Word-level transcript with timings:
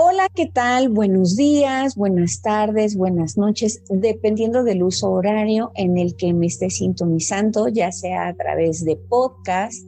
Hola, 0.00 0.28
¿qué 0.32 0.46
tal? 0.46 0.90
Buenos 0.90 1.34
días, 1.34 1.96
buenas 1.96 2.40
tardes, 2.40 2.96
buenas 2.96 3.36
noches, 3.36 3.82
dependiendo 3.90 4.62
del 4.62 4.84
uso 4.84 5.10
horario 5.10 5.72
en 5.74 5.98
el 5.98 6.14
que 6.14 6.32
me 6.32 6.46
esté 6.46 6.70
sintonizando, 6.70 7.66
ya 7.66 7.90
sea 7.90 8.28
a 8.28 8.34
través 8.34 8.84
de 8.84 8.94
podcast 8.94 9.84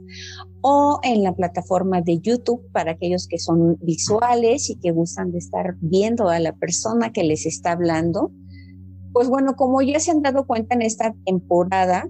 o 0.59 0.99
en 1.03 1.23
la 1.23 1.33
plataforma 1.33 2.01
de 2.01 2.19
YouTube 2.19 2.61
para 2.73 2.91
aquellos 2.91 3.25
que 3.25 3.39
son 3.39 3.77
visuales 3.79 4.69
y 4.69 4.75
que 4.75 4.91
gustan 4.91 5.31
de 5.31 5.37
estar 5.37 5.77
viendo 5.79 6.27
a 6.27 6.41
la 6.41 6.51
persona 6.57 7.13
que 7.13 7.23
les 7.23 7.45
está 7.45 7.71
hablando. 7.71 8.33
Pues 9.13 9.29
bueno, 9.29 9.55
como 9.55 9.81
ya 9.81 10.01
se 10.01 10.11
han 10.11 10.21
dado 10.21 10.45
cuenta 10.45 10.75
en 10.75 10.81
esta 10.81 11.15
temporada, 11.25 12.09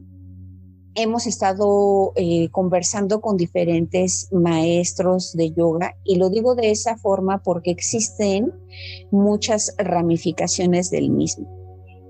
hemos 0.96 1.28
estado 1.28 2.12
eh, 2.16 2.50
conversando 2.50 3.22
con 3.22 3.38
diferentes 3.38 4.28
maestros 4.32 5.34
de 5.34 5.52
yoga 5.52 5.96
y 6.04 6.18
lo 6.18 6.30
digo 6.30 6.56
de 6.56 6.72
esa 6.72 6.98
forma 6.98 7.42
porque 7.44 7.72
existen 7.72 8.52
muchas 9.12 9.74
ramificaciones 9.78 10.90
del 10.90 11.10
mismo. 11.10 11.48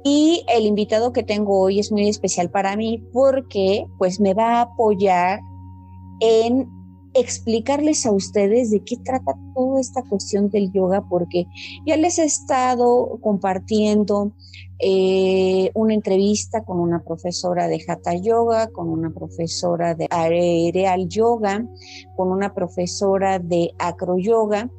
Y 0.03 0.43
el 0.47 0.65
invitado 0.65 1.13
que 1.13 1.21
tengo 1.23 1.59
hoy 1.59 1.79
es 1.79 1.91
muy 1.91 2.09
especial 2.09 2.49
para 2.49 2.75
mí 2.75 3.03
porque 3.13 3.85
pues 3.99 4.19
me 4.19 4.33
va 4.33 4.55
a 4.55 4.61
apoyar 4.61 5.39
en 6.19 6.80
explicarles 7.13 8.05
a 8.05 8.11
ustedes 8.11 8.71
de 8.71 8.83
qué 8.83 8.97
trata 8.97 9.33
toda 9.53 9.81
esta 9.81 10.03
cuestión 10.03 10.49
del 10.49 10.71
yoga, 10.71 11.07
porque 11.07 11.45
ya 11.85 11.97
les 11.97 12.19
he 12.19 12.25
estado 12.25 13.19
compartiendo 13.21 14.33
eh, 14.83 15.69
una 15.75 15.93
entrevista 15.93 16.63
con 16.63 16.79
una 16.79 17.03
profesora 17.03 17.67
de 17.67 17.83
Hatha 17.87 18.15
Yoga, 18.15 18.71
con 18.71 18.89
una 18.89 19.13
profesora 19.13 19.93
de 19.93 20.07
Aerial 20.09 21.07
Yoga, 21.07 21.63
con 22.15 22.31
una 22.31 22.53
profesora 22.53 23.37
de 23.37 23.73
Acro 23.77 24.17
Yoga, 24.17 24.71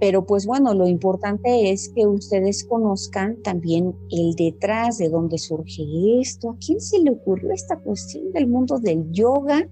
pero 0.00 0.24
pues 0.24 0.46
bueno, 0.46 0.72
lo 0.72 0.88
importante 0.88 1.70
es 1.70 1.90
que 1.94 2.06
ustedes 2.06 2.64
conozcan 2.64 3.36
también 3.42 3.94
el 4.10 4.34
detrás 4.34 4.96
de 4.96 5.10
dónde 5.10 5.36
surge 5.36 5.82
esto, 6.20 6.50
a 6.50 6.56
quién 6.56 6.80
se 6.80 6.98
le 7.00 7.10
ocurrió 7.10 7.50
esta 7.50 7.76
cuestión 7.76 8.32
del 8.32 8.46
mundo 8.46 8.78
del 8.78 9.10
yoga 9.12 9.68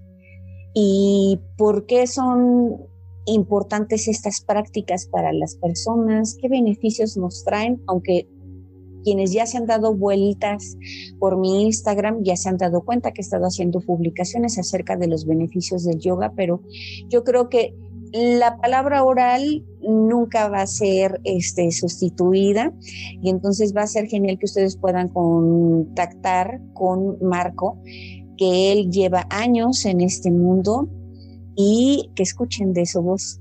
y 0.81 1.41
por 1.57 1.87
qué 1.87 2.07
son 2.07 2.77
importantes 3.27 4.07
estas 4.07 4.41
prácticas 4.41 5.07
para 5.07 5.33
las 5.33 5.57
personas, 5.57 6.37
qué 6.41 6.49
beneficios 6.49 7.17
nos 7.17 7.43
traen, 7.43 7.83
aunque 7.89 8.29
quienes 9.03 9.33
ya 9.33 9.45
se 9.47 9.59
han 9.59 9.67
dado 9.67 9.93
vueltas 9.93 10.77
por 11.19 11.37
mi 11.37 11.65
Instagram 11.65 12.23
ya 12.23 12.37
se 12.37 12.49
han 12.49 12.59
dado 12.59 12.83
cuenta 12.83 13.11
que 13.11 13.23
he 13.23 13.25
estado 13.25 13.47
haciendo 13.47 13.81
publicaciones 13.81 14.57
acerca 14.57 14.97
de 14.97 15.09
los 15.09 15.27
beneficios 15.27 15.85
del 15.85 15.99
yoga, 15.99 16.33
pero 16.37 16.63
yo 17.09 17.25
creo 17.25 17.49
que 17.49 17.75
la 18.13 18.57
palabra 18.59 19.03
oral 19.03 19.65
nunca 19.81 20.49
va 20.49 20.63
a 20.63 20.67
ser 20.67 21.21
este, 21.25 21.71
sustituida 21.73 22.73
y 23.21 23.31
entonces 23.31 23.75
va 23.77 23.83
a 23.83 23.87
ser 23.87 24.07
genial 24.07 24.39
que 24.39 24.47
ustedes 24.47 24.77
puedan 24.77 25.09
contactar 25.09 26.61
con 26.75 27.19
Marco, 27.21 27.79
que 28.39 28.73
él 28.73 28.91
lleva 28.91 29.27
años 29.29 29.85
en 29.85 30.01
este 30.01 30.31
mundo 30.31 30.89
y 31.57 32.11
que 32.15 32.23
escuchen 32.23 32.73
de 32.73 32.87
su 32.87 33.03
voz 33.03 33.41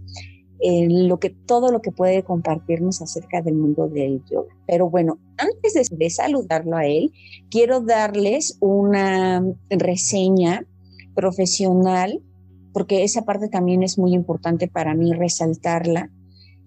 lo 0.60 1.20
que, 1.20 1.30
todo 1.30 1.72
lo 1.72 1.82
que 1.82 1.92
puede 1.92 2.24
compartirnos 2.24 3.02
acerca 3.02 3.42
del 3.42 3.56
mundo 3.56 3.88
del 3.88 4.24
yoga. 4.26 4.54
Pero 4.66 4.90
bueno, 4.90 5.20
antes 5.38 5.90
de, 5.90 6.10
saludarlo 6.10 6.76
a 6.76 6.86
él, 6.86 7.14
quiero 7.50 7.82
darles 7.82 8.58
una 8.60 9.46
reseña 9.70 10.66
profesional, 11.16 12.22
porque 12.74 13.04
esa 13.04 13.24
parte 13.24 13.50
también 13.50 13.84
es 13.84 13.98
muy 13.98 14.14
importante 14.14 14.68
para 14.68 14.96
mí 14.96 15.14
resaltarla. 15.14 16.12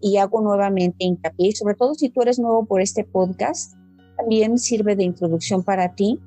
Y 0.00 0.16
hago 0.16 0.40
nuevamente 0.40 1.04
hincapié, 1.04 1.52
sobre 1.54 1.74
todo 1.74 1.94
si 1.94 2.08
tú 2.08 2.22
eres 2.22 2.38
nuevo 2.38 2.64
por 2.64 2.80
este 2.80 3.04
podcast, 3.04 3.74
también 4.16 4.58
sirve 4.58 4.96
de 4.96 5.04
introducción 5.04 5.62
para 5.62 5.94
ti 5.94 6.20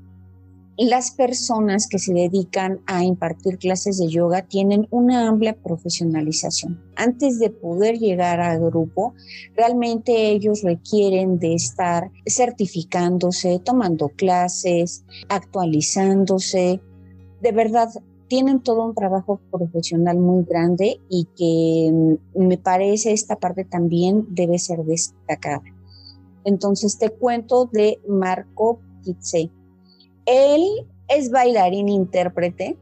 las 0.77 1.11
personas 1.11 1.87
que 1.87 1.99
se 1.99 2.13
dedican 2.13 2.81
a 2.87 3.03
impartir 3.03 3.59
clases 3.59 3.99
de 3.99 4.07
yoga 4.07 4.41
tienen 4.41 4.87
una 4.89 5.27
amplia 5.27 5.55
profesionalización. 5.55 6.81
Antes 6.95 7.39
de 7.39 7.51
poder 7.51 7.99
llegar 7.99 8.39
al 8.39 8.59
grupo, 8.59 9.13
realmente 9.55 10.31
ellos 10.31 10.63
requieren 10.63 11.37
de 11.37 11.53
estar 11.53 12.09
certificándose, 12.25 13.59
tomando 13.59 14.09
clases, 14.09 15.03
actualizándose. 15.29 16.81
De 17.41 17.51
verdad, 17.51 17.89
tienen 18.27 18.61
todo 18.61 18.83
un 18.85 18.95
trabajo 18.95 19.39
profesional 19.51 20.17
muy 20.17 20.43
grande 20.43 20.99
y 21.07 21.25
que 21.35 21.91
mm, 21.93 22.47
me 22.47 22.57
parece 22.57 23.11
esta 23.11 23.35
parte 23.35 23.63
también 23.63 24.25
debe 24.29 24.57
ser 24.57 24.83
destacada. 24.85 25.63
Entonces 26.45 26.97
te 26.97 27.11
cuento 27.11 27.69
de 27.71 28.01
Marco 28.07 28.79
Kitse. 29.03 29.51
Él 30.25 30.87
es 31.09 31.31
bailarín 31.31 31.89
intérprete 31.89 32.77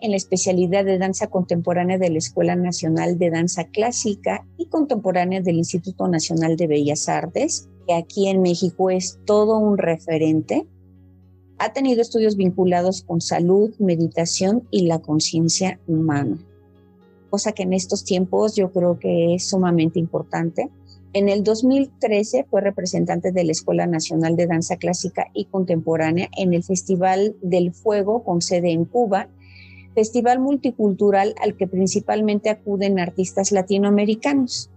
en 0.00 0.10
la 0.10 0.16
especialidad 0.16 0.84
de 0.84 0.98
danza 0.98 1.28
contemporánea 1.28 1.98
de 1.98 2.10
la 2.10 2.18
Escuela 2.18 2.56
Nacional 2.56 3.18
de 3.18 3.30
Danza 3.30 3.64
Clásica 3.64 4.46
y 4.56 4.66
Contemporánea 4.66 5.40
del 5.40 5.56
Instituto 5.56 6.08
Nacional 6.08 6.56
de 6.56 6.66
Bellas 6.66 7.08
Artes, 7.08 7.68
que 7.86 7.94
aquí 7.94 8.28
en 8.28 8.42
México 8.42 8.90
es 8.90 9.18
todo 9.24 9.58
un 9.58 9.78
referente. 9.78 10.66
Ha 11.58 11.72
tenido 11.72 12.00
estudios 12.00 12.36
vinculados 12.36 13.02
con 13.02 13.20
salud, 13.20 13.74
meditación 13.78 14.66
y 14.70 14.86
la 14.86 15.00
conciencia 15.00 15.78
humana, 15.86 16.38
cosa 17.28 17.52
que 17.52 17.64
en 17.64 17.74
estos 17.74 18.04
tiempos 18.04 18.56
yo 18.56 18.72
creo 18.72 18.98
que 18.98 19.34
es 19.34 19.48
sumamente 19.48 19.98
importante. 19.98 20.70
En 21.12 21.28
el 21.28 21.42
2013 21.42 22.46
fue 22.48 22.60
representante 22.60 23.32
de 23.32 23.42
la 23.42 23.50
Escuela 23.50 23.86
Nacional 23.86 24.36
de 24.36 24.46
Danza 24.46 24.76
Clásica 24.76 25.26
y 25.34 25.46
Contemporánea 25.46 26.28
en 26.36 26.54
el 26.54 26.62
Festival 26.62 27.34
del 27.42 27.72
Fuego 27.72 28.22
con 28.22 28.40
sede 28.40 28.70
en 28.70 28.84
Cuba, 28.84 29.28
festival 29.92 30.38
multicultural 30.38 31.34
al 31.42 31.56
que 31.56 31.66
principalmente 31.66 32.48
acuden 32.48 33.00
artistas 33.00 33.50
latinoamericanos. 33.50 34.70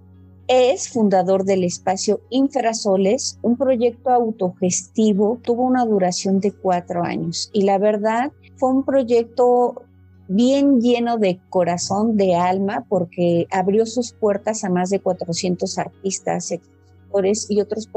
Es 0.47 0.89
fundador 0.89 1.45
del 1.45 1.63
espacio 1.63 2.19
Infrasoles, 2.31 3.37
un 3.43 3.55
proyecto 3.55 4.09
autogestivo, 4.09 5.39
tuvo 5.43 5.63
una 5.63 5.85
duración 5.85 6.39
de 6.39 6.51
cuatro 6.51 7.03
años 7.03 7.51
y 7.53 7.61
la 7.61 7.77
verdad 7.77 8.31
fue 8.55 8.71
un 8.71 8.83
proyecto 8.83 9.83
bien 10.27 10.79
lleno 10.79 11.17
de 11.17 11.39
corazón, 11.49 12.17
de 12.17 12.35
alma, 12.35 12.85
porque 12.87 13.47
abrió 13.51 13.85
sus 13.85 14.13
puertas 14.13 14.63
a 14.63 14.69
más 14.69 14.89
de 14.89 14.99
400 14.99 15.77
artistas, 15.77 16.51
expositores 16.51 17.47
y 17.49 17.61
otros 17.61 17.89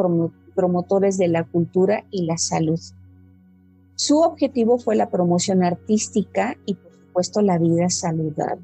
promotores 0.55 1.19
de 1.19 1.29
la 1.29 1.45
cultura 1.45 2.05
y 2.11 2.25
la 2.25 2.39
salud. 2.39 2.81
Su 3.95 4.19
objetivo 4.19 4.79
fue 4.79 4.95
la 4.97 5.09
promoción 5.09 5.65
artística 5.65 6.57
y, 6.67 6.75
por 6.75 6.93
supuesto, 6.93 7.41
la 7.41 7.59
vida 7.59 7.89
saludable. 7.89 8.63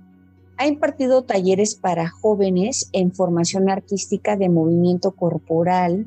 Ha 0.58 0.66
impartido 0.66 1.22
talleres 1.22 1.74
para 1.74 2.08
jóvenes 2.08 2.90
en 2.92 3.12
formación 3.12 3.70
artística 3.70 4.36
de 4.36 4.50
movimiento 4.50 5.12
corporal, 5.12 6.06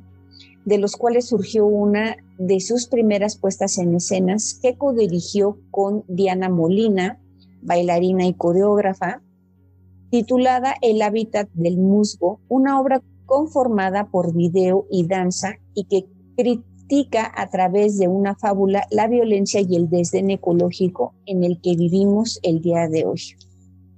de 0.64 0.78
los 0.78 0.96
cuales 0.96 1.28
surgió 1.28 1.66
una 1.66 2.18
de 2.38 2.60
sus 2.60 2.88
primeras 2.88 3.38
puestas 3.38 3.78
en 3.78 3.96
escenas 3.96 4.60
que 4.62 4.78
codirigió 4.78 5.58
con 5.72 6.04
Diana 6.08 6.50
Molina, 6.50 7.20
bailarina 7.66 8.26
y 8.26 8.34
coreógrafa, 8.34 9.22
titulada 10.10 10.76
El 10.82 11.02
hábitat 11.02 11.50
del 11.54 11.78
musgo, 11.78 12.40
una 12.48 12.80
obra 12.80 13.02
conformada 13.26 14.08
por 14.10 14.34
video 14.34 14.86
y 14.90 15.08
danza 15.08 15.56
y 15.74 15.86
que 15.86 16.06
critica 16.38 17.32
a 17.36 17.50
través 17.50 17.98
de 17.98 18.08
una 18.08 18.36
fábula 18.36 18.86
la 18.92 19.08
violencia 19.08 19.62
y 19.62 19.76
el 19.76 19.90
desdén 19.90 20.30
ecológico 20.30 21.14
en 21.26 21.44
el 21.44 21.60
que 21.60 21.76
vivimos 21.76 22.40
el 22.44 22.62
día 22.62 22.88
de 22.88 23.06
hoy. 23.06 23.22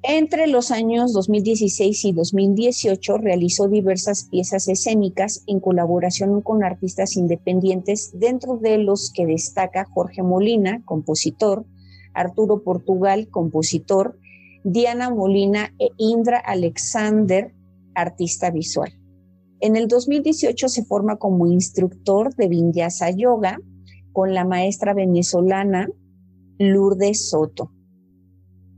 Entre 0.04 0.48
los 0.48 0.72
años 0.72 1.12
2016 1.12 2.06
y 2.06 2.12
2018 2.14 3.18
realizó 3.18 3.68
diversas 3.68 4.30
piezas 4.32 4.70
escénicas 4.70 5.44
en 5.48 5.60
colaboración 5.60 6.42
con 6.42 6.64
artistas 6.64 7.18
independientes, 7.18 8.12
dentro 8.14 8.58
de 8.58 8.78
los 8.78 9.12
que 9.12 9.26
destaca 9.26 9.86
Jorge 9.94 10.24
Molina, 10.24 10.82
compositor, 10.86 11.66
Arturo 12.18 12.64
Portugal, 12.64 13.30
compositor, 13.30 14.18
Diana 14.64 15.10
Molina 15.10 15.74
e 15.80 15.90
Indra 15.98 16.40
Alexander, 16.40 17.54
artista 17.94 18.50
visual. 18.50 18.92
En 19.60 19.76
el 19.76 19.88
2018 19.88 20.68
se 20.68 20.84
forma 20.84 21.18
como 21.18 21.48
instructor 21.48 22.36
de 22.36 22.48
Vinyasa 22.48 23.12
Yoga 23.12 23.60
con 24.14 24.34
la 24.34 24.46
maestra 24.46 24.94
venezolana 24.94 25.88
Lourdes 26.58 27.30
Soto. 27.30 27.72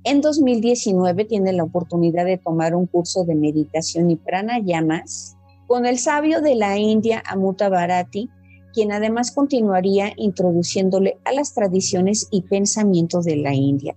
En 0.04 0.22
2019 0.22 1.26
tiene 1.26 1.54
la 1.54 1.64
oportunidad 1.64 2.26
de 2.26 2.38
tomar 2.38 2.76
un 2.76 2.88
curso 2.88 3.26
de 3.26 3.36
meditación 3.36 4.10
y 4.10 4.16
pranayamas 4.16 5.36
con 5.68 5.86
el 5.86 5.98
sabio 5.98 6.42
de 6.42 6.56
la 6.56 6.78
India 6.78 7.22
Amuta 7.26 7.70
Bharati 7.70 8.30
quien 8.74 8.92
además 8.92 9.32
continuaría 9.32 10.14
introduciéndole 10.16 11.18
a 11.26 11.32
las 11.34 11.54
tradiciones 11.54 12.28
y 12.32 12.44
pensamientos 12.44 13.26
de 13.26 13.38
la 13.38 13.54
India. 13.54 13.96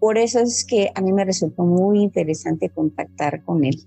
Por 0.00 0.18
eso 0.18 0.40
es 0.40 0.64
que 0.64 0.90
a 0.94 1.00
mí 1.00 1.12
me 1.12 1.24
resultó 1.24 1.64
muy 1.64 2.02
interesante 2.02 2.70
contactar 2.70 3.44
con 3.44 3.64
él. 3.64 3.78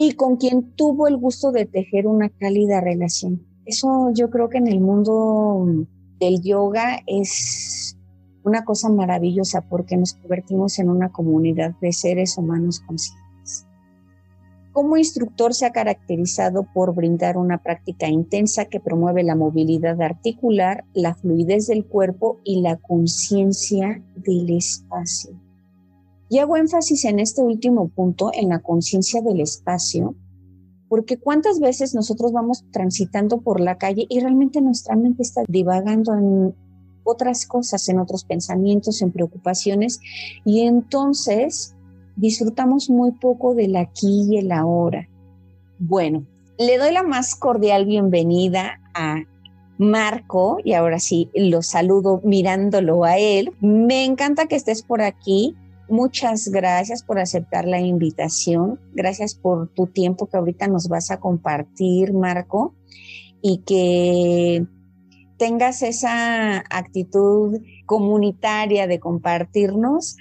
y 0.00 0.12
con 0.12 0.36
quien 0.36 0.76
tuvo 0.76 1.08
el 1.08 1.16
gusto 1.16 1.50
de 1.50 1.66
tejer 1.66 2.06
una 2.06 2.28
cálida 2.28 2.80
relación. 2.80 3.44
Eso 3.64 4.12
yo 4.14 4.30
creo 4.30 4.48
que 4.48 4.58
en 4.58 4.68
el 4.68 4.80
mundo 4.80 5.66
del 6.20 6.40
yoga 6.40 7.00
es 7.06 7.96
una 8.44 8.64
cosa 8.64 8.88
maravillosa 8.88 9.62
porque 9.68 9.96
nos 9.96 10.14
convertimos 10.14 10.78
en 10.78 10.88
una 10.88 11.10
comunidad 11.10 11.74
de 11.80 11.92
seres 11.92 12.38
humanos 12.38 12.80
conscientes. 12.86 13.27
Como 14.78 14.96
instructor 14.96 15.54
se 15.54 15.66
ha 15.66 15.72
caracterizado 15.72 16.62
por 16.72 16.94
brindar 16.94 17.36
una 17.36 17.60
práctica 17.60 18.06
intensa 18.06 18.66
que 18.66 18.78
promueve 18.78 19.24
la 19.24 19.34
movilidad 19.34 20.00
articular, 20.00 20.84
la 20.94 21.16
fluidez 21.16 21.66
del 21.66 21.84
cuerpo 21.84 22.38
y 22.44 22.60
la 22.60 22.76
conciencia 22.76 24.00
del 24.14 24.50
espacio. 24.50 25.32
Y 26.28 26.38
hago 26.38 26.56
énfasis 26.56 27.06
en 27.06 27.18
este 27.18 27.42
último 27.42 27.88
punto, 27.88 28.30
en 28.32 28.50
la 28.50 28.60
conciencia 28.60 29.20
del 29.20 29.40
espacio, 29.40 30.14
porque 30.88 31.18
cuántas 31.18 31.58
veces 31.58 31.92
nosotros 31.96 32.30
vamos 32.30 32.64
transitando 32.70 33.40
por 33.40 33.58
la 33.58 33.78
calle 33.78 34.06
y 34.08 34.20
realmente 34.20 34.60
nuestra 34.60 34.94
mente 34.94 35.24
está 35.24 35.42
divagando 35.48 36.14
en 36.14 36.54
otras 37.02 37.46
cosas, 37.46 37.88
en 37.88 37.98
otros 37.98 38.22
pensamientos, 38.22 39.02
en 39.02 39.10
preocupaciones, 39.10 39.98
y 40.44 40.60
entonces 40.60 41.74
disfrutamos 42.18 42.90
muy 42.90 43.12
poco 43.12 43.54
del 43.54 43.76
aquí 43.76 44.26
y 44.28 44.38
el 44.38 44.52
ahora. 44.52 45.08
Bueno, 45.78 46.26
le 46.58 46.76
doy 46.76 46.92
la 46.92 47.04
más 47.04 47.36
cordial 47.36 47.86
bienvenida 47.86 48.80
a 48.92 49.22
Marco, 49.78 50.58
y 50.64 50.72
ahora 50.72 50.98
sí 50.98 51.30
lo 51.34 51.62
saludo 51.62 52.20
mirándolo 52.24 53.04
a 53.04 53.16
él. 53.16 53.52
Me 53.60 54.04
encanta 54.04 54.46
que 54.46 54.56
estés 54.56 54.82
por 54.82 55.00
aquí. 55.00 55.54
Muchas 55.88 56.48
gracias 56.48 57.04
por 57.04 57.20
aceptar 57.20 57.64
la 57.64 57.80
invitación. 57.80 58.80
Gracias 58.92 59.36
por 59.36 59.68
tu 59.68 59.86
tiempo 59.86 60.26
que 60.26 60.36
ahorita 60.36 60.66
nos 60.66 60.88
vas 60.88 61.12
a 61.12 61.20
compartir, 61.20 62.12
Marco, 62.12 62.74
y 63.40 63.58
que 63.58 64.66
tengas 65.38 65.82
esa 65.82 66.58
actitud 66.68 67.60
comunitaria 67.86 68.88
de 68.88 68.98
compartirnos, 68.98 70.16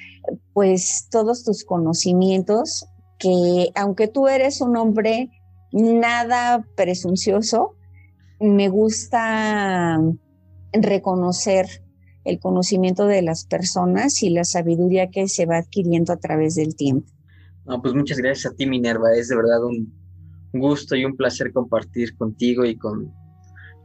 pues 0.57 1.07
todos 1.11 1.43
tus 1.43 1.63
conocimientos, 1.63 2.87
que 3.19 3.69
aunque 3.75 4.07
tú 4.07 4.27
eres 4.27 4.59
un 4.59 4.75
hombre 4.75 5.29
nada 5.71 6.65
presuncioso, 6.75 7.75
me 8.39 8.67
gusta 8.67 9.99
reconocer 10.73 11.67
el 12.23 12.39
conocimiento 12.39 13.05
de 13.05 13.21
las 13.21 13.45
personas 13.45 14.23
y 14.23 14.31
la 14.31 14.45
sabiduría 14.45 15.11
que 15.11 15.27
se 15.27 15.45
va 15.45 15.57
adquiriendo 15.57 16.11
a 16.11 16.17
través 16.17 16.55
del 16.55 16.75
tiempo. 16.75 17.07
Pues 17.83 17.93
muchas 17.93 18.17
gracias 18.17 18.51
a 18.51 18.55
ti, 18.55 18.65
Minerva. 18.65 19.13
Es 19.15 19.27
de 19.27 19.35
verdad 19.35 19.63
un 19.63 19.93
gusto 20.53 20.95
y 20.95 21.05
un 21.05 21.15
placer 21.15 21.53
compartir 21.53 22.17
contigo 22.17 22.65
y 22.65 22.75
con 22.75 23.13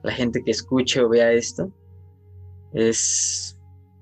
la 0.02 0.12
gente 0.12 0.40
que 0.42 0.52
escuche 0.52 1.02
o 1.02 1.10
vea 1.10 1.32
esto. 1.32 1.70
Es 2.72 3.58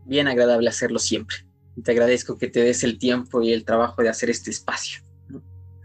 bien 0.07 0.29
agradable 0.29 0.69
hacerlo 0.69 1.01
siempre. 1.01 1.50
Te 1.83 1.93
agradezco 1.93 2.37
que 2.37 2.49
te 2.49 2.61
des 2.61 2.85
el 2.85 2.99
tiempo 2.99 3.43
y 3.43 3.53
el 3.53 3.65
trabajo 3.65 4.03
de 4.03 4.09
hacer 4.09 4.31
este 4.31 4.51
espacio. 4.51 5.03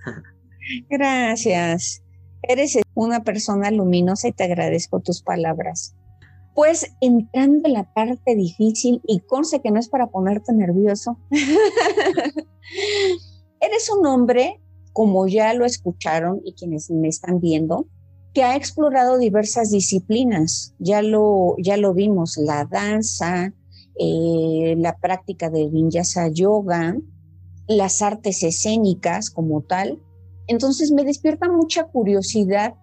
Gracias. 0.90 2.02
Eres 2.44 2.78
una 2.94 3.24
persona 3.24 3.72
luminosa 3.72 4.28
y 4.28 4.32
te 4.32 4.44
agradezco 4.44 5.00
tus 5.00 5.22
palabras. 5.22 5.96
Pues 6.54 6.96
entrando 7.02 7.68
en 7.68 7.74
la 7.74 7.92
parte 7.94 8.36
difícil, 8.36 9.02
y 9.06 9.20
conste 9.22 9.62
que 9.62 9.72
no 9.72 9.80
es 9.80 9.90
para 9.90 10.08
ponerte 10.08 10.54
nervioso, 10.54 11.20
eres 13.60 13.90
un 13.90 14.06
hombre, 14.06 14.62
como 14.94 15.28
ya 15.28 15.54
lo 15.54 15.66
escucharon 15.66 16.42
y 16.46 16.54
quienes 16.54 16.90
me 16.90 17.10
están 17.10 17.42
viendo, 17.42 17.88
que 18.34 18.44
ha 18.44 18.56
explorado 18.56 19.18
diversas 19.18 19.72
disciplinas. 19.72 20.74
Ya 20.80 21.02
lo, 21.02 21.56
ya 21.58 21.78
lo 21.78 21.94
vimos, 21.94 22.38
la 22.38 22.66
danza, 22.66 23.54
eh, 24.00 24.76
la 24.78 24.98
práctica 24.98 25.50
del 25.50 25.70
vinyasa 25.70 26.28
yoga, 26.28 26.96
las 27.68 28.02
artes 28.02 28.44
escénicas 28.44 29.30
como 29.30 29.62
tal. 29.62 30.02
Entonces 30.48 30.92
me 30.92 31.04
despierta 31.04 31.50
mucha 31.50 31.86
curiosidad 31.86 32.76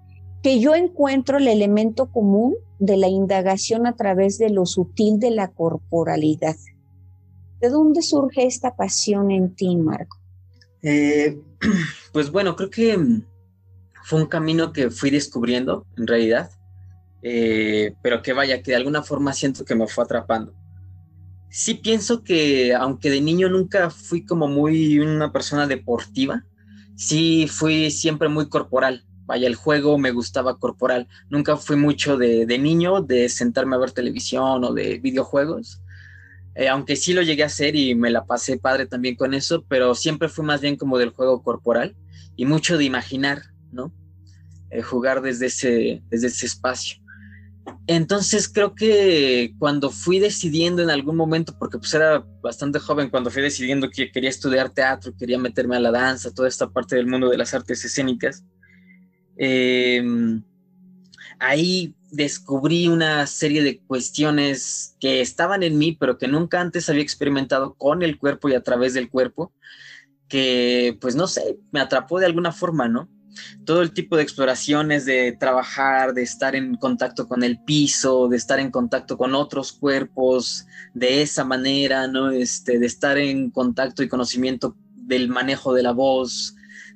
que 0.43 0.59
yo 0.59 0.75
encuentro 0.75 1.38
el 1.38 1.49
elemento 1.49 2.11
común 2.11 2.56
de 2.79 2.97
la 2.97 3.09
indagación 3.09 3.87
a 3.87 3.94
través 3.94 4.38
de 4.38 4.50
lo 4.50 4.67
sutil 4.67 5.20
de 5.20 5.31
la 5.31 5.49
corporalidad. 5.49 6.56
¿De 7.61 7.69
dónde 7.69 8.03
surge 8.03 8.44
esta 8.44 8.75
pasión 8.75 9.31
en 9.31 9.55
ti, 9.55 9.76
Marco? 9.76 10.19
Eh, 10.82 11.38
pues 12.12 12.32
bueno, 12.32 12.56
creo 12.56 12.70
que 12.70 12.99
fue 14.05 14.20
un 14.20 14.26
camino 14.26 14.73
que 14.73 14.91
fui 14.91 15.11
descubriendo 15.11 15.87
en 15.97 16.09
realidad, 16.09 16.50
eh, 17.23 17.94
pero 18.03 18.20
que 18.20 18.32
vaya, 18.32 18.62
que 18.62 18.73
de 18.73 18.76
alguna 18.79 19.05
forma 19.05 19.32
siento 19.32 19.64
que 19.64 19.76
me 19.76 19.87
fue 19.87 20.03
atrapando. 20.03 20.53
Sí 21.54 21.75
pienso 21.75 22.25
que 22.25 22.75
aunque 22.75 23.10
de 23.10 23.20
niño 23.20 23.50
nunca 23.50 23.90
fui 23.90 24.25
como 24.25 24.49
muy 24.49 24.99
una 24.99 25.32
persona 25.32 25.66
deportiva, 25.66 26.46
sí 26.96 27.46
fui 27.46 27.90
siempre 27.90 28.31
muy 28.31 28.49
corporal. 28.49 29.04
Vaya, 29.26 29.49
el 29.49 29.54
juego 29.54 29.99
me 29.99 30.12
gustaba 30.12 30.58
corporal. 30.58 31.08
Nunca 31.28 31.58
fui 31.58 31.76
mucho 31.76 32.16
de, 32.16 32.46
niño 32.58 33.02
de 33.02 33.28
sentarme 33.28 33.76
a 33.76 33.81
ver 33.81 33.90
televisión 33.90 34.64
o 34.64 34.72
de 34.72 34.99
videojuegos. 34.99 35.82
Eh, 36.54 36.69
aunque 36.69 36.96
sí 36.96 37.12
lo 37.12 37.20
llegué 37.20 37.43
a 37.43 37.46
hacer 37.46 37.76
y 37.76 37.94
me 37.94 38.08
la 38.08 38.25
pasé 38.25 38.56
padre 38.56 38.87
también 38.87 39.14
con 39.14 39.34
eso, 39.34 39.62
pero 39.69 39.94
siempre 39.94 40.31
fui 40.31 40.46
más 40.46 40.62
bien 40.62 40.76
como 40.76 40.96
del 40.96 41.10
juego 41.10 41.43
corporal 41.43 41.94
y 42.34 42.46
mucho 42.46 42.78
de 42.78 42.84
imaginar, 42.84 43.43
¿no? 43.70 43.93
Eh, 44.70 44.81
jugar 44.81 45.20
desde 45.20 45.46
ese, 45.46 46.02
desde 46.08 46.28
ese 46.28 46.46
espacio. 46.46 47.01
Entonces 47.87 48.49
creo 48.49 48.75
que 48.75 49.55
cuando 49.59 49.91
fui 49.91 50.19
decidiendo 50.19 50.82
en 50.82 50.91
algún 50.91 51.17
momento, 51.17 51.56
porque 51.59 51.79
pues 51.79 51.93
era 51.94 52.25
bastante 52.41 52.79
joven 52.79 53.11
cuando 53.11 53.31
fui 53.31 53.43
decidiendo 53.43 53.91
que 53.91 54.11
quería 54.11 54.31
estudiar 54.31 54.70
teatro, 54.70 55.12
quería 55.19 55.38
meterme 55.38 55.76
a 55.76 55.81
la 55.81 55.91
danza, 55.91 56.32
toda 56.32 56.49
esta 56.49 56.70
parte 56.70 56.97
del 56.97 57.06
mundo 57.06 57.29
de 57.29 57.37
las 57.37 57.55
artes 57.55 57.85
escénicas, 57.85 58.44
em, 59.37 60.43
ahí 61.41 61.94
descubrí 62.11 62.88
una 62.88 63.26
serie 63.26 63.62
de 63.62 63.81
cuestiones 63.81 64.97
que 65.00 65.20
estaban 65.20 65.62
en 65.62 65.79
mí, 65.79 65.97
pero 65.99 66.19
que 66.19 66.29
nunca 66.29 66.61
antes 66.61 66.88
había 66.88 67.03
experimentado 67.03 67.75
con 67.75 68.03
el 68.03 68.19
cuerpo 68.19 68.49
y 68.49 68.55
a 68.55 68.62
través 68.62 68.94
del 68.94 69.11
cuerpo, 69.11 69.53
que 70.29 70.97
pues 71.00 71.17
no 71.17 71.26
sé, 71.26 71.59
me 71.73 71.81
atrapó 71.81 72.20
de 72.20 72.26
alguna 72.26 72.53
forma, 72.53 72.88
¿no? 72.88 73.09
Todo 73.64 73.82
el 73.82 73.93
tipo 73.93 74.17
de 74.17 74.23
exploraciones, 74.23 75.05
de 75.05 75.32
trabajar, 75.32 76.14
de 76.14 76.23
estar 76.23 76.54
en 76.54 76.75
contacto 76.76 77.28
con 77.28 77.42
el 77.42 77.59
piso, 77.62 78.28
de 78.28 78.37
estar 78.37 78.59
en 78.61 78.71
contacto 78.71 79.16
con 79.16 79.35
otros 79.35 79.73
cuerpos 79.73 80.66
de 80.95 81.23
esa 81.23 81.45
manera, 81.45 82.06
¿no? 82.09 82.30
Este, 82.30 82.78
de 82.78 82.87
estar 82.87 83.18
en 83.18 83.50
contacto 83.50 84.02
y 84.02 84.09
conocimiento 84.09 84.76
del 84.95 85.28
manejo 85.28 85.75
de 85.75 85.83
la 85.83 85.92
voz, 85.92 86.54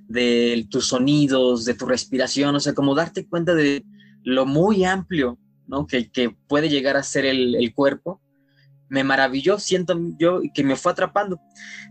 de 0.08 0.66
tus 0.70 0.88
sonidos, 0.88 1.64
de 1.64 1.74
tu 1.74 1.86
respiración, 1.86 2.54
o 2.54 2.60
sea, 2.60 2.74
como 2.74 2.94
darte 2.94 3.26
cuenta 3.26 3.54
de 3.54 3.84
lo 4.22 4.46
muy 4.46 4.84
amplio, 4.84 5.38
¿no? 5.66 5.86
Que, 5.86 6.10
puede 6.48 6.68
llegar 6.68 6.96
a 6.96 7.02
ser 7.02 7.26
el 7.26 7.72
cuerpo 7.74 8.20
me 8.88 9.04
maravilló, 9.04 9.58
siento 9.58 9.98
yo, 10.18 10.40
que 10.54 10.64
me 10.64 10.76
fue 10.76 10.92
atrapando. 10.92 11.40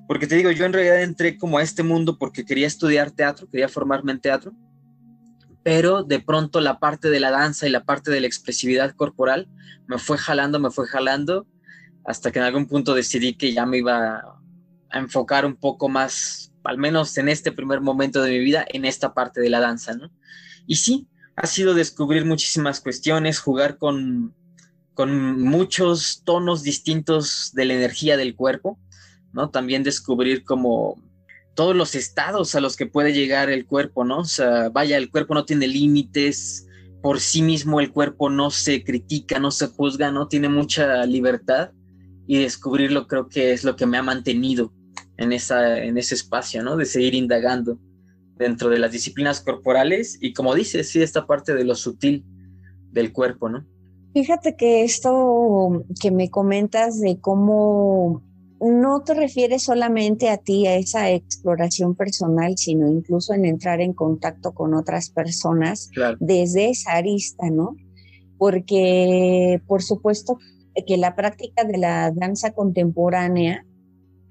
Porque 0.07 0.27
te 0.27 0.35
digo, 0.35 0.51
yo 0.51 0.65
en 0.65 0.73
realidad 0.73 1.01
entré 1.01 1.37
como 1.37 1.57
a 1.57 1.63
este 1.63 1.83
mundo 1.83 2.17
porque 2.17 2.45
quería 2.45 2.67
estudiar 2.67 3.11
teatro, 3.11 3.49
quería 3.49 3.69
formarme 3.69 4.11
en 4.11 4.21
teatro, 4.21 4.53
pero 5.63 6.03
de 6.03 6.19
pronto 6.19 6.61
la 6.61 6.79
parte 6.79 7.09
de 7.09 7.19
la 7.19 7.31
danza 7.31 7.67
y 7.67 7.71
la 7.71 7.83
parte 7.83 8.11
de 8.11 8.21
la 8.21 8.27
expresividad 8.27 8.95
corporal 8.95 9.49
me 9.87 9.97
fue 9.97 10.17
jalando, 10.17 10.59
me 10.59 10.71
fue 10.71 10.87
jalando, 10.87 11.47
hasta 12.05 12.31
que 12.31 12.39
en 12.39 12.45
algún 12.45 12.67
punto 12.67 12.93
decidí 12.93 13.33
que 13.33 13.51
ya 13.51 13.65
me 13.65 13.79
iba 13.79 14.19
a 14.91 14.99
enfocar 14.99 15.45
un 15.45 15.55
poco 15.55 15.89
más, 15.89 16.53
al 16.63 16.77
menos 16.77 17.17
en 17.17 17.29
este 17.29 17.51
primer 17.51 17.81
momento 17.81 18.21
de 18.21 18.31
mi 18.31 18.39
vida, 18.39 18.63
en 18.69 18.85
esta 18.85 19.13
parte 19.13 19.41
de 19.41 19.49
la 19.49 19.59
danza, 19.59 19.95
¿no? 19.95 20.11
Y 20.67 20.75
sí, 20.75 21.07
ha 21.35 21.47
sido 21.47 21.73
descubrir 21.73 22.25
muchísimas 22.25 22.79
cuestiones, 22.79 23.39
jugar 23.39 23.77
con 23.77 24.35
con 24.95 25.41
muchos 25.41 26.23
tonos 26.23 26.63
distintos 26.63 27.51
de 27.53 27.65
la 27.65 27.73
energía 27.75 28.17
del 28.17 28.35
cuerpo, 28.35 28.79
¿no? 29.33 29.49
También 29.49 29.83
descubrir 29.83 30.43
como 30.43 30.95
todos 31.53 31.75
los 31.75 31.95
estados 31.95 32.55
a 32.55 32.61
los 32.61 32.75
que 32.75 32.85
puede 32.87 33.13
llegar 33.13 33.49
el 33.49 33.65
cuerpo, 33.65 34.05
¿no? 34.05 34.19
O 34.19 34.25
sea, 34.25 34.69
vaya, 34.69 34.97
el 34.97 35.11
cuerpo 35.11 35.33
no 35.33 35.45
tiene 35.45 35.67
límites, 35.67 36.65
por 37.01 37.19
sí 37.19 37.41
mismo 37.41 37.79
el 37.79 37.91
cuerpo 37.91 38.29
no 38.29 38.49
se 38.49 38.83
critica, 38.83 39.37
no 39.37 39.51
se 39.51 39.67
juzga, 39.67 40.11
¿no? 40.11 40.27
Tiene 40.27 40.49
mucha 40.49 41.05
libertad 41.05 41.71
y 42.25 42.39
descubrirlo 42.39 43.05
creo 43.07 43.27
que 43.27 43.51
es 43.51 43.63
lo 43.63 43.75
que 43.75 43.85
me 43.85 43.97
ha 43.97 44.03
mantenido 44.03 44.73
en, 45.17 45.33
esa, 45.33 45.83
en 45.83 45.97
ese 45.97 46.15
espacio, 46.15 46.63
¿no? 46.63 46.77
De 46.77 46.85
seguir 46.85 47.15
indagando 47.15 47.77
dentro 48.37 48.69
de 48.69 48.79
las 48.79 48.93
disciplinas 48.93 49.41
corporales 49.41 50.17
y 50.21 50.33
como 50.33 50.55
dices, 50.55 50.89
sí, 50.89 51.01
esta 51.01 51.27
parte 51.27 51.53
de 51.53 51.65
lo 51.65 51.75
sutil 51.75 52.23
del 52.91 53.11
cuerpo, 53.11 53.49
¿no? 53.49 53.65
Fíjate 54.15 54.55
que 54.55 54.86
esto 54.86 55.84
que 56.00 56.10
me 56.10 56.29
comentas 56.29 57.01
de 57.01 57.19
cómo 57.19 58.24
no 58.62 59.03
te 59.03 59.13
refieres 59.13 59.63
solamente 59.63 60.29
a 60.29 60.38
ti, 60.38 60.67
a 60.67 60.77
esa 60.77 61.12
exploración 61.12 61.95
personal, 61.95 62.57
sino 62.57 62.89
incluso 62.89 63.34
en 63.34 63.43
entrar 63.43 63.81
en 63.81 63.91
contacto 63.91 64.53
con 64.53 64.74
otras 64.74 65.10
personas 65.10 65.89
desde 66.22 66.69
esa 66.69 66.93
arista, 66.93 67.50
¿no? 67.50 67.75
Porque, 68.38 69.62
por 69.67 69.84
supuesto, 69.84 70.38
que 70.88 70.95
la 70.95 71.17
práctica 71.17 71.65
de 71.65 71.77
la 71.77 72.10
danza 72.12 72.53
contemporánea, 72.53 73.65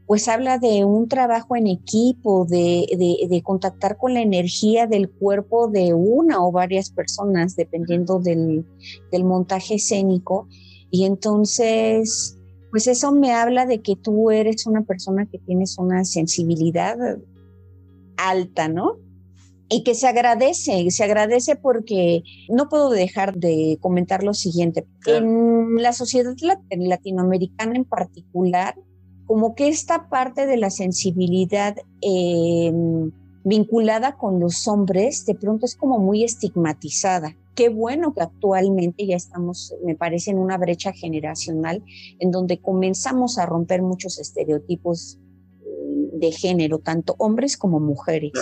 pues 0.06 0.28
habla 0.28 0.58
de 0.58 0.84
un 0.84 1.08
trabajo 1.08 1.56
en 1.56 1.66
equipo, 1.66 2.44
de, 2.44 3.26
de, 3.28 3.42
contactar 3.42 3.96
con 3.96 4.12
la 4.12 4.20
energía 4.20 4.86
del 4.86 5.10
cuerpo 5.10 5.68
de 5.68 5.94
una 5.94 6.44
o 6.44 6.52
varias 6.52 6.90
personas, 6.90 7.56
dependiendo 7.56 8.18
del, 8.18 8.66
del 9.10 9.24
montaje 9.24 9.76
escénico. 9.76 10.46
Y 10.90 11.06
entonces, 11.06 12.38
pues 12.70 12.86
eso 12.86 13.12
me 13.12 13.32
habla 13.32 13.64
de 13.64 13.80
que 13.80 13.96
tú 13.96 14.30
eres 14.30 14.66
una 14.66 14.82
persona 14.82 15.26
que 15.26 15.38
tienes 15.38 15.78
una 15.78 16.04
sensibilidad 16.04 16.96
alta, 18.18 18.68
¿no? 18.68 18.98
Y 19.70 19.84
que 19.84 19.94
se 19.94 20.06
agradece, 20.06 20.90
se 20.90 21.04
agradece 21.04 21.56
porque 21.56 22.22
no 22.50 22.68
puedo 22.68 22.90
dejar 22.90 23.34
de 23.34 23.78
comentar 23.80 24.22
lo 24.22 24.34
siguiente. 24.34 24.86
En 25.06 25.76
la 25.76 25.94
sociedad 25.94 26.34
latinoamericana 26.70 27.74
en 27.74 27.86
particular, 27.86 28.74
como 29.26 29.54
que 29.54 29.68
esta 29.68 30.08
parte 30.08 30.46
de 30.46 30.56
la 30.56 30.70
sensibilidad 30.70 31.76
em, 32.00 33.10
vinculada 33.44 34.16
con 34.16 34.40
los 34.40 34.66
hombres 34.68 35.26
de 35.26 35.34
pronto 35.34 35.66
es 35.66 35.76
como 35.76 35.98
muy 35.98 36.24
estigmatizada. 36.24 37.36
Qué 37.54 37.68
bueno 37.68 38.14
que 38.14 38.22
actualmente 38.22 39.06
ya 39.06 39.16
estamos, 39.16 39.74
me 39.84 39.94
parece, 39.94 40.30
en 40.30 40.38
una 40.38 40.58
brecha 40.58 40.92
generacional 40.92 41.82
en 42.18 42.30
donde 42.30 42.58
comenzamos 42.58 43.38
a 43.38 43.46
romper 43.46 43.82
muchos 43.82 44.18
estereotipos 44.18 45.18
mm, 45.60 46.18
de 46.18 46.32
género, 46.32 46.78
tanto 46.78 47.14
hombres 47.18 47.56
como 47.56 47.80
mujeres. 47.80 48.32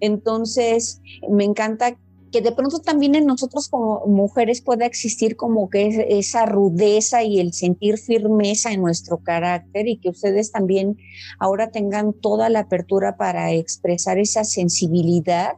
Entonces, 0.00 1.00
me 1.30 1.44
encanta 1.44 1.96
que 2.32 2.40
de 2.40 2.52
pronto 2.52 2.80
también 2.80 3.14
en 3.14 3.26
nosotros 3.26 3.68
como 3.68 4.06
mujeres 4.06 4.62
pueda 4.62 4.86
existir 4.86 5.36
como 5.36 5.68
que 5.68 6.06
esa 6.18 6.46
rudeza 6.46 7.22
y 7.22 7.38
el 7.38 7.52
sentir 7.52 7.98
firmeza 7.98 8.72
en 8.72 8.80
nuestro 8.80 9.18
carácter 9.18 9.86
y 9.86 9.98
que 9.98 10.08
ustedes 10.08 10.50
también 10.50 10.96
ahora 11.38 11.70
tengan 11.70 12.14
toda 12.14 12.48
la 12.48 12.60
apertura 12.60 13.16
para 13.16 13.52
expresar 13.52 14.18
esa 14.18 14.44
sensibilidad 14.44 15.52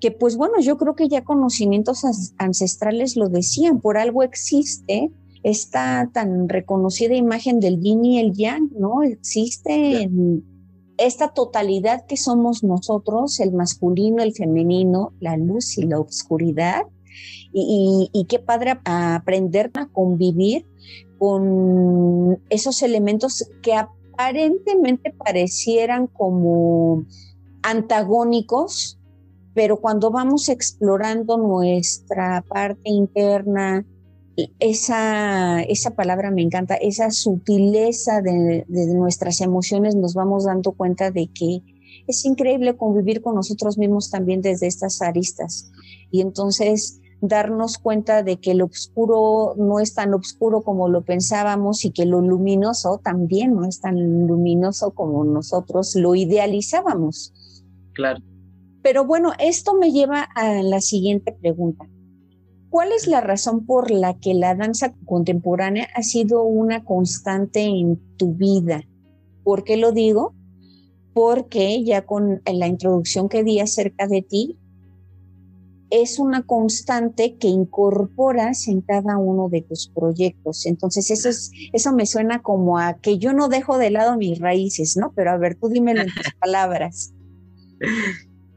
que 0.00 0.10
pues 0.10 0.36
bueno, 0.36 0.60
yo 0.60 0.76
creo 0.78 0.96
que 0.96 1.08
ya 1.08 1.22
conocimientos 1.22 2.02
ancestrales 2.36 3.16
lo 3.16 3.28
decían, 3.28 3.80
por 3.80 3.96
algo 3.96 4.24
existe 4.24 5.12
esta 5.44 6.10
tan 6.12 6.48
reconocida 6.48 7.14
imagen 7.14 7.60
del 7.60 7.80
yin 7.80 8.04
y 8.04 8.18
el 8.18 8.32
yang, 8.32 8.68
¿no? 8.76 9.04
Existe 9.04 10.10
esta 11.06 11.28
totalidad 11.28 12.06
que 12.06 12.16
somos 12.16 12.62
nosotros, 12.62 13.40
el 13.40 13.52
masculino, 13.52 14.22
el 14.22 14.34
femenino, 14.34 15.12
la 15.20 15.36
luz 15.36 15.78
y 15.78 15.82
la 15.82 15.98
oscuridad. 15.98 16.82
Y, 17.52 18.08
y, 18.12 18.24
qué 18.24 18.38
padre 18.38 18.78
aprender 18.84 19.70
a 19.74 19.86
convivir 19.86 20.66
con 21.18 22.40
esos 22.48 22.82
elementos 22.82 23.46
que 23.62 23.74
aparentemente 23.74 25.12
parecieran 25.12 26.06
como 26.06 27.04
antagónicos, 27.62 28.98
pero 29.54 29.80
cuando 29.80 30.10
vamos 30.10 30.48
explorando 30.48 31.36
nuestra 31.36 32.42
parte 32.48 32.88
interna, 32.88 33.84
esa, 34.58 35.62
esa 35.62 35.90
palabra 35.90 36.30
me 36.30 36.42
encanta, 36.42 36.74
esa 36.74 37.10
sutileza 37.10 38.22
de, 38.22 38.64
nuestras 38.68 39.40
emociones, 39.40 39.94
nos 39.94 40.14
vamos 40.14 40.44
dando 40.44 40.72
cuenta 40.72 41.10
de 41.10 41.28
que 41.28 41.62
es 42.06 42.24
increíble 42.24 42.76
convivir 42.76 43.20
con 43.20 43.34
nosotros 43.34 43.78
mismos 43.78 44.10
también 44.10 44.40
desde 44.40 44.66
estas 44.66 45.02
aristas. 45.02 45.70
Y 46.10 46.20
entonces 46.20 47.00
darnos 47.20 47.78
cuenta 47.78 48.22
de 48.22 48.38
que 48.38 48.54
lo 48.54 48.64
oscuro 48.64 49.54
no 49.56 49.78
es 49.78 49.94
tan 49.94 50.12
oscuro 50.12 50.62
como 50.62 50.88
lo 50.88 51.02
pensábamos 51.02 51.84
y 51.84 51.92
que 51.92 52.04
lo 52.04 52.20
luminoso 52.20 53.00
también 53.02 53.54
no 53.54 53.64
es 53.64 53.80
tan 53.80 54.26
luminoso 54.26 54.90
como 54.90 55.24
nosotros 55.24 55.94
lo 55.94 56.14
idealizábamos. 56.16 57.32
Claro. 57.92 58.20
Pero 58.82 59.04
bueno, 59.04 59.32
esto 59.38 59.74
me 59.74 59.92
lleva 59.92 60.22
a 60.22 60.62
la 60.62 60.80
siguiente 60.80 61.32
pregunta. 61.32 61.86
¿Cuál 62.72 62.90
es 62.92 63.06
la 63.06 63.20
razón 63.20 63.66
por 63.66 63.90
la 63.90 64.18
que 64.18 64.32
la 64.32 64.54
danza 64.54 64.94
contemporánea 65.04 65.88
ha 65.94 66.02
sido 66.02 66.42
una 66.42 66.86
constante 66.86 67.60
en 67.60 68.00
tu 68.16 68.32
vida? 68.32 68.82
¿Por 69.44 69.62
qué 69.62 69.76
lo 69.76 69.92
digo? 69.92 70.34
Porque 71.12 71.84
ya 71.84 72.06
con 72.06 72.40
la 72.50 72.66
introducción 72.66 73.28
que 73.28 73.44
di 73.44 73.60
acerca 73.60 74.06
de 74.06 74.22
ti, 74.22 74.56
es 75.90 76.18
una 76.18 76.44
constante 76.44 77.36
que 77.36 77.48
incorporas 77.48 78.66
en 78.68 78.80
cada 78.80 79.18
uno 79.18 79.50
de 79.50 79.60
tus 79.60 79.88
proyectos. 79.88 80.64
Entonces, 80.64 81.10
eso, 81.10 81.28
es, 81.28 81.52
eso 81.74 81.92
me 81.92 82.06
suena 82.06 82.40
como 82.40 82.78
a 82.78 82.94
que 82.94 83.18
yo 83.18 83.34
no 83.34 83.50
dejo 83.50 83.76
de 83.76 83.90
lado 83.90 84.16
mis 84.16 84.38
raíces, 84.38 84.96
¿no? 84.96 85.12
Pero 85.14 85.32
a 85.32 85.36
ver, 85.36 85.56
tú 85.56 85.68
dímelo 85.68 86.00
en 86.00 86.08
tus 86.08 86.32
palabras. 86.40 87.12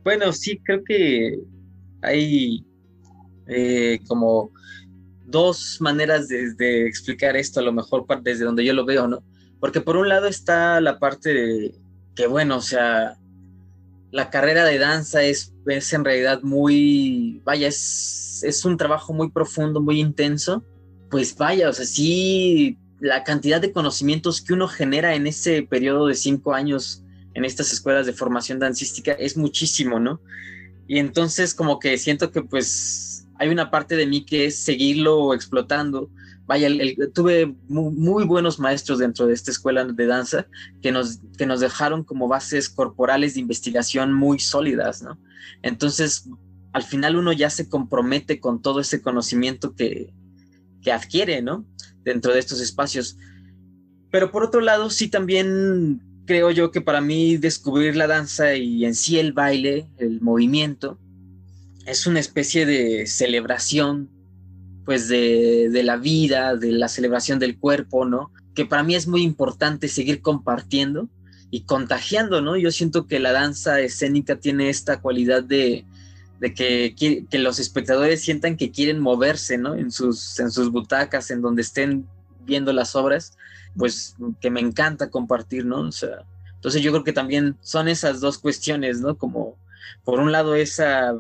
Bueno, 0.05 0.31
sí, 0.31 0.57
creo 0.63 0.85
que 0.85 1.37
hay 2.01 2.65
eh, 3.47 3.99
como 4.07 4.51
dos 5.25 5.77
maneras 5.79 6.27
de, 6.27 6.87
explicar 6.87 7.35
esto, 7.35 7.59
a 7.59 7.63
lo 7.63 7.73
mejor 7.73 8.05
desde 8.21 8.45
donde 8.45 8.63
yo 8.63 8.73
lo 8.73 8.85
veo, 8.85 9.07
¿no? 9.07 9.23
Porque 9.59 9.81
por 9.81 9.97
un 9.97 10.09
lado 10.09 10.27
está 10.27 10.79
la 10.81 10.99
parte 10.99 11.33
de 11.33 11.75
que, 12.15 12.27
bueno, 12.27 12.57
o 12.57 12.61
sea, 12.61 13.17
la 14.11 14.29
carrera 14.29 14.63
de 14.63 14.77
danza 14.77 15.23
es, 15.23 15.53
es 15.67 15.93
en 15.93 16.05
realidad 16.05 16.41
muy, 16.43 17.41
vaya, 17.43 17.67
es, 17.67 18.43
es 18.43 18.63
un 18.65 18.77
trabajo 18.77 19.13
muy 19.13 19.29
profundo, 19.31 19.81
muy 19.81 19.99
intenso. 19.99 20.63
Pues 21.09 21.35
vaya, 21.35 21.69
o 21.69 21.73
sea, 21.73 21.85
sí, 21.85 22.77
la 22.99 23.23
cantidad 23.23 23.61
de 23.61 23.71
conocimientos 23.71 24.41
que 24.41 24.53
uno 24.53 24.67
genera 24.67 25.15
en 25.15 25.27
ese 25.27 25.63
periodo 25.63 26.07
de 26.07 26.15
cinco 26.15 26.53
años 26.53 27.03
en 27.33 27.45
estas 27.45 27.71
escuelas 27.73 28.05
de 28.05 28.13
formación 28.13 28.59
dancística 28.59 29.11
es 29.11 29.37
muchísimo, 29.37 29.99
¿no? 29.99 30.21
Y 30.87 30.99
entonces 30.99 31.53
como 31.53 31.79
que 31.79 31.97
siento 31.97 32.31
que 32.31 32.41
pues 32.41 33.14
hay 33.37 33.49
una 33.49 33.71
parte 33.71 33.95
de 33.95 34.07
mí 34.07 34.25
que 34.25 34.45
es 34.45 34.57
seguirlo 34.63 35.33
explotando. 35.33 36.09
Vaya, 36.45 36.69
tuve 37.13 37.55
muy, 37.67 38.23
buenos 38.25 38.59
maestros 38.59 38.99
dentro 38.99 39.25
de 39.25 39.33
esta 39.33 39.51
escuela 39.51 39.83
de 39.83 40.05
danza 40.05 40.47
que 40.81 40.91
nos, 40.91 41.19
que 41.37 41.45
nos 41.45 41.59
dejaron 41.59 42.03
como 42.03 42.27
bases 42.27 42.69
corporales 42.69 43.33
de 43.33 43.41
investigación 43.41 44.13
muy 44.13 44.39
sólidas, 44.39 45.01
¿no? 45.01 45.17
Entonces, 45.63 46.29
al 46.71 46.83
final 46.83 47.15
uno 47.15 47.33
ya 47.33 47.49
se 47.49 47.67
compromete 47.67 48.39
con 48.39 48.61
todo 48.61 48.79
ese 48.79 49.01
conocimiento 49.01 49.75
que, 49.75 50.13
que 50.81 50.91
adquiere, 50.91 51.41
¿no? 51.41 51.65
Dentro 52.03 52.31
de 52.31 52.39
estos 52.39 52.61
espacios. 52.61 53.17
Pero 54.11 54.31
por 54.31 54.43
otro 54.43 54.61
lado, 54.61 54.91
sí 54.91 55.07
también 55.07 56.01
creo 56.25 56.51
yo 56.51 56.71
que 56.71 56.81
para 56.81 57.01
mí 57.01 57.37
descubrir 57.37 57.95
la 57.95 58.07
danza 58.07 58.55
y 58.55 58.85
en 58.85 58.93
sí 58.93 59.17
el 59.17 59.33
baile, 59.33 59.87
el 59.97 60.21
movimiento, 60.21 60.99
es 61.85 62.07
una 62.07 62.19
especie 62.19 62.65
de 62.65 63.07
celebración, 63.07 64.09
pues 64.85 65.07
de, 65.07 65.81
la 65.83 65.97
vida, 65.97 66.55
de 66.55 66.71
la 66.71 66.87
celebración 66.87 67.39
del 67.39 67.57
cuerpo, 67.57 68.05
¿no? 68.05 68.31
Que 68.53 68.65
para 68.65 68.83
mí 68.83 68.95
es 68.95 69.07
muy 69.07 69.23
importante 69.23 69.87
seguir 69.87 70.21
compartiendo 70.21 71.09
y 71.49 71.61
contagiando, 71.61 72.41
¿no? 72.41 72.57
Yo 72.57 72.71
siento 72.71 73.07
que 73.07 73.19
la 73.19 73.31
danza 73.31 73.79
escénica 73.79 74.37
tiene 74.37 74.69
esta 74.69 75.01
cualidad 75.01 75.43
de, 75.43 75.85
que, 76.55 76.95
que, 77.29 77.39
los 77.39 77.59
espectadores 77.59 78.21
sientan 78.21 78.57
que 78.57 78.71
quieren 78.71 78.99
moverse, 78.99 79.57
¿no? 79.57 79.75
En 79.75 79.91
sus, 79.91 80.39
en 80.39 80.51
sus 80.51 80.71
butacas, 80.71 81.31
en 81.31 81.41
donde 81.41 81.61
estén 81.61 82.07
viendo 82.45 82.73
las 82.73 82.95
obras 82.95 83.37
pues 83.77 84.15
que 84.39 84.49
me 84.49 84.61
encanta 84.61 85.09
compartir, 85.09 85.65
¿no? 85.65 85.81
O 85.81 85.91
sea, 85.91 86.23
entonces 86.55 86.81
yo 86.81 86.91
creo 86.91 87.03
que 87.03 87.13
también 87.13 87.57
son 87.61 87.87
esas 87.87 88.21
dos 88.21 88.37
cuestiones, 88.37 89.01
¿no? 89.01 89.17
Como 89.17 89.57
por 90.03 90.19
un 90.19 90.31
lado 90.31 90.55
esa, 90.55 91.13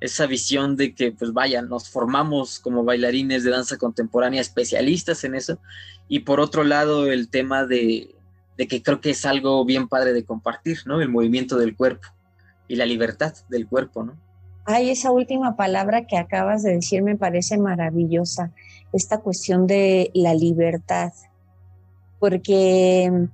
esa 0.00 0.26
visión 0.26 0.76
de 0.76 0.94
que, 0.94 1.12
pues 1.12 1.32
vaya, 1.32 1.62
nos 1.62 1.88
formamos 1.88 2.60
como 2.60 2.84
bailarines 2.84 3.44
de 3.44 3.50
danza 3.50 3.78
contemporánea, 3.78 4.40
especialistas 4.40 5.24
en 5.24 5.34
eso, 5.34 5.58
y 6.08 6.20
por 6.20 6.40
otro 6.40 6.64
lado 6.64 7.10
el 7.10 7.28
tema 7.28 7.64
de, 7.64 8.14
de 8.56 8.68
que 8.68 8.82
creo 8.82 9.00
que 9.00 9.10
es 9.10 9.24
algo 9.24 9.64
bien 9.64 9.88
padre 9.88 10.12
de 10.12 10.24
compartir, 10.24 10.78
¿no? 10.86 11.00
El 11.00 11.08
movimiento 11.08 11.56
del 11.58 11.76
cuerpo 11.76 12.08
y 12.68 12.76
la 12.76 12.86
libertad 12.86 13.34
del 13.48 13.66
cuerpo, 13.66 14.04
¿no? 14.04 14.16
Ay, 14.64 14.90
esa 14.90 15.12
última 15.12 15.56
palabra 15.56 16.06
que 16.06 16.18
acabas 16.18 16.62
de 16.64 16.74
decir 16.74 17.02
me 17.02 17.16
parece 17.16 17.56
maravillosa, 17.56 18.52
esta 18.92 19.18
cuestión 19.18 19.66
de 19.66 20.10
la 20.14 20.34
libertad 20.34 21.12
porque 22.18 23.28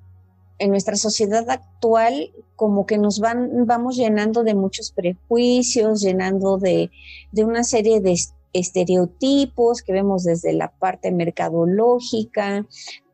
en 0.58 0.70
nuestra 0.70 0.96
sociedad 0.96 1.48
actual 1.50 2.32
como 2.56 2.86
que 2.86 2.98
nos 2.98 3.18
van, 3.18 3.66
vamos 3.66 3.96
llenando 3.96 4.44
de 4.44 4.54
muchos 4.54 4.92
prejuicios, 4.92 6.00
llenando 6.00 6.58
de, 6.58 6.90
una 7.36 7.64
serie 7.64 8.00
de 8.00 8.16
estereotipos 8.52 9.82
que 9.82 9.92
vemos 9.92 10.24
desde 10.24 10.52
la 10.52 10.70
parte 10.70 11.10
mercadológica. 11.10 12.66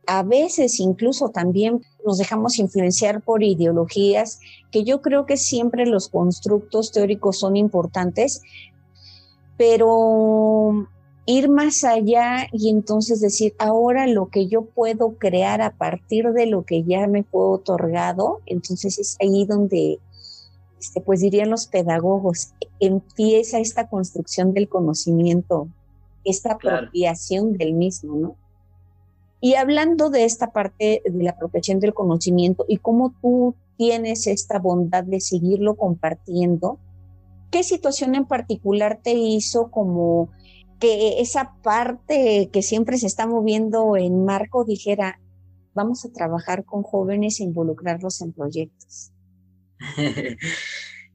A 0.06 0.22
veces 0.22 0.80
incluso 0.80 1.30
también 1.30 1.80
nos 2.04 2.18
dejamos 2.18 2.58
influenciar 2.58 3.22
por 3.22 3.42
ideologías 3.42 4.40
que 4.70 4.84
yo 4.84 5.00
creo 5.00 5.26
que 5.26 5.36
siempre 5.36 5.86
los 5.86 6.08
constructos 6.08 6.92
teóricos 6.92 7.38
son 7.38 7.56
importantes, 7.56 8.42
pero 9.56 10.88
ir 11.28 11.50
más 11.50 11.84
allá 11.84 12.46
y 12.52 12.70
entonces 12.70 13.20
decir, 13.20 13.54
ahora 13.58 14.06
lo 14.06 14.28
que 14.30 14.46
yo 14.46 14.62
puedo 14.62 15.18
crear 15.18 15.60
a 15.60 15.72
partir 15.72 16.32
de 16.32 16.46
lo 16.46 16.62
que 16.64 16.84
ya 16.84 17.06
me 17.06 17.22
fue 17.22 17.44
otorgado, 17.44 18.40
entonces 18.46 18.98
es 18.98 19.18
ahí 19.20 19.44
donde, 19.44 19.98
este, 20.80 21.02
pues 21.02 21.20
dirían 21.20 21.50
los 21.50 21.66
pedagogos, 21.66 22.54
empieza 22.80 23.58
esta 23.58 23.88
construcción 23.88 24.54
del 24.54 24.70
conocimiento, 24.70 25.68
esta 26.24 26.52
apropiación 26.52 27.58
del 27.58 27.74
mismo, 27.74 28.16
¿no? 28.16 28.36
Y 29.42 29.56
hablando 29.56 30.08
de 30.08 30.24
esta 30.24 30.50
parte 30.50 31.02
de 31.04 31.22
la 31.22 31.32
apropiación 31.32 31.78
del 31.78 31.92
conocimiento 31.92 32.64
y 32.66 32.78
cómo 32.78 33.12
tú 33.20 33.54
tienes 33.76 34.26
esta 34.26 34.60
bondad 34.60 35.04
de 35.04 35.20
seguirlo 35.20 35.74
compartiendo, 35.74 36.78
¿qué 37.50 37.62
situación 37.64 38.14
en 38.14 38.24
particular 38.24 38.98
te 39.02 39.12
hizo 39.12 39.70
como 39.70 40.30
que 40.78 41.20
esa 41.20 41.54
parte 41.62 42.50
que 42.52 42.62
siempre 42.62 42.98
se 42.98 43.06
está 43.06 43.26
moviendo 43.26 43.96
en 43.96 44.24
Marco 44.24 44.64
dijera, 44.64 45.20
vamos 45.74 46.04
a 46.04 46.12
trabajar 46.12 46.64
con 46.64 46.82
jóvenes 46.82 47.40
e 47.40 47.44
involucrarlos 47.44 48.20
en 48.20 48.32
proyectos? 48.32 49.12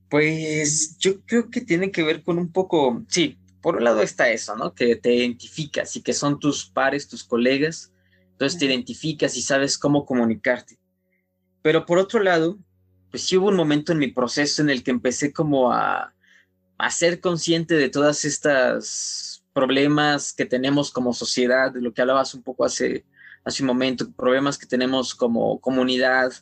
Pues 0.10 0.96
yo 1.00 1.22
creo 1.25 1.50
que 1.50 1.60
tiene 1.60 1.89
que 1.89 2.03
ver 2.03 2.22
con 2.22 2.38
un 2.38 2.51
poco, 2.51 3.03
sí, 3.08 3.39
por 3.63 3.77
un 3.77 3.84
lado 3.84 4.03
está 4.03 4.29
eso, 4.29 4.55
¿no? 4.55 4.75
Que 4.75 4.96
te 4.96 5.12
identificas 5.12 5.96
y 5.96 6.03
que 6.03 6.13
son 6.13 6.39
tus 6.39 6.70
pares, 6.70 7.08
tus 7.08 7.24
colegas, 7.24 7.91
entonces 8.29 8.60
te 8.60 8.65
identificas 8.65 9.36
y 9.36 9.41
sabes 9.41 9.75
cómo 9.75 10.05
comunicarte. 10.05 10.77
Pero 11.63 11.88
por 11.88 11.98
otro 11.98 12.22
lado, 12.22 12.60
pues 13.10 13.24
sí 13.24 13.38
hubo 13.38 13.48
un 13.48 13.55
momento 13.55 13.91
en 13.91 13.98
mi 13.98 14.08
proceso 14.08 14.62
en 14.62 14.70
el 14.70 14.84
que 14.84 14.91
empecé 14.91 15.34
como 15.34 15.72
a, 15.72 16.13
a 16.77 16.91
ser 16.91 17.20
consciente 17.20 17.74
de 17.74 17.89
todas 17.89 18.24
estas 18.24 19.33
problemas 19.54 20.34
que 20.34 20.46
tenemos 20.46 20.92
como 20.92 21.14
sociedad, 21.14 21.72
de 21.72 21.82
lo 21.82 21.94
que 21.94 22.02
hablabas 22.02 22.34
un 22.34 22.44
poco 22.44 22.66
hace, 22.66 23.06
hace 23.46 23.64
un 23.64 23.68
momento, 23.68 24.12
problemas 24.12 24.58
que 24.58 24.66
tenemos 24.66 25.16
como 25.16 25.60
comunidad 25.60 26.34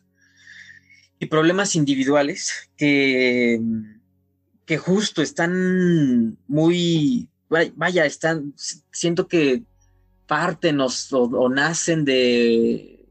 y 1.20 1.25
problemas 1.27 1.75
individuales 1.75 2.72
que, 2.77 3.62
que 4.65 4.77
justo 4.77 5.22
están 5.22 6.38
muy, 6.48 7.30
vaya, 7.75 8.06
están, 8.06 8.53
siento 8.91 9.27
que 9.27 9.63
parten 10.25 10.80
o, 10.80 10.88
o 11.12 11.50
nacen 11.50 12.06
de 12.06 13.06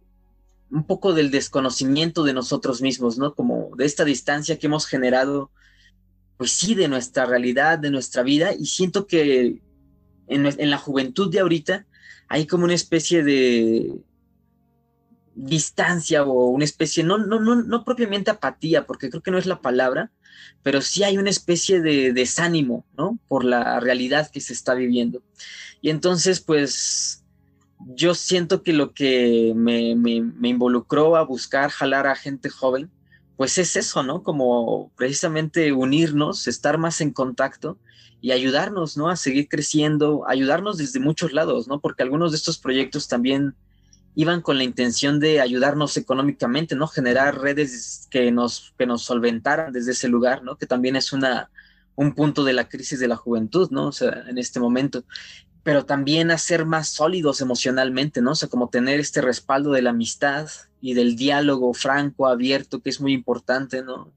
un 0.71 0.85
poco 0.85 1.13
del 1.13 1.31
desconocimiento 1.31 2.23
de 2.23 2.33
nosotros 2.33 2.81
mismos, 2.81 3.19
¿no? 3.19 3.35
Como 3.35 3.71
de 3.77 3.85
esta 3.85 4.05
distancia 4.05 4.59
que 4.59 4.69
hemos 4.69 4.87
generado, 4.87 5.51
pues 6.37 6.53
sí, 6.53 6.75
de 6.75 6.89
nuestra 6.89 7.27
realidad, 7.27 7.79
de 7.79 7.91
nuestra 7.91 8.23
vida, 8.23 8.55
y 8.55 8.67
siento 8.67 9.07
que 9.07 9.61
en, 10.31 10.71
la 10.71 10.79
juventud 10.79 11.31
de 11.31 11.41
ahorita 11.41 11.87
hay 12.29 12.47
como 12.47 12.65
una 12.65 12.75
especie 12.75 13.23
de 13.23 13.93
distancia 15.35 16.25
o 16.25 16.49
una 16.49 16.65
especie, 16.65 17.03
no, 17.03 17.19
no, 17.19 17.41
no, 17.41 17.57
no 17.57 17.85
propiamente 17.85 18.31
apatía, 18.31 18.87
porque 18.87 19.11
creo 19.11 19.23
que 19.23 19.31
no 19.31 19.39
es 19.39 19.47
la 19.47 19.61
palabra, 19.61 20.11
pero 20.63 20.81
sí 20.81 21.03
hay 21.03 21.19
una 21.19 21.31
especie 21.31 21.81
de 21.81 22.13
desánimo, 22.13 22.85
¿no? 22.97 23.19
Por 23.29 23.45
la 23.45 23.81
realidad 23.81 24.31
que 24.31 24.41
se 24.41 24.53
está 24.53 24.75
viviendo. 24.75 25.23
Y 25.81 25.91
entonces, 25.91 26.41
pues, 26.41 27.25
yo 27.79 28.15
siento 28.15 28.63
que 28.63 28.73
lo 28.73 28.93
que 28.93 29.53
me, 29.57 29.95
me, 29.97 30.21
me 30.21 30.49
involucró 30.49 31.17
a 31.17 31.25
buscar 31.25 31.71
jalar 31.71 32.07
a 32.07 32.15
gente 32.15 32.51
joven, 32.51 32.91
pues 33.37 33.57
es 33.59 33.75
eso, 33.75 34.03
¿no? 34.03 34.23
Como 34.23 34.93
precisamente 34.97 35.73
unirnos, 35.73 36.47
estar 36.47 36.77
más 36.79 37.01
en 37.01 37.11
contacto 37.11 37.79
y 38.21 38.33
ayudarnos, 38.33 38.97
¿no? 38.97 39.09
A 39.09 39.17
seguir 39.17 39.49
creciendo, 39.49 40.25
ayudarnos 40.29 40.77
desde 40.77 41.01
muchos 41.01 41.33
lados, 41.33 41.69
¿no? 41.69 41.81
Porque 41.81 42.03
algunos 42.03 42.33
de 42.33 42.37
estos 42.37 42.59
proyectos 42.59 43.09
también 43.09 43.55
iban 44.15 44.43
con 44.43 44.59
la 44.59 44.65
intención 44.65 45.21
de 45.21 45.41
ayudarnos 45.41 45.97
económicamente, 45.97 46.75
¿no? 46.75 46.87
Generar 46.87 47.41
redes 47.41 48.09
que 48.11 48.31
nos, 48.31 48.75
que 48.77 48.87
nos 48.87 49.03
solventaran 49.03 49.73
desde 49.73 49.93
ese 49.93 50.09
lugar, 50.09 50.43
¿no? 50.43 50.57
Que 50.57 50.67
también 50.67 50.97
es 50.97 51.13
una, 51.13 51.51
un 51.95 52.15
punto 52.15 52.45
de 52.45 52.53
la 52.53 52.69
crisis 52.69 52.99
de 52.99 53.09
la 53.09 53.17
juventud, 53.17 53.71
¿no? 53.71 53.87
O 53.87 53.93
sea, 53.93 54.25
en 54.27 54.39
este 54.39 54.61
momento. 54.61 55.05
Pero 55.63 55.85
también 55.85 56.31
hacer 56.31 56.67
más 56.67 56.89
sólidos 56.89 57.41
emocionalmente, 57.41 58.21
¿no? 58.21 58.33
O 58.33 58.35
sea, 58.35 58.49
como 58.49 58.69
tener 58.69 59.01
este 59.01 59.21
respaldo 59.21 59.73
de 59.73 59.83
la 59.83 59.91
amistad 59.91 60.49
y 60.81 60.95
del 60.95 61.17
diálogo 61.17 61.73
franco, 61.75 62.27
abierto, 62.27 62.81
que 62.81 62.91
es 62.91 63.01
muy 63.01 63.13
importante, 63.13 63.83
¿no? 63.83 64.11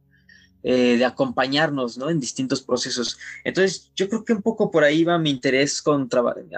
Eh, 0.66 0.96
de 0.98 1.04
acompañarnos 1.04 1.98
¿no? 1.98 2.10
en 2.10 2.22
distintos 2.22 2.62
procesos. 2.62 3.20
Entonces, 3.44 3.92
yo 3.98 4.08
creo 4.08 4.24
que 4.24 4.32
un 4.32 4.42
poco 4.42 4.72
por 4.72 4.86
ahí 4.86 5.04
va 5.04 5.20
mi 5.20 5.30
interés 5.30 5.82
con 5.82 6.08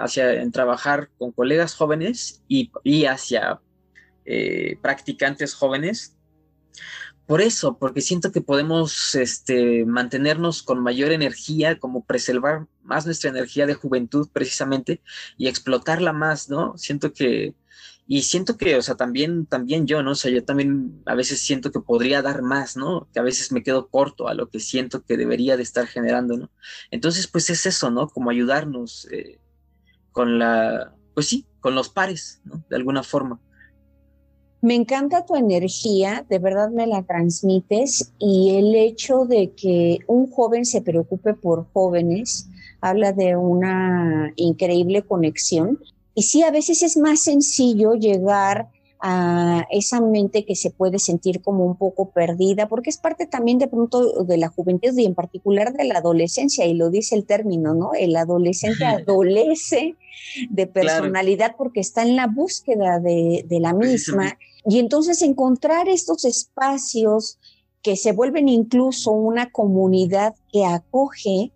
hacia, 0.00 0.40
en 0.40 0.52
trabajar 0.52 1.10
con 1.18 1.32
colegas 1.32 1.74
jóvenes 1.74 2.40
y, 2.46 2.70
y 2.84 3.06
hacia 3.06 3.60
eh, 4.24 4.78
practicantes 4.80 5.54
jóvenes. 5.54 6.16
Por 7.26 7.40
eso, 7.40 7.78
porque 7.78 8.00
siento 8.00 8.30
que 8.30 8.40
podemos 8.40 9.16
este, 9.16 9.84
mantenernos 9.84 10.62
con 10.62 10.80
mayor 10.84 11.10
energía, 11.10 11.80
como 11.80 12.04
preservar 12.04 12.68
más 12.84 13.06
nuestra 13.06 13.30
energía 13.30 13.66
de 13.66 13.74
juventud 13.74 14.28
precisamente 14.32 15.00
y 15.36 15.48
explotarla 15.48 16.12
más, 16.12 16.48
¿no? 16.48 16.78
Siento 16.78 17.12
que, 17.12 17.56
y 18.08 18.22
siento 18.22 18.56
que, 18.56 18.76
o 18.76 18.82
sea, 18.82 18.94
también, 18.94 19.46
también 19.46 19.86
yo, 19.86 20.02
¿no? 20.02 20.12
O 20.12 20.14
sea, 20.14 20.30
yo 20.30 20.44
también 20.44 21.02
a 21.06 21.14
veces 21.16 21.40
siento 21.40 21.72
que 21.72 21.80
podría 21.80 22.22
dar 22.22 22.40
más, 22.42 22.76
¿no? 22.76 23.08
Que 23.12 23.18
a 23.18 23.22
veces 23.22 23.50
me 23.50 23.64
quedo 23.64 23.88
corto 23.88 24.28
a 24.28 24.34
lo 24.34 24.48
que 24.48 24.60
siento 24.60 25.02
que 25.02 25.16
debería 25.16 25.56
de 25.56 25.64
estar 25.64 25.86
generando, 25.88 26.36
¿no? 26.36 26.50
Entonces, 26.92 27.26
pues 27.26 27.50
es 27.50 27.66
eso, 27.66 27.90
¿no? 27.90 28.08
Como 28.08 28.30
ayudarnos 28.30 29.08
eh, 29.10 29.40
con 30.12 30.38
la, 30.38 30.94
pues 31.14 31.26
sí, 31.26 31.46
con 31.58 31.74
los 31.74 31.88
pares, 31.88 32.40
¿no? 32.44 32.64
De 32.70 32.76
alguna 32.76 33.02
forma. 33.02 33.40
Me 34.62 34.76
encanta 34.76 35.26
tu 35.26 35.34
energía, 35.34 36.24
de 36.28 36.38
verdad 36.38 36.70
me 36.70 36.86
la 36.86 37.02
transmites 37.02 38.12
y 38.18 38.56
el 38.56 38.74
hecho 38.74 39.24
de 39.24 39.52
que 39.52 39.98
un 40.06 40.30
joven 40.30 40.64
se 40.64 40.80
preocupe 40.80 41.34
por 41.34 41.66
jóvenes 41.72 42.48
habla 42.80 43.12
de 43.12 43.36
una 43.36 44.32
increíble 44.36 45.02
conexión 45.02 45.78
y 46.16 46.22
sí, 46.22 46.42
a 46.42 46.50
veces 46.50 46.82
es 46.82 46.96
más 46.96 47.24
sencillo 47.24 47.92
llegar 47.92 48.70
a 49.00 49.66
esa 49.70 50.00
mente 50.00 50.46
que 50.46 50.56
se 50.56 50.70
puede 50.70 50.98
sentir 50.98 51.42
como 51.42 51.66
un 51.66 51.76
poco 51.76 52.08
perdida, 52.08 52.68
porque 52.68 52.88
es 52.88 52.96
parte 52.96 53.26
también 53.26 53.58
de 53.58 53.68
pronto 53.68 54.24
de 54.24 54.38
la 54.38 54.48
juventud 54.48 54.96
y 54.96 55.04
en 55.04 55.14
particular 55.14 55.74
de 55.74 55.84
la 55.84 55.98
adolescencia, 55.98 56.64
y 56.64 56.72
lo 56.72 56.88
dice 56.88 57.16
el 57.16 57.26
término, 57.26 57.74
¿no? 57.74 57.92
El 57.92 58.16
adolescente 58.16 58.86
adolece 58.86 59.94
de 60.48 60.66
personalidad 60.66 61.54
porque 61.58 61.80
está 61.80 62.00
en 62.00 62.16
la 62.16 62.28
búsqueda 62.28 62.98
de, 62.98 63.44
de 63.46 63.60
la 63.60 63.74
misma. 63.74 64.38
Y 64.64 64.78
entonces 64.78 65.20
encontrar 65.20 65.86
estos 65.90 66.24
espacios 66.24 67.38
que 67.82 67.94
se 67.94 68.12
vuelven 68.12 68.48
incluso 68.48 69.10
una 69.10 69.50
comunidad 69.50 70.34
que 70.50 70.64
acoge 70.64 71.52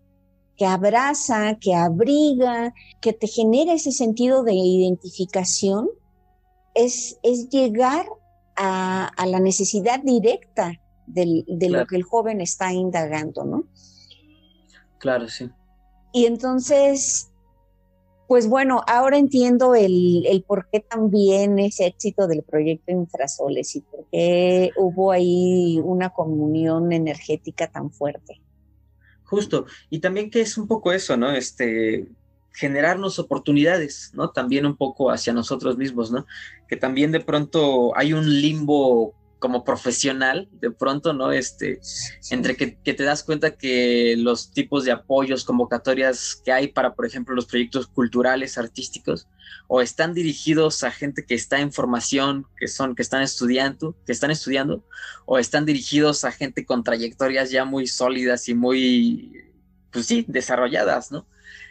que 0.60 0.66
abraza, 0.66 1.54
que 1.54 1.74
abriga, 1.74 2.74
que 3.00 3.14
te 3.14 3.26
genera 3.26 3.72
ese 3.72 3.92
sentido 3.92 4.42
de 4.42 4.52
identificación, 4.52 5.88
es, 6.74 7.18
es 7.22 7.48
llegar 7.48 8.04
a, 8.56 9.10
la 9.26 9.40
necesidad 9.40 10.02
directa 10.02 10.74
de 11.06 11.70
lo 11.70 11.86
que 11.86 11.96
el 11.96 12.02
joven 12.02 12.42
está 12.42 12.74
indagando, 12.74 13.46
¿no? 13.46 13.64
Claro, 14.98 15.30
sí. 15.30 15.48
Y 16.12 16.26
entonces, 16.26 17.30
pues 18.28 18.46
bueno, 18.46 18.82
ahora 18.86 19.16
entiendo 19.16 19.74
el, 19.74 20.26
el, 20.26 20.42
por 20.42 20.68
qué 20.68 20.80
también 20.80 21.58
ese 21.58 21.86
éxito 21.86 22.26
del 22.26 22.42
proyecto 22.42 22.92
Infrasoles 22.92 23.76
y 23.76 23.80
por 23.80 24.04
qué 24.12 24.72
hubo 24.76 25.10
ahí 25.10 25.80
una 25.82 26.10
comunión 26.10 26.92
energética 26.92 27.66
tan 27.72 27.90
fuerte. 27.90 28.42
Justo, 29.30 29.66
y 29.90 30.00
también 30.00 30.28
que 30.28 30.40
es 30.40 30.58
un 30.58 30.66
poco 30.66 30.92
eso, 30.92 31.16
¿no? 31.16 31.30
Este, 31.30 32.08
generarnos 32.52 33.20
oportunidades, 33.20 34.10
¿no? 34.12 34.30
También 34.30 34.66
un 34.66 34.76
poco 34.76 35.12
hacia 35.12 35.32
nosotros 35.32 35.78
mismos, 35.78 36.10
¿no? 36.10 36.26
Que 36.68 36.76
también 36.76 37.12
de 37.12 37.20
pronto 37.20 37.96
hay 37.96 38.12
un 38.12 38.28
limbo 38.28 39.14
como 39.40 39.64
profesional, 39.64 40.48
de 40.53 40.70
pronto, 40.70 41.12
¿no? 41.12 41.33
Este, 41.33 41.81
entre 42.31 42.57
que, 42.57 42.68
te 42.68 43.03
das 43.03 43.24
cuenta 43.24 43.57
que 43.57 44.14
los 44.16 44.53
tipos 44.53 44.85
de 44.85 44.92
apoyos, 44.92 45.44
convocatorias 45.44 46.40
que 46.44 46.53
hay 46.53 46.68
para, 46.68 46.94
por 46.94 47.07
ejemplo, 47.07 47.35
los 47.35 47.46
proyectos 47.46 47.88
culturales, 47.88 48.59
artísticos, 48.59 49.26
o 49.66 49.81
están 49.81 50.14
dirigidos 50.14 50.85
a 50.85 50.90
gente 50.90 51.24
que 51.24 51.35
está 51.35 51.59
en 51.59 51.72
formación, 51.72 52.46
que 52.59 52.68
son, 52.68 52.94
que 52.94 53.03
están 53.03 53.22
estudiando, 53.22 53.96
que 54.05 54.12
están 54.12 54.31
estudiando, 54.31 54.85
o 55.24 55.38
están 55.38 55.64
dirigidos 55.64 56.24
a 56.24 56.33
gente 56.33 56.66
con 56.66 56.85
trayectorias 56.85 57.50
ya 57.50 57.64
muy 57.64 57.87
sólidas 57.87 58.48
y 58.48 58.55
muy, 58.55 59.33
pues 59.90 60.07
sí, 60.07 60.24
desarrolladas, 60.29 61.11
¿no? 61.11 61.26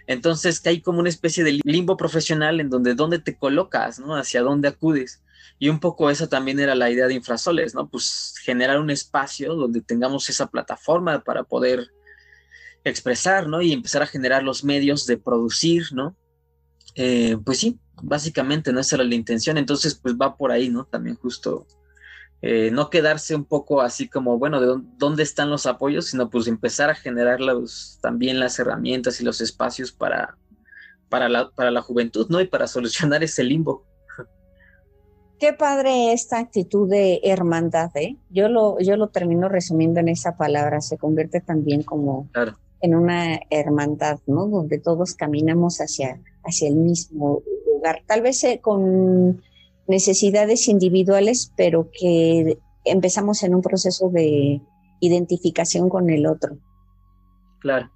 Entonces 0.07 0.59
que 0.59 0.69
hay 0.69 0.81
como 0.81 0.99
una 0.99 1.09
especie 1.09 1.43
de 1.43 1.59
limbo 1.63 1.95
profesional 1.95 2.59
en 2.59 2.71
donde 2.71 2.95
dónde 2.95 3.19
te 3.19 3.37
colocas, 3.37 3.99
¿no? 3.99 4.15
Hacia 4.15 4.41
dónde 4.41 4.67
acudes. 4.67 5.21
Y 5.59 5.69
un 5.69 5.79
poco 5.79 6.09
esa 6.09 6.27
también 6.27 6.59
era 6.59 6.73
la 6.73 6.89
idea 6.89 7.07
de 7.07 7.13
Infrasoles, 7.13 7.75
¿no? 7.75 7.89
Pues 7.89 8.33
generar 8.43 8.79
un 8.79 8.89
espacio 8.89 9.55
donde 9.55 9.81
tengamos 9.81 10.29
esa 10.29 10.47
plataforma 10.47 11.21
para 11.23 11.43
poder 11.43 11.89
expresar, 12.85 13.47
¿no? 13.47 13.61
Y 13.61 13.73
empezar 13.73 14.01
a 14.01 14.07
generar 14.07 14.41
los 14.41 14.63
medios 14.63 15.05
de 15.05 15.17
producir, 15.17 15.87
¿no? 15.91 16.15
Eh, 16.95 17.37
pues 17.43 17.59
sí, 17.59 17.77
básicamente, 18.01 18.71
¿no? 18.71 18.79
Esa 18.79 18.95
era 18.95 19.03
la 19.03 19.15
intención. 19.15 19.57
Entonces, 19.57 19.95
pues 19.95 20.15
va 20.15 20.37
por 20.37 20.51
ahí, 20.51 20.69
¿no? 20.69 20.85
También 20.85 21.17
justo 21.17 21.67
eh, 22.41 22.71
no 22.71 22.89
quedarse 22.89 23.35
un 23.35 23.43
poco 23.43 23.81
así 23.81 24.07
como, 24.07 24.39
bueno, 24.39 24.61
de 24.61 24.81
dónde 24.97 25.23
están 25.23 25.49
los 25.49 25.65
apoyos, 25.65 26.07
sino 26.07 26.29
pues 26.29 26.47
empezar 26.47 26.89
a 26.89 26.95
generar 26.95 27.39
también 28.01 28.39
las 28.39 28.57
herramientas 28.59 29.19
y 29.19 29.25
los 29.25 29.41
espacios 29.41 29.91
para, 29.91 30.37
para, 31.09 31.27
la, 31.27 31.49
para 31.51 31.69
la 31.69 31.81
juventud, 31.81 32.27
¿no? 32.29 32.39
Y 32.39 32.47
para 32.47 32.67
solucionar 32.67 33.23
ese 33.23 33.43
limbo. 33.43 33.85
Qué 35.39 35.53
padre 35.53 36.11
esta 36.11 36.37
actitud 36.37 36.89
de 36.89 37.21
hermandad, 37.23 37.95
¿eh? 37.95 38.17
Yo 38.29 38.49
lo, 38.49 38.77
yo 38.79 38.97
lo 38.97 39.07
termino 39.07 39.47
resumiendo 39.47 40.01
en 40.01 40.09
esa 40.09 40.35
palabra, 40.35 40.81
se 40.81 40.97
convierte 40.97 41.39
también 41.39 41.83
como 41.83 42.27
en 42.81 42.95
una 42.95 43.39
hermandad, 43.49 44.19
¿no? 44.27 44.47
Donde 44.47 44.79
todos 44.79 45.13
caminamos 45.13 45.77
hacia, 45.77 46.19
hacia 46.43 46.67
el 46.67 46.75
mismo 46.75 47.41
lugar, 47.65 48.03
tal 48.05 48.21
vez 48.21 48.43
eh, 48.43 48.59
con 48.61 49.41
necesidades 49.87 50.67
individuales, 50.67 51.53
pero 51.55 51.89
que 51.97 52.59
empezamos 52.83 53.41
en 53.43 53.55
un 53.55 53.61
proceso 53.61 54.09
de 54.09 54.61
identificación 54.99 55.87
con 55.87 56.09
el 56.09 56.25
otro. 56.27 56.57
Claro. 57.59 57.89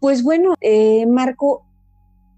Pues 0.00 0.24
bueno, 0.24 0.54
eh, 0.60 1.06
Marco, 1.06 1.64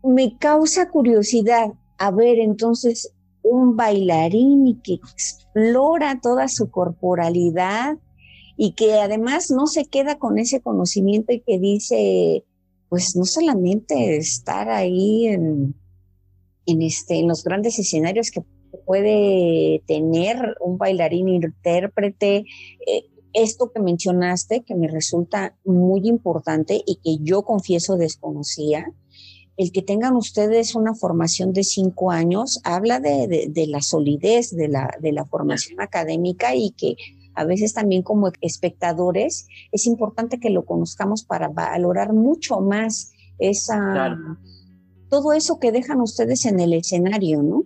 me 0.03 0.37
causa 0.37 0.91
curiosidad 0.91 1.73
a 1.97 2.11
ver 2.11 2.39
entonces 2.39 3.15
un 3.43 3.77
bailarín 3.77 4.67
y 4.67 4.81
que 4.81 4.95
explora 4.95 6.21
toda 6.21 6.49
su 6.49 6.71
corporalidad 6.71 7.99
y 8.57 8.73
que 8.73 8.95
además 9.01 9.51
no 9.51 9.67
se 9.67 9.87
queda 9.87 10.19
con 10.19 10.39
ese 10.39 10.61
conocimiento 10.61 11.33
y 11.33 11.41
que 11.41 11.59
dice, 11.59 12.45
pues 12.89 13.17
no 13.17 13.25
solamente 13.25 14.17
estar 14.17 14.69
ahí 14.69 15.27
en, 15.27 15.75
en, 16.67 16.83
este, 16.83 17.19
en 17.19 17.29
los 17.29 17.43
grandes 17.43 17.79
escenarios 17.79 18.31
que 18.31 18.43
puede 18.85 19.83
tener 19.87 20.57
un 20.61 20.79
bailarín 20.79 21.29
intérprete. 21.29 22.45
Eh, 22.87 23.07
esto 23.35 23.73
que 23.73 23.81
mencionaste, 23.81 24.63
que 24.63 24.75
me 24.75 24.89
resulta 24.89 25.57
muy 25.65 26.07
importante 26.07 26.83
y 26.85 26.97
que 26.97 27.17
yo 27.23 27.43
confieso 27.43 27.97
desconocía, 27.97 28.93
el 29.57 29.73
que 29.73 29.83
tengan 29.83 30.17
ustedes 30.17 30.75
una 30.75 30.95
formación 30.95 31.53
de 31.53 31.65
cinco 31.65 32.11
años 32.11 32.61
habla 32.65 33.01
de, 33.01 33.53
la 33.69 33.83
solidez 33.83 34.55
de 34.55 34.69
la, 34.69 34.97
de 35.01 35.13
la 35.13 35.25
formación 35.25 35.81
académica 35.81 36.55
y 36.55 36.71
que 36.71 36.97
a 37.35 37.45
veces 37.45 37.73
también 37.75 38.03
como 38.03 38.31
espectadores 38.41 39.47
es 39.71 39.87
importante 39.87 40.39
que 40.39 40.51
lo 40.51 40.65
conozcamos 40.65 41.25
para 41.25 41.49
valorar 41.49 42.13
mucho 42.13 42.61
más 42.61 43.13
esa, 43.39 44.17
todo 45.09 45.33
eso 45.33 45.59
que 45.59 45.73
dejan 45.73 46.01
ustedes 46.01 46.47
en 46.47 46.61
el 46.61 46.73
escenario, 46.73 47.43
¿no? 47.43 47.65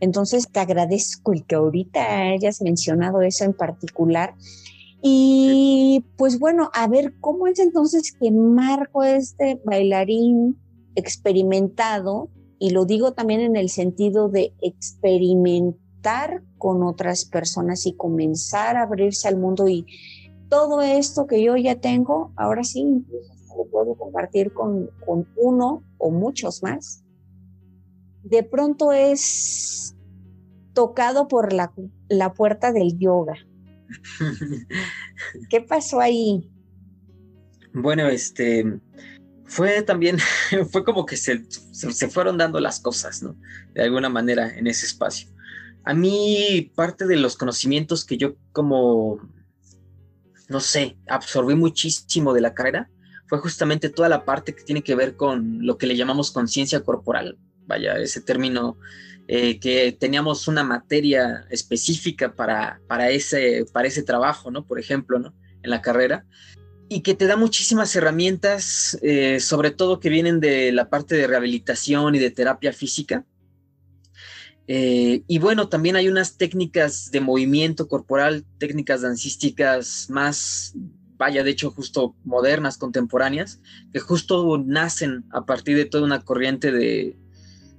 Entonces, 0.00 0.48
te 0.50 0.58
agradezco 0.58 1.32
el 1.32 1.44
que 1.44 1.54
ahorita 1.54 2.32
hayas 2.32 2.60
mencionado 2.60 3.22
eso 3.22 3.44
en 3.44 3.52
particular. 3.52 4.34
Y 5.00 6.04
pues 6.16 6.38
bueno, 6.40 6.70
a 6.74 6.88
ver, 6.88 7.14
¿cómo 7.20 7.46
es 7.46 7.58
entonces 7.60 8.12
que 8.12 8.30
Marco, 8.32 9.04
este 9.04 9.60
bailarín 9.64 10.58
experimentado, 10.94 12.28
y 12.58 12.70
lo 12.70 12.84
digo 12.84 13.12
también 13.12 13.40
en 13.40 13.56
el 13.56 13.68
sentido 13.68 14.28
de 14.28 14.54
experimentar 14.60 16.42
con 16.58 16.82
otras 16.82 17.24
personas 17.24 17.86
y 17.86 17.94
comenzar 17.94 18.76
a 18.76 18.82
abrirse 18.82 19.28
al 19.28 19.36
mundo 19.36 19.68
y 19.68 19.86
todo 20.48 20.82
esto 20.82 21.26
que 21.26 21.42
yo 21.42 21.56
ya 21.56 21.76
tengo, 21.76 22.32
ahora 22.36 22.62
sí, 22.62 22.80
incluso 22.80 23.32
lo 23.56 23.64
puedo 23.70 23.94
compartir 23.94 24.52
con, 24.52 24.90
con 25.04 25.26
uno 25.36 25.82
o 25.98 26.10
muchos 26.10 26.62
más. 26.62 27.04
De 28.22 28.42
pronto 28.42 28.92
es 28.92 29.96
tocado 30.74 31.28
por 31.28 31.52
la, 31.52 31.72
la 32.08 32.34
puerta 32.34 32.72
del 32.72 32.98
yoga. 32.98 33.36
¿Qué 35.50 35.60
pasó 35.60 36.00
ahí? 36.00 36.50
Bueno, 37.74 38.08
este 38.08 38.80
fue 39.52 39.82
también, 39.82 40.18
fue 40.70 40.82
como 40.82 41.04
que 41.04 41.16
se, 41.16 41.44
se, 41.72 42.08
fueron 42.08 42.38
dando 42.38 42.58
las 42.58 42.80
cosas, 42.80 43.22
¿no? 43.22 43.36
De 43.74 43.82
alguna 43.82 44.08
manera 44.08 44.56
en 44.56 44.66
ese 44.66 44.86
espacio. 44.86 45.28
A 45.84 45.92
mí, 45.92 46.72
parte 46.74 47.06
de 47.06 47.16
los 47.16 47.36
conocimientos 47.36 48.06
que 48.06 48.16
yo 48.16 48.36
como, 48.52 49.20
no 50.48 50.60
sé, 50.60 50.96
absorbí 51.06 51.54
muchísimo 51.54 52.32
de 52.32 52.40
la 52.40 52.54
carrera, 52.54 52.88
fue 53.26 53.38
justamente 53.38 53.90
toda 53.90 54.08
la 54.08 54.24
parte 54.24 54.54
que 54.54 54.62
tiene 54.62 54.82
que 54.82 54.94
ver 54.94 55.16
con 55.16 55.66
lo 55.66 55.76
que 55.76 55.86
le 55.86 55.96
llamamos 55.96 56.30
conciencia 56.30 56.82
corporal. 56.82 57.36
Vaya, 57.66 57.98
ese 57.98 58.22
término 58.22 58.78
eh, 59.28 59.60
que 59.60 59.92
teníamos 59.92 60.48
una 60.48 60.64
materia 60.64 61.46
específica 61.50 62.34
para, 62.34 62.80
para, 62.88 63.10
ese, 63.10 63.66
para 63.72 63.88
ese 63.88 64.02
trabajo, 64.02 64.50
¿no? 64.50 64.64
Por 64.64 64.80
ejemplo, 64.80 65.18
¿no? 65.18 65.34
En 65.62 65.70
la 65.70 65.82
carrera. 65.82 66.24
Y 66.94 67.00
que 67.00 67.14
te 67.14 67.26
da 67.26 67.36
muchísimas 67.36 67.96
herramientas, 67.96 68.98
eh, 69.00 69.40
sobre 69.40 69.70
todo 69.70 69.98
que 69.98 70.10
vienen 70.10 70.40
de 70.40 70.72
la 70.72 70.90
parte 70.90 71.14
de 71.14 71.26
rehabilitación 71.26 72.14
y 72.14 72.18
de 72.18 72.30
terapia 72.30 72.70
física. 72.74 73.24
Eh, 74.66 75.22
y 75.26 75.38
bueno, 75.38 75.70
también 75.70 75.96
hay 75.96 76.08
unas 76.08 76.36
técnicas 76.36 77.10
de 77.10 77.22
movimiento 77.22 77.88
corporal, 77.88 78.44
técnicas 78.58 79.00
dancísticas 79.00 80.10
más, 80.10 80.74
vaya, 81.16 81.42
de 81.42 81.52
hecho, 81.52 81.70
justo 81.70 82.14
modernas, 82.24 82.76
contemporáneas, 82.76 83.62
que 83.90 84.00
justo 84.00 84.62
nacen 84.62 85.24
a 85.32 85.46
partir 85.46 85.78
de 85.78 85.86
toda 85.86 86.04
una 86.04 86.22
corriente 86.22 86.72
de, 86.72 87.16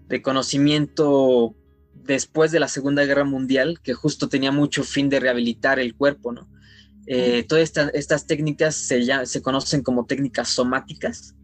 de 0.08 0.22
conocimiento 0.24 1.56
después 1.94 2.52
de 2.52 2.60
la 2.60 2.68
Segunda 2.68 3.06
Guerra 3.06 3.26
Mundial, 3.26 3.80
que 3.84 3.94
justo 3.94 4.28
tenía 4.28 4.52
mucho 4.52 4.84
fin 4.84 5.08
de 5.10 5.20
rehabilitar 5.20 5.78
el 5.78 5.94
cuerpo, 5.94 6.34
¿no? 6.34 6.50
Eh, 7.06 7.44
todas 7.48 7.74
estas 7.94 8.28
técnicas 8.28 8.76
se, 8.76 9.04
ya, 9.04 9.26
se 9.26 9.42
conocen 9.42 9.84
como 9.84 10.06
técnicas 10.06 10.50
somáticas, 10.50 11.36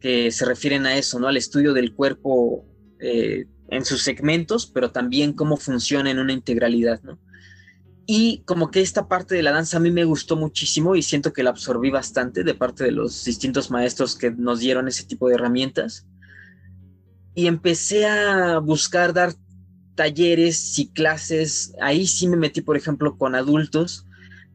que 0.00 0.30
se 0.30 0.44
refieren 0.44 0.86
a 0.86 0.96
eso, 0.96 1.18
¿no? 1.18 1.28
Al 1.28 1.36
estudio 1.36 1.72
del 1.72 1.94
cuerpo 1.94 2.66
eh, 3.00 3.46
en 3.68 3.84
sus 3.84 4.02
segmentos, 4.02 4.66
pero 4.66 4.90
también 4.90 5.32
cómo 5.32 5.56
funciona 5.56 6.10
en 6.10 6.18
una 6.18 6.32
integralidad, 6.32 7.02
¿no? 7.02 7.18
Y 8.08 8.42
como 8.44 8.70
que 8.70 8.80
esta 8.80 9.08
parte 9.08 9.34
de 9.34 9.42
la 9.42 9.50
danza 9.50 9.78
a 9.78 9.80
mí 9.80 9.90
me 9.90 10.04
gustó 10.04 10.36
muchísimo 10.36 10.94
y 10.94 11.02
siento 11.02 11.32
que 11.32 11.42
la 11.42 11.50
absorbí 11.50 11.90
bastante 11.90 12.44
de 12.44 12.54
parte 12.54 12.84
de 12.84 12.92
los 12.92 13.24
distintos 13.24 13.70
maestros 13.70 14.14
que 14.14 14.30
nos 14.30 14.60
dieron 14.60 14.86
ese 14.86 15.04
tipo 15.04 15.28
de 15.28 15.34
herramientas 15.34 16.06
y 17.34 17.48
empecé 17.48 18.06
a 18.06 18.58
buscar 18.60 19.12
dar 19.12 19.34
talleres 19.96 20.78
y 20.78 20.88
clases. 20.88 21.74
Ahí 21.80 22.06
sí 22.06 22.28
me 22.28 22.36
metí, 22.36 22.60
por 22.60 22.76
ejemplo, 22.76 23.18
con 23.18 23.34
adultos 23.34 24.05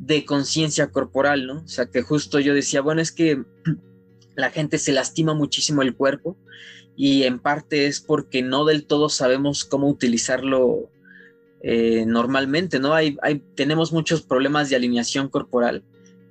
de 0.01 0.25
conciencia 0.25 0.87
corporal, 0.87 1.45
¿no? 1.45 1.61
O 1.63 1.67
sea, 1.67 1.85
que 1.85 2.01
justo 2.01 2.39
yo 2.39 2.55
decía, 2.55 2.81
bueno, 2.81 3.01
es 3.01 3.11
que 3.11 3.43
la 4.35 4.49
gente 4.49 4.79
se 4.79 4.91
lastima 4.91 5.35
muchísimo 5.35 5.83
el 5.83 5.95
cuerpo 5.95 6.35
y 6.97 7.23
en 7.23 7.39
parte 7.39 7.85
es 7.85 8.01
porque 8.01 8.41
no 8.41 8.65
del 8.65 8.85
todo 8.85 9.09
sabemos 9.09 9.63
cómo 9.63 9.87
utilizarlo 9.87 10.89
eh, 11.61 12.05
normalmente, 12.07 12.79
¿no? 12.79 12.95
Hay, 12.95 13.15
tenemos 13.55 13.93
muchos 13.93 14.23
problemas 14.23 14.69
de 14.69 14.75
alineación 14.75 15.29
corporal 15.29 15.83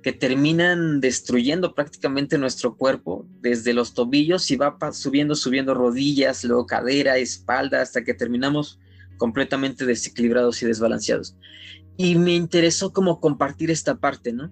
que 0.03 0.11
terminan 0.11 0.99
destruyendo 0.99 1.73
prácticamente 1.73 2.37
nuestro 2.37 2.75
cuerpo 2.75 3.25
desde 3.39 3.73
los 3.73 3.93
tobillos 3.93 4.51
y 4.51 4.57
va 4.57 4.75
subiendo, 4.91 5.35
subiendo 5.35 5.73
rodillas, 5.75 6.43
luego 6.43 6.65
cadera, 6.65 7.17
espalda, 7.17 7.81
hasta 7.81 8.03
que 8.03 8.13
terminamos 8.13 8.79
completamente 9.17 9.85
desequilibrados 9.85 10.61
y 10.61 10.65
desbalanceados. 10.65 11.35
Y 11.97 12.15
me 12.15 12.33
interesó 12.33 12.93
como 12.93 13.19
compartir 13.19 13.69
esta 13.71 13.95
parte, 13.95 14.33
¿no? 14.33 14.51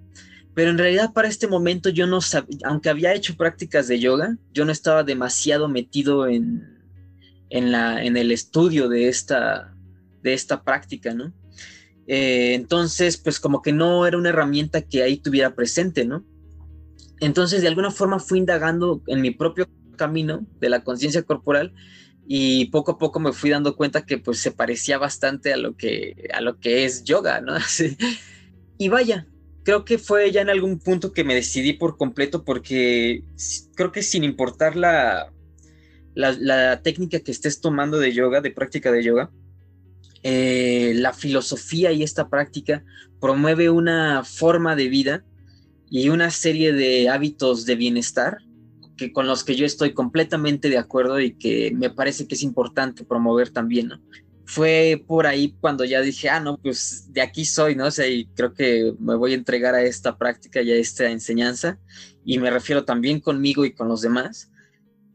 Pero 0.53 0.71
en 0.71 0.77
realidad 0.77 1.13
para 1.13 1.27
este 1.27 1.47
momento 1.47 1.89
yo 1.89 2.05
no 2.05 2.21
sabía, 2.21 2.57
aunque 2.65 2.89
había 2.89 3.13
hecho 3.13 3.37
prácticas 3.37 3.87
de 3.87 3.99
yoga, 3.99 4.37
yo 4.53 4.65
no 4.65 4.71
estaba 4.71 5.03
demasiado 5.03 5.69
metido 5.69 6.27
en, 6.27 6.79
en, 7.49 7.71
la, 7.71 8.03
en 8.03 8.17
el 8.17 8.31
estudio 8.31 8.89
de 8.89 9.07
esta, 9.07 9.73
de 10.21 10.33
esta 10.33 10.63
práctica, 10.63 11.13
¿no? 11.13 11.33
Eh, 12.07 12.55
entonces, 12.55 13.17
pues 13.17 13.39
como 13.39 13.61
que 13.61 13.71
no 13.71 14.07
era 14.07 14.17
una 14.17 14.29
herramienta 14.29 14.81
que 14.81 15.03
ahí 15.03 15.17
tuviera 15.17 15.53
presente, 15.53 16.05
¿no? 16.05 16.25
Entonces, 17.19 17.61
de 17.61 17.67
alguna 17.67 17.91
forma 17.91 18.19
fui 18.19 18.39
indagando 18.39 19.03
en 19.07 19.21
mi 19.21 19.31
propio 19.31 19.67
camino 19.95 20.45
de 20.59 20.69
la 20.69 20.83
conciencia 20.83 21.21
corporal 21.21 21.73
y 22.31 22.65
poco 22.65 22.91
a 22.91 22.97
poco 22.99 23.19
me 23.19 23.33
fui 23.33 23.49
dando 23.49 23.75
cuenta 23.75 24.05
que 24.05 24.19
pues 24.19 24.37
se 24.37 24.51
parecía 24.51 24.99
bastante 24.99 25.51
a 25.51 25.57
lo 25.57 25.75
que, 25.75 26.29
a 26.31 26.41
lo 26.41 26.59
que 26.59 26.85
es 26.85 27.03
yoga, 27.03 27.41
¿no? 27.41 27.55
Y 28.77 28.87
vaya, 28.87 29.27
creo 29.63 29.83
que 29.83 29.97
fue 29.97 30.31
ya 30.31 30.41
en 30.41 30.49
algún 30.51 30.77
punto 30.77 31.11
que 31.11 31.23
me 31.23 31.33
decidí 31.33 31.73
por 31.73 31.97
completo 31.97 32.45
porque 32.45 33.23
creo 33.75 33.91
que 33.91 34.03
sin 34.03 34.23
importar 34.23 34.75
la, 34.75 35.33
la 36.13 36.81
técnica 36.83 37.19
que 37.19 37.31
estés 37.31 37.61
tomando 37.61 37.97
de 37.97 38.13
yoga, 38.13 38.41
de 38.41 38.51
práctica 38.51 38.91
de 38.91 39.03
yoga, 39.03 39.31
eh, 40.21 40.93
la 40.95 41.13
filosofía 41.13 41.91
y 41.91 42.03
esta 42.03 42.29
práctica 42.29 42.85
promueve 43.19 43.71
una 43.71 44.23
forma 44.23 44.75
de 44.75 44.87
vida 44.87 45.25
y 45.89 46.09
una 46.09 46.29
serie 46.29 46.73
de 46.73 47.09
hábitos 47.09 47.65
de 47.65 47.75
bienestar 47.75 48.37
que 48.99 49.13
con 49.13 49.25
los 49.25 49.45
que 49.45 49.55
yo 49.55 49.65
estoy 49.65 49.93
completamente 49.93 50.69
de 50.69 50.77
acuerdo 50.77 51.19
y 51.21 51.31
que 51.31 51.71
me 51.73 51.89
parece 51.89 52.27
que 52.27 52.35
es 52.35 52.43
importante 52.43 53.05
promover 53.05 53.49
también. 53.49 53.93
Fue 54.43 55.01
por 55.07 55.25
ahí 55.25 55.55
cuando 55.61 55.85
ya 55.85 56.01
dije, 56.01 56.29
ah, 56.29 56.41
no, 56.41 56.57
pues 56.57 57.07
de 57.13 57.21
aquí 57.21 57.45
soy, 57.45 57.75
¿no? 57.75 57.85
O 57.85 57.91
sea, 57.91 58.07
y 58.07 58.25
creo 58.35 58.53
que 58.53 58.93
me 58.99 59.15
voy 59.15 59.31
a 59.31 59.35
entregar 59.35 59.73
a 59.73 59.83
esta 59.83 60.17
práctica 60.17 60.61
y 60.61 60.71
a 60.71 60.75
esta 60.75 61.09
enseñanza, 61.09 61.79
y 62.25 62.39
me 62.39 62.51
refiero 62.51 62.83
también 62.83 63.21
conmigo 63.21 63.63
y 63.63 63.71
con 63.71 63.87
los 63.87 64.01
demás, 64.01 64.51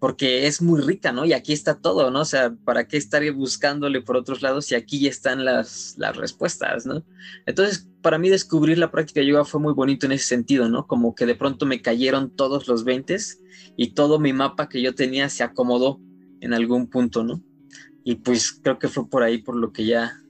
porque 0.04 0.46
es 0.46 0.60
muy 0.60 0.82
rica, 0.82 1.12
¿no? 1.12 1.24
Y 1.24 1.32
aquí 1.32 1.54
está 1.54 1.80
todo, 1.80 2.10
¿no? 2.10 2.20
O 2.20 2.24
sea, 2.26 2.54
¿para 2.66 2.86
qué 2.86 2.98
estar 2.98 3.22
buscándole 3.32 4.02
por 4.02 4.18
otros 4.18 4.42
lados 4.42 4.66
si 4.66 4.74
aquí 4.74 5.00
ya 5.00 5.08
están 5.08 5.46
las, 5.46 5.94
las 5.96 6.14
respuestas, 6.14 6.84
¿no? 6.84 7.02
Entonces, 7.46 7.88
para 8.02 8.18
mí 8.18 8.28
descubrir 8.28 8.76
la 8.76 8.90
práctica 8.90 9.22
yoga 9.22 9.46
fue 9.46 9.62
muy 9.62 9.72
bonito 9.72 10.04
en 10.04 10.12
ese 10.12 10.26
sentido, 10.26 10.68
¿no? 10.68 10.86
Como 10.86 11.14
que 11.14 11.24
de 11.24 11.34
pronto 11.34 11.64
me 11.64 11.80
cayeron 11.80 12.28
todos 12.36 12.68
los 12.68 12.84
20 12.84 13.16
y 13.78 13.94
todo 13.94 14.20
mi 14.20 14.34
mapa 14.34 14.68
que 14.68 14.82
yo 14.82 14.94
tenía 14.94 15.30
se 15.30 15.42
acomodó 15.42 15.98
en 16.42 16.52
algún 16.52 16.86
punto, 16.88 17.24
¿no? 17.24 17.42
Y 18.04 18.16
pues 18.16 18.52
creo 18.52 18.78
que 18.78 18.88
fue 18.88 19.08
por 19.08 19.22
ahí 19.22 19.38
por 19.38 19.56
lo 19.56 19.72
que 19.72 19.86
ya 19.86 20.20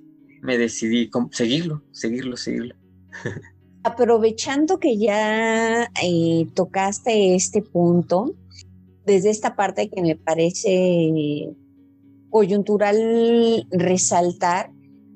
me 0.41 0.57
decidí 0.57 1.11
seguirlo, 1.33 1.83
seguirlo, 1.91 2.37
seguirlo. 2.37 2.77
Aprovechando 3.83 4.79
que 4.79 4.97
ya 4.99 5.91
eh, 6.01 6.47
tocaste 6.55 7.35
este 7.35 7.61
punto, 7.61 8.37
desde 9.05 9.31
esta 9.31 9.57
parte 9.57 9.89
que 9.89 10.03
me 10.03 10.17
parece 10.17 11.55
coyuntural 12.31 13.67
resaltar, 13.71 14.71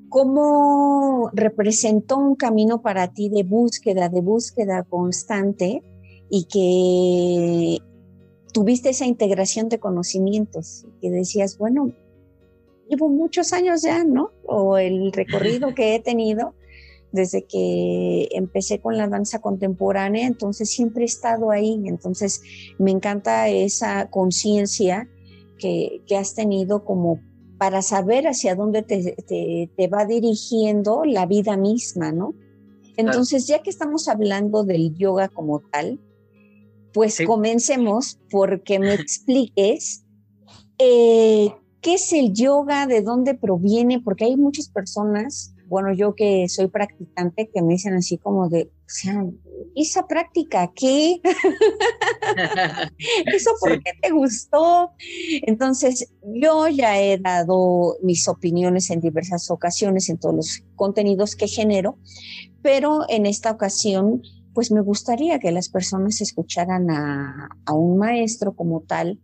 ¿cómo 0.09 1.29
representó 1.33 2.17
un 2.17 2.35
camino 2.35 2.81
para 2.81 3.13
ti 3.13 3.29
de 3.29 3.43
búsqueda, 3.43 4.09
de 4.09 4.21
búsqueda 4.21 4.83
constante 4.83 5.83
y 6.29 6.45
que 6.45 7.83
tuviste 8.53 8.89
esa 8.89 9.05
integración 9.05 9.69
de 9.69 9.79
conocimientos? 9.79 10.85
Que 11.01 11.09
decías, 11.09 11.57
bueno, 11.57 11.91
llevo 12.87 13.09
muchos 13.09 13.53
años 13.53 13.81
ya, 13.81 14.03
¿no? 14.03 14.31
O 14.45 14.77
el 14.77 15.11
recorrido 15.11 15.75
que 15.75 15.95
he 15.95 15.99
tenido 15.99 16.53
desde 17.11 17.45
que 17.45 18.29
empecé 18.31 18.79
con 18.79 18.97
la 18.97 19.07
danza 19.07 19.39
contemporánea, 19.39 20.27
entonces 20.27 20.69
siempre 20.69 21.03
he 21.03 21.05
estado 21.05 21.51
ahí, 21.51 21.81
entonces 21.85 22.41
me 22.77 22.91
encanta 22.91 23.49
esa 23.49 24.09
conciencia 24.09 25.09
que, 25.57 26.01
has 26.17 26.35
tenido 26.35 26.85
como 26.85 27.19
para 27.57 27.81
saber 27.81 28.27
hacia 28.27 28.55
dónde 28.55 28.83
te, 28.83 29.87
va 29.87 30.05
dirigiendo 30.05 31.03
la 31.05 31.25
vida 31.25 31.57
misma, 31.57 32.11
¿no? 32.11 32.33
Entonces, 32.95 33.47
ya 33.47 33.61
que 33.61 33.69
estamos 33.69 34.07
hablando 34.07 34.63
del 34.63 34.95
yoga 34.95 35.29
como 35.29 35.61
tal, 35.71 35.99
pues 36.93 37.19
comencemos 37.25 38.19
porque 38.29 38.79
me 38.79 38.93
expliques 38.95 40.03
eh, 40.77 41.53
qué 41.81 41.93
es 41.95 42.13
el 42.13 42.33
yoga, 42.33 42.87
de 42.87 43.01
dónde 43.01 43.35
proviene, 43.35 44.01
porque 44.01 44.25
hay 44.25 44.37
muchas 44.37 44.69
personas 44.69 45.53
bueno, 45.69 45.93
yo 45.93 46.15
que 46.15 46.47
soy 46.49 46.67
practicante, 46.67 47.49
que 47.53 47.61
me 47.61 47.73
dicen 47.73 47.93
así 47.93 48.17
como 48.17 48.49
de, 48.49 48.63
o 48.63 48.87
sea, 48.87 49.23
esa 49.75 50.07
práctica, 50.07 50.71
¿qué? 50.75 51.21
¿Eso 53.33 53.51
por 53.59 53.81
qué 53.81 53.91
te 54.01 54.11
gustó? 54.11 54.91
Entonces, 55.43 56.11
yo 56.23 56.67
ya 56.67 56.99
he 56.99 57.17
dado 57.17 57.97
mis 58.01 58.27
opiniones 58.27 58.89
en 58.89 58.99
diversas 58.99 59.49
ocasiones 59.51 60.09
en 60.09 60.17
todos 60.17 60.35
los 60.35 60.63
contenidos 60.75 61.35
que 61.35 61.47
genero, 61.47 61.97
pero 62.61 63.05
en 63.07 63.25
esta 63.25 63.51
ocasión, 63.51 64.21
pues 64.53 64.71
me 64.71 64.81
gustaría 64.81 65.39
que 65.39 65.51
las 65.51 65.69
personas 65.69 66.19
escucharan 66.21 66.89
a, 66.89 67.49
a 67.65 67.73
un 67.73 67.97
maestro 67.97 68.55
como 68.55 68.81
tal 68.81 69.19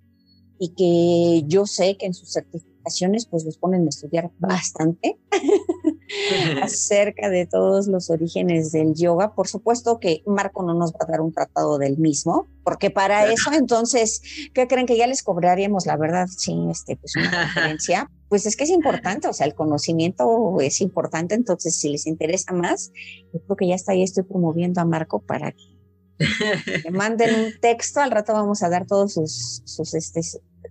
y 0.59 0.73
que 0.75 1.47
yo 1.47 1.65
sé 1.65 1.97
que 1.97 2.05
en 2.05 2.13
sus 2.13 2.31
certificaciones 2.31 3.25
pues 3.25 3.43
los 3.45 3.57
ponen 3.57 3.85
a 3.85 3.89
estudiar 3.89 4.31
bastante 4.39 5.17
acerca 6.61 7.29
de 7.29 7.45
todos 7.45 7.87
los 7.87 8.09
orígenes 8.09 8.71
del 8.71 8.93
yoga. 8.93 9.33
Por 9.33 9.47
supuesto 9.47 9.99
que 9.99 10.23
Marco 10.25 10.63
no 10.63 10.73
nos 10.73 10.93
va 10.93 10.99
a 11.01 11.11
dar 11.11 11.21
un 11.21 11.31
tratado 11.31 11.77
del 11.77 11.97
mismo, 11.97 12.47
porque 12.63 12.89
para 12.89 13.31
eso 13.31 13.51
entonces, 13.53 14.21
¿qué 14.53 14.67
creen 14.67 14.85
que 14.85 14.97
ya 14.97 15.07
les 15.07 15.23
cobraríamos 15.23 15.85
la 15.85 15.97
verdad? 15.97 16.27
Sí, 16.27 16.55
este, 16.69 16.95
pues 16.95 17.15
una 17.15 17.31
conferencia. 17.53 18.11
Pues 18.27 18.45
es 18.45 18.55
que 18.55 18.63
es 18.63 18.71
importante, 18.71 19.27
o 19.27 19.33
sea, 19.33 19.45
el 19.45 19.53
conocimiento 19.53 20.57
es 20.59 20.81
importante, 20.81 21.35
entonces 21.35 21.77
si 21.77 21.89
les 21.89 22.07
interesa 22.07 22.53
más, 22.53 22.91
yo 23.31 23.39
creo 23.45 23.55
que 23.55 23.67
ya 23.67 23.75
está 23.75 23.91
ahí, 23.91 24.01
estoy 24.01 24.23
promoviendo 24.23 24.81
a 24.81 24.85
Marco 24.85 25.21
para 25.21 25.51
que 25.51 25.75
me 26.85 26.91
manden 26.91 27.35
un 27.35 27.59
texto, 27.61 28.01
al 28.01 28.11
rato 28.11 28.33
vamos 28.33 28.63
a 28.63 28.69
dar 28.69 28.87
todos 28.87 29.13
sus, 29.13 29.61
sus 29.65 29.93
este, 29.93 30.21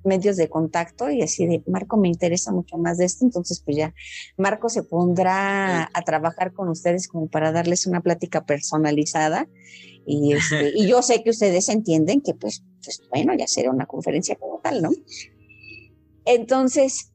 medios 0.04 0.36
de 0.36 0.48
contacto 0.48 1.10
y 1.10 1.22
así 1.22 1.46
de, 1.46 1.62
Marco, 1.66 1.96
me 1.96 2.08
interesa 2.08 2.52
mucho 2.52 2.76
más 2.78 2.98
de 2.98 3.04
esto, 3.04 3.24
entonces 3.24 3.60
pues 3.64 3.76
ya, 3.76 3.94
Marco 4.36 4.68
se 4.68 4.82
pondrá 4.82 5.90
a 5.92 6.02
trabajar 6.02 6.52
con 6.52 6.68
ustedes 6.68 7.08
como 7.08 7.28
para 7.28 7.52
darles 7.52 7.86
una 7.86 8.00
plática 8.00 8.44
personalizada 8.44 9.48
y, 10.06 10.32
este, 10.34 10.72
y 10.74 10.86
yo 10.86 11.02
sé 11.02 11.22
que 11.22 11.30
ustedes 11.30 11.68
entienden 11.68 12.20
que 12.20 12.34
pues, 12.34 12.62
pues 12.82 13.02
bueno, 13.10 13.34
ya 13.36 13.46
será 13.46 13.70
una 13.70 13.86
conferencia 13.86 14.36
como 14.36 14.60
tal, 14.60 14.82
¿no? 14.82 14.90
Entonces, 16.26 17.12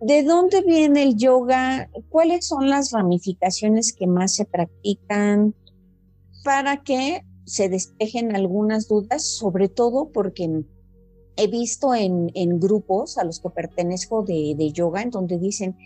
¿de 0.00 0.22
dónde 0.22 0.62
viene 0.62 1.02
el 1.02 1.16
yoga? 1.16 1.90
¿Cuáles 2.08 2.46
son 2.46 2.68
las 2.68 2.92
ramificaciones 2.92 3.92
que 3.92 4.06
más 4.06 4.34
se 4.34 4.44
practican? 4.44 5.54
Para 6.44 6.82
que 6.82 7.24
se 7.44 7.68
despejen 7.68 8.36
algunas 8.36 8.88
dudas, 8.88 9.26
sobre 9.26 9.68
todo 9.68 10.10
porque 10.12 10.64
he 11.38 11.46
visto 11.46 11.94
en, 11.94 12.58
grupos 12.58 13.16
a 13.16 13.24
los 13.24 13.40
que 13.40 13.48
pertenezco 13.48 14.22
de, 14.22 14.72
yoga, 14.72 15.02
en 15.02 15.10
donde 15.10 15.38
dicen, 15.38 15.76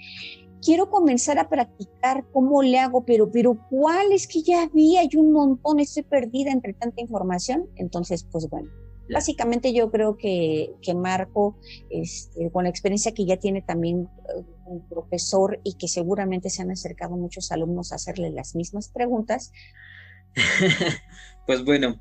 quiero 0.65 0.89
comenzar 0.91 1.39
a 1.39 1.49
practicar, 1.49 2.25
¿cómo 2.33 2.63
le 2.63 2.79
hago? 2.79 3.05
Pero, 3.05 3.31
pero, 3.31 3.59
¿cuál? 3.69 4.13
Es 4.13 4.27
que 4.27 4.43
ya 4.43 4.69
vi, 4.73 4.97
hay 4.97 5.11
un 5.15 5.31
montón, 5.33 5.79
estoy 5.79 6.05
perdida 6.05 6.51
entre 6.51 6.73
tanta 6.73 7.03
información. 7.03 7.69
Entonces, 7.77 8.27
pues 8.33 8.49
bueno, 8.49 8.71
básicamente 9.13 9.75
yo 9.75 9.91
creo 9.91 10.17
que, 10.17 10.75
que 10.81 10.95
Marco, 10.95 11.59
este, 11.91 12.51
con 12.51 12.65
la 12.65 12.71
experiencia 12.71 13.13
que 13.13 13.27
ya 13.27 13.37
tiene 13.37 13.61
también 13.61 14.09
eh, 14.35 14.43
un 14.65 14.89
profesor 14.89 15.61
y 15.65 15.75
que 15.75 15.87
seguramente 15.87 16.49
se 16.49 16.63
han 16.63 16.71
acercado 16.71 17.15
muchos 17.19 17.53
alumnos 17.53 17.93
a 17.93 17.97
hacerle 17.97 18.31
las 18.31 18.55
mismas 18.55 18.89
preguntas. 18.89 19.53
pues 21.47 21.63
bueno, 21.63 22.01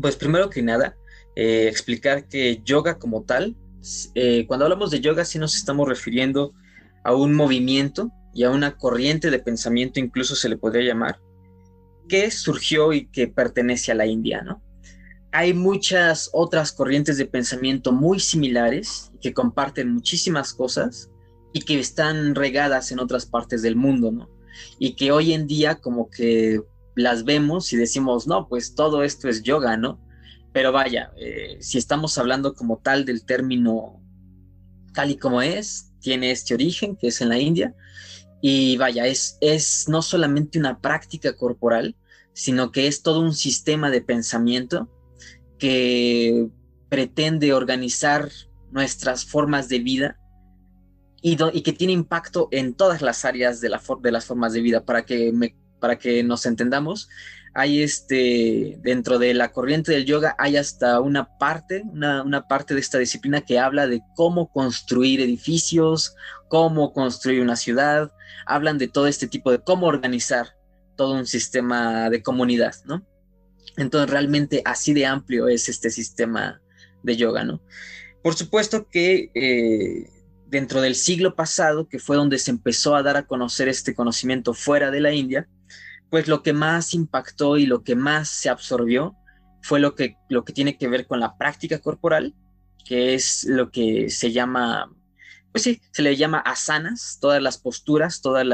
pues 0.00 0.16
primero 0.16 0.48
que 0.48 0.62
nada, 0.62 0.96
eh, 1.36 1.68
explicar 1.68 2.28
que 2.28 2.60
yoga 2.64 2.98
como 2.98 3.22
tal, 3.22 3.56
eh, 4.14 4.46
cuando 4.46 4.66
hablamos 4.66 4.90
de 4.90 5.00
yoga 5.00 5.24
sí 5.24 5.38
nos 5.38 5.56
estamos 5.56 5.88
refiriendo 5.88 6.52
a 7.04 7.14
un 7.14 7.34
movimiento 7.34 8.12
y 8.34 8.44
a 8.44 8.50
una 8.50 8.76
corriente 8.76 9.30
de 9.30 9.38
pensamiento, 9.38 10.00
incluso 10.00 10.36
se 10.36 10.48
le 10.48 10.56
podría 10.56 10.92
llamar, 10.92 11.20
que 12.08 12.30
surgió 12.30 12.92
y 12.92 13.06
que 13.06 13.28
pertenece 13.28 13.92
a 13.92 13.94
la 13.94 14.06
India, 14.06 14.42
¿no? 14.42 14.62
Hay 15.32 15.54
muchas 15.54 16.28
otras 16.32 16.72
corrientes 16.72 17.16
de 17.16 17.24
pensamiento 17.24 17.90
muy 17.90 18.20
similares 18.20 19.10
que 19.20 19.32
comparten 19.32 19.92
muchísimas 19.92 20.52
cosas 20.52 21.10
y 21.54 21.62
que 21.62 21.80
están 21.80 22.34
regadas 22.34 22.92
en 22.92 23.00
otras 23.00 23.24
partes 23.24 23.62
del 23.62 23.76
mundo, 23.76 24.12
¿no? 24.12 24.28
Y 24.78 24.94
que 24.94 25.10
hoy 25.10 25.32
en 25.32 25.46
día 25.46 25.76
como 25.76 26.10
que 26.10 26.60
las 26.94 27.24
vemos 27.24 27.72
y 27.72 27.76
decimos, 27.76 28.26
no, 28.26 28.48
pues 28.48 28.74
todo 28.74 29.02
esto 29.02 29.28
es 29.28 29.42
yoga, 29.42 29.76
¿no? 29.76 29.98
Pero 30.52 30.72
vaya, 30.72 31.12
eh, 31.16 31.58
si 31.60 31.78
estamos 31.78 32.18
hablando 32.18 32.54
como 32.54 32.78
tal 32.78 33.04
del 33.04 33.24
término 33.24 34.02
tal 34.92 35.10
y 35.10 35.16
como 35.16 35.42
es, 35.42 35.92
tiene 36.00 36.30
este 36.30 36.54
origen 36.54 36.96
que 36.96 37.08
es 37.08 37.20
en 37.20 37.30
la 37.30 37.38
India. 37.38 37.74
Y 38.40 38.76
vaya, 38.76 39.06
es, 39.06 39.38
es 39.40 39.88
no 39.88 40.02
solamente 40.02 40.58
una 40.58 40.80
práctica 40.80 41.36
corporal, 41.36 41.96
sino 42.34 42.72
que 42.72 42.86
es 42.86 43.02
todo 43.02 43.20
un 43.20 43.34
sistema 43.34 43.90
de 43.90 44.02
pensamiento 44.02 44.90
que 45.58 46.48
pretende 46.88 47.52
organizar 47.52 48.30
nuestras 48.70 49.24
formas 49.24 49.68
de 49.68 49.78
vida 49.78 50.18
y, 51.22 51.38
y 51.52 51.62
que 51.62 51.72
tiene 51.72 51.92
impacto 51.92 52.48
en 52.50 52.74
todas 52.74 53.00
las 53.00 53.24
áreas 53.24 53.60
de, 53.60 53.68
la 53.68 53.80
de 54.00 54.12
las 54.12 54.24
formas 54.24 54.52
de 54.52 54.60
vida. 54.60 54.84
Para 54.84 55.04
que, 55.04 55.32
me, 55.32 55.56
para 55.78 55.98
que 55.98 56.24
nos 56.24 56.44
entendamos, 56.46 57.08
hay 57.54 57.82
este, 57.82 58.78
dentro 58.80 59.18
de 59.18 59.34
la 59.34 59.52
corriente 59.52 59.92
del 59.92 60.06
yoga 60.06 60.34
hay 60.38 60.56
hasta 60.56 61.00
una 61.00 61.36
parte, 61.38 61.82
una, 61.92 62.46
parte 62.48 62.74
de 62.74 62.80
esta 62.80 62.98
disciplina 62.98 63.42
que 63.42 63.58
habla 63.58 63.86
de 63.86 64.00
cómo 64.14 64.50
construir 64.50 65.20
edificios, 65.20 66.14
cómo 66.48 66.92
construir 66.92 67.42
una 67.42 67.56
ciudad, 67.56 68.12
hablan 68.46 68.78
de 68.78 68.88
todo 68.88 69.06
este 69.06 69.28
tipo 69.28 69.50
de 69.50 69.58
cómo 69.58 69.86
organizar 69.86 70.56
todo 70.96 71.14
un 71.14 71.26
sistema 71.26 72.08
de 72.08 72.22
comunidad, 72.22 72.74
¿no? 72.86 73.06
Entonces 73.76 74.10
realmente 74.10 74.62
así 74.64 74.94
de 74.94 75.06
amplio 75.06 75.48
es 75.48 75.68
este 75.68 75.90
sistema 75.90 76.60
de 77.02 77.16
yoga, 77.16 77.44
¿no? 77.44 77.60
Por 78.22 78.34
supuesto 78.34 78.88
que 78.88 79.30
eh, 79.34 80.10
dentro 80.46 80.80
del 80.80 80.94
siglo 80.94 81.34
pasado, 81.34 81.88
que 81.88 81.98
fue 81.98 82.16
donde 82.16 82.38
se 82.38 82.50
empezó 82.50 82.94
a 82.94 83.02
dar 83.02 83.16
a 83.16 83.26
conocer 83.26 83.68
este 83.68 83.94
conocimiento 83.94 84.54
fuera 84.54 84.90
de 84.90 85.00
la 85.00 85.12
India, 85.12 85.48
pues 86.12 86.28
lo 86.28 86.42
que 86.42 86.52
más 86.52 86.92
impactó 86.92 87.56
y 87.56 87.64
lo 87.64 87.84
que 87.84 87.96
más 87.96 88.28
se 88.28 88.50
absorbió 88.50 89.16
fue 89.62 89.80
lo 89.80 89.94
que, 89.94 90.18
lo 90.28 90.44
que 90.44 90.52
tiene 90.52 90.76
que 90.76 90.86
ver 90.86 91.06
con 91.06 91.20
la 91.20 91.38
práctica 91.38 91.78
corporal, 91.78 92.34
que 92.84 93.14
es 93.14 93.44
lo 93.44 93.70
que 93.70 94.10
se 94.10 94.30
llama, 94.30 94.94
pues 95.52 95.64
sí, 95.64 95.80
se 95.90 96.02
le 96.02 96.14
llama 96.14 96.40
asanas, 96.40 97.16
todas 97.18 97.40
las 97.40 97.56
posturas, 97.56 98.20
todas 98.20 98.46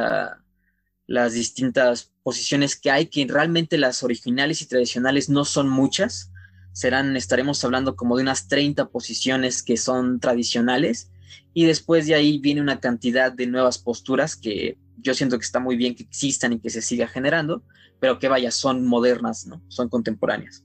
las 1.09 1.33
distintas 1.33 2.13
posiciones 2.23 2.79
que 2.79 2.93
hay, 2.93 3.07
que 3.07 3.27
realmente 3.29 3.77
las 3.77 4.05
originales 4.05 4.63
y 4.63 4.69
tradicionales 4.69 5.29
no 5.29 5.45
son 5.45 5.69
muchas, 5.69 6.31
serán, 6.71 7.17
estaremos 7.17 7.65
hablando 7.65 7.97
como 7.97 8.19
de 8.19 8.23
unas 8.23 8.47
30 8.47 8.89
posiciones 8.91 9.65
que 9.65 9.77
son 9.77 10.21
tradicionales 10.21 11.11
y 11.55 11.65
después 11.65 12.07
de 12.07 12.15
ahí 12.15 12.39
viene 12.39 12.61
una 12.61 12.79
cantidad 12.79 13.33
de 13.33 13.49
nuevas 13.49 13.81
posturas 13.81 14.37
que 14.37 14.79
yo 15.01 15.15
siento 15.15 15.39
que 15.39 15.45
está 15.45 15.61
muy 15.61 15.77
bien 15.77 15.95
que 15.95 16.03
existan 16.03 16.53
y 16.53 16.61
que 16.61 16.71
se 16.71 16.83
siga 16.83 17.07
generando, 17.07 17.63
pero 18.01 18.19
que 18.19 18.29
vaya, 18.29 18.51
son 18.51 18.87
modernas, 18.87 19.47
¿no? 19.47 19.63
Son 19.69 19.89
contemporáneas. 19.89 20.65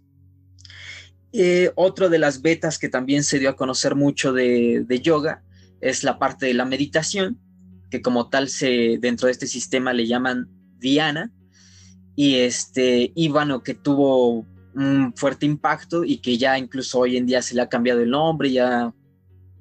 Eh, 1.32 1.72
otro 1.76 2.10
de 2.10 2.20
las 2.20 2.42
betas 2.42 2.78
que 2.78 2.90
también 2.90 3.24
se 3.24 3.40
dio 3.40 3.50
a 3.50 3.56
conocer 3.56 3.96
mucho 3.96 4.34
de, 4.34 4.86
yoga 5.02 5.44
es 5.82 6.04
la 6.04 6.20
parte 6.20 6.46
de 6.46 6.54
la 6.54 6.66
meditación, 6.66 7.40
que 7.90 8.02
como 8.02 8.30
tal 8.30 8.50
se, 8.50 8.98
dentro 9.00 9.26
de 9.26 9.32
este 9.32 9.48
sistema 9.48 9.94
le 9.94 10.08
llaman 10.08 10.48
Diana, 10.78 11.32
y 12.16 12.36
este, 12.36 13.12
y 13.16 13.30
bueno, 13.30 13.64
que 13.64 13.74
tuvo 13.74 14.46
un 14.76 15.14
fuerte 15.16 15.48
impacto 15.48 16.04
y 16.04 16.18
que 16.18 16.38
ya 16.38 16.58
incluso 16.58 17.00
hoy 17.00 17.18
en 17.18 17.26
día 17.26 17.42
se 17.42 17.56
le 17.56 17.62
ha 17.62 17.70
cambiado 17.70 18.02
el 18.02 18.12
nombre, 18.12 18.52
ya 18.52 18.94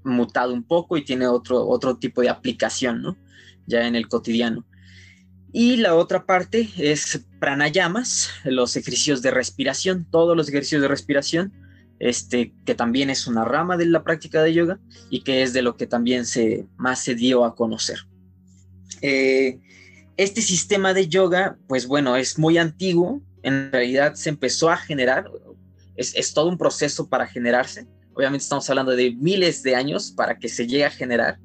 mutado 0.05 0.53
un 0.53 0.65
poco 0.65 0.97
y 0.97 1.05
tiene 1.05 1.27
otro, 1.27 1.67
otro 1.67 1.97
tipo 1.97 2.21
de 2.21 2.29
aplicación, 2.29 3.03
¿no? 3.03 3.17
Ya 3.67 3.87
en 3.87 3.95
el 3.95 4.09
cotidiano. 4.09 4.65
Y 5.53 5.77
la 5.77 5.95
otra 5.95 6.25
parte 6.25 6.71
es 6.79 7.27
pranayamas, 7.39 8.31
los 8.45 8.75
ejercicios 8.77 9.21
de 9.21 9.31
respiración, 9.31 10.07
todos 10.11 10.35
los 10.37 10.49
ejercicios 10.49 10.81
de 10.81 10.89
respiración, 10.89 11.53
este, 11.99 12.55
que 12.65 12.75
también 12.75 13.11
es 13.11 13.27
una 13.27 13.45
rama 13.45 13.77
de 13.77 13.87
la 13.87 14.03
práctica 14.03 14.43
de 14.43 14.55
yoga 14.55 14.81
y 15.11 15.23
que 15.23 15.43
es 15.43 15.53
de 15.53 15.63
lo 15.63 15.77
que 15.77 15.87
también 15.87 16.25
se, 16.25 16.67
más 16.77 17.05
se 17.05 17.15
dio 17.15 17.45
a 17.45 17.55
conocer. 17.55 17.99
Eh, 19.03 19.61
este 20.17 20.41
sistema 20.41 20.95
de 20.95 21.09
yoga, 21.09 21.59
pues 21.69 21.87
bueno, 21.87 22.17
es 22.17 22.39
muy 22.39 22.59
antiguo, 22.59 23.23
en 23.43 23.71
realidad 23.73 24.15
se 24.15 24.31
empezó 24.31 24.71
a 24.71 24.77
generar, 24.77 25.31
es, 25.97 26.15
es 26.17 26.33
todo 26.33 26.49
un 26.49 26.59
proceso 26.59 27.09
para 27.09 27.27
generarse, 27.27 27.87
obviamente 28.15 28.43
estamos 28.43 28.69
hablando 28.71 28.93
de 28.93 29.13
miles 29.13 29.63
de 29.63 29.75
años 29.77 30.13
para 30.13 30.39
que 30.39 30.49
se 30.49 30.67
llegue 30.67 30.85
a 30.85 30.91
generar, 30.91 31.39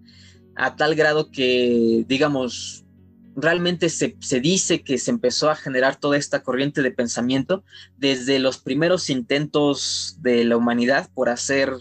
a 0.57 0.75
tal 0.75 0.95
grado 0.95 1.31
que, 1.31 2.03
digamos, 2.07 2.83
realmente 3.35 3.89
se, 3.89 4.15
dice 4.41 4.81
que 4.81 4.97
se 4.97 5.11
empezó 5.11 5.51
a 5.51 5.55
generar 5.55 5.95
toda 5.95 6.17
esta 6.17 6.41
corriente 6.41 6.81
de 6.81 6.91
pensamiento 6.91 7.63
desde 7.95 8.39
los 8.39 8.57
primeros 8.57 9.11
intentos 9.11 10.17
de 10.21 10.43
la 10.43 10.57
humanidad 10.57 11.09
por 11.13 11.29
hacer 11.29 11.71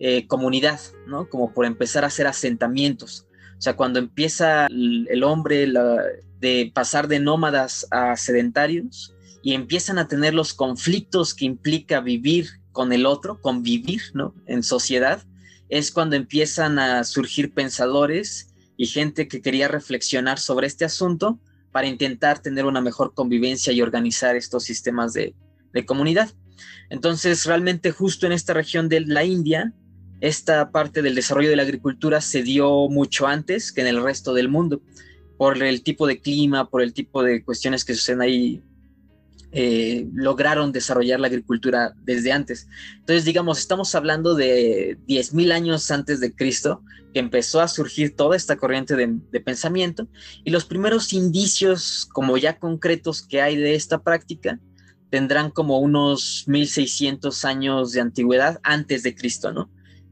eh, 0.00 0.26
comunidad, 0.26 0.80
¿no? 1.06 1.30
Como 1.30 1.54
por 1.54 1.64
empezar 1.64 2.02
a 2.02 2.08
hacer 2.08 2.26
asentamientos. 2.26 3.26
O 3.56 3.62
sea, 3.62 3.76
cuando 3.76 4.00
empieza 4.00 4.66
el, 4.66 5.22
hombre 5.22 5.72
de 6.40 6.70
pasar 6.74 7.06
de 7.06 7.20
nómadas 7.20 7.86
a 7.92 8.16
sedentarios 8.16 9.14
y 9.42 9.54
empiezan 9.54 9.98
a 9.98 10.08
tener 10.08 10.34
los 10.34 10.52
conflictos 10.52 11.32
que 11.32 11.44
implica 11.44 12.00
vivir 12.00 12.48
con 12.72 12.92
el 12.92 13.06
otro, 13.06 13.40
convivir, 13.40 14.02
¿no? 14.12 14.34
En 14.46 14.64
sociedad, 14.64 15.22
es 15.68 15.90
cuando 15.90 16.16
empiezan 16.16 16.78
a 16.78 17.04
surgir 17.04 17.52
pensadores 17.52 18.54
y 18.76 18.86
gente 18.86 19.28
que 19.28 19.40
quería 19.40 19.68
reflexionar 19.68 20.38
sobre 20.38 20.66
este 20.66 20.84
asunto 20.84 21.40
para 21.72 21.88
intentar 21.88 22.38
tener 22.38 22.64
una 22.64 22.80
mejor 22.80 23.14
convivencia 23.14 23.72
y 23.72 23.82
organizar 23.82 24.36
estos 24.36 24.64
sistemas 24.64 25.12
de, 25.12 25.34
comunidad. 25.84 26.30
Entonces, 26.88 27.44
realmente 27.44 27.90
justo 27.90 28.24
en 28.24 28.32
esta 28.32 28.54
región 28.54 28.88
de 28.88 29.00
la 29.02 29.24
India, 29.24 29.74
esta 30.22 30.70
parte 30.70 31.02
del 31.02 31.14
desarrollo 31.14 31.50
de 31.50 31.56
la 31.56 31.64
agricultura 31.64 32.22
se 32.22 32.42
dio 32.42 32.88
mucho 32.88 33.26
antes 33.26 33.72
que 33.72 33.82
en 33.82 33.88
el 33.88 34.02
resto 34.02 34.32
del 34.32 34.48
mundo, 34.48 34.80
por 35.36 35.62
el 35.62 35.82
tipo 35.82 36.06
de 36.06 36.18
clima, 36.18 36.70
por 36.70 36.80
el 36.80 36.94
tipo 36.94 37.22
de 37.22 37.44
cuestiones 37.44 37.84
que 37.84 37.94
suceden 37.94 38.22
ahí 38.22 38.62
eh, 39.58 40.06
lograron 40.12 40.70
desarrollar 40.70 41.18
la 41.18 41.28
agricultura 41.28 41.94
desde 42.02 42.30
antes. 42.30 42.68
Entonces, 42.98 43.24
digamos, 43.24 43.58
estamos 43.58 43.94
hablando 43.94 44.34
de 44.34 44.98
10.000 45.08 45.50
años 45.50 45.90
antes 45.90 46.20
de 46.20 46.34
Cristo, 46.34 46.82
que 47.14 47.20
empezó 47.20 47.62
a 47.62 47.68
surgir 47.68 48.14
toda 48.14 48.36
esta 48.36 48.58
corriente 48.58 48.96
de, 48.96 49.40
pensamiento, 49.40 50.08
y 50.44 50.50
los 50.50 50.66
primeros 50.66 51.14
indicios 51.14 52.06
como 52.12 52.36
ya 52.36 52.58
concretos 52.58 53.22
que 53.26 53.40
hay 53.40 53.56
de 53.56 53.74
esta 53.74 54.02
práctica 54.02 54.60
tendrán 55.08 55.50
como 55.50 55.78
unos 55.78 56.44
1.600 56.46 57.42
años 57.46 57.92
de 57.92 58.02
antigüedad 58.02 58.60
antes 58.62 59.02
de 59.04 59.14
Cristo, 59.14 59.52
¿no? 59.54 59.70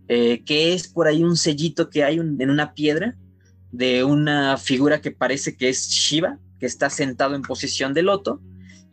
Eh, 0.09 0.43
que 0.45 0.73
es 0.73 0.89
por 0.89 1.07
ahí 1.07 1.23
un 1.23 1.37
sellito 1.37 1.91
que 1.91 2.03
hay 2.03 2.17
en 2.17 2.49
una 2.51 2.73
piedra 2.73 3.15
de 3.73 4.05
una 4.05 4.57
figura 4.57 5.03
que 5.03 5.11
parece 5.11 5.55
que 5.55 5.69
es 5.69 5.91
Shiva, 5.91 6.39
que 6.59 6.65
está 6.65 6.89
sentado 6.89 7.35
en 7.35 7.43
posición 7.43 7.93
de 7.93 8.05
loto, 8.05 8.41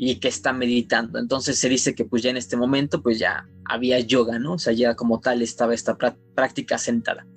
y 0.04 0.16
que 0.16 0.30
está 0.30 0.52
meditando. 0.52 1.20
Entonces 1.20 1.60
se 1.60 1.70
dice 1.70 1.94
que 1.94 2.06
pues 2.06 2.24
ya 2.24 2.32
en 2.32 2.38
este 2.38 2.58
momento 2.58 3.04
pues 3.04 3.20
ya 3.20 3.48
había 3.66 4.00
yoga, 4.00 4.40
¿no? 4.40 4.54
O 4.54 4.58
sea, 4.58 4.74
ya 4.74 4.96
como 4.96 5.20
tal 5.20 5.44
estaba 5.44 5.76
esta 5.76 5.96
práctica 6.34 6.80
sentada. 6.80 7.28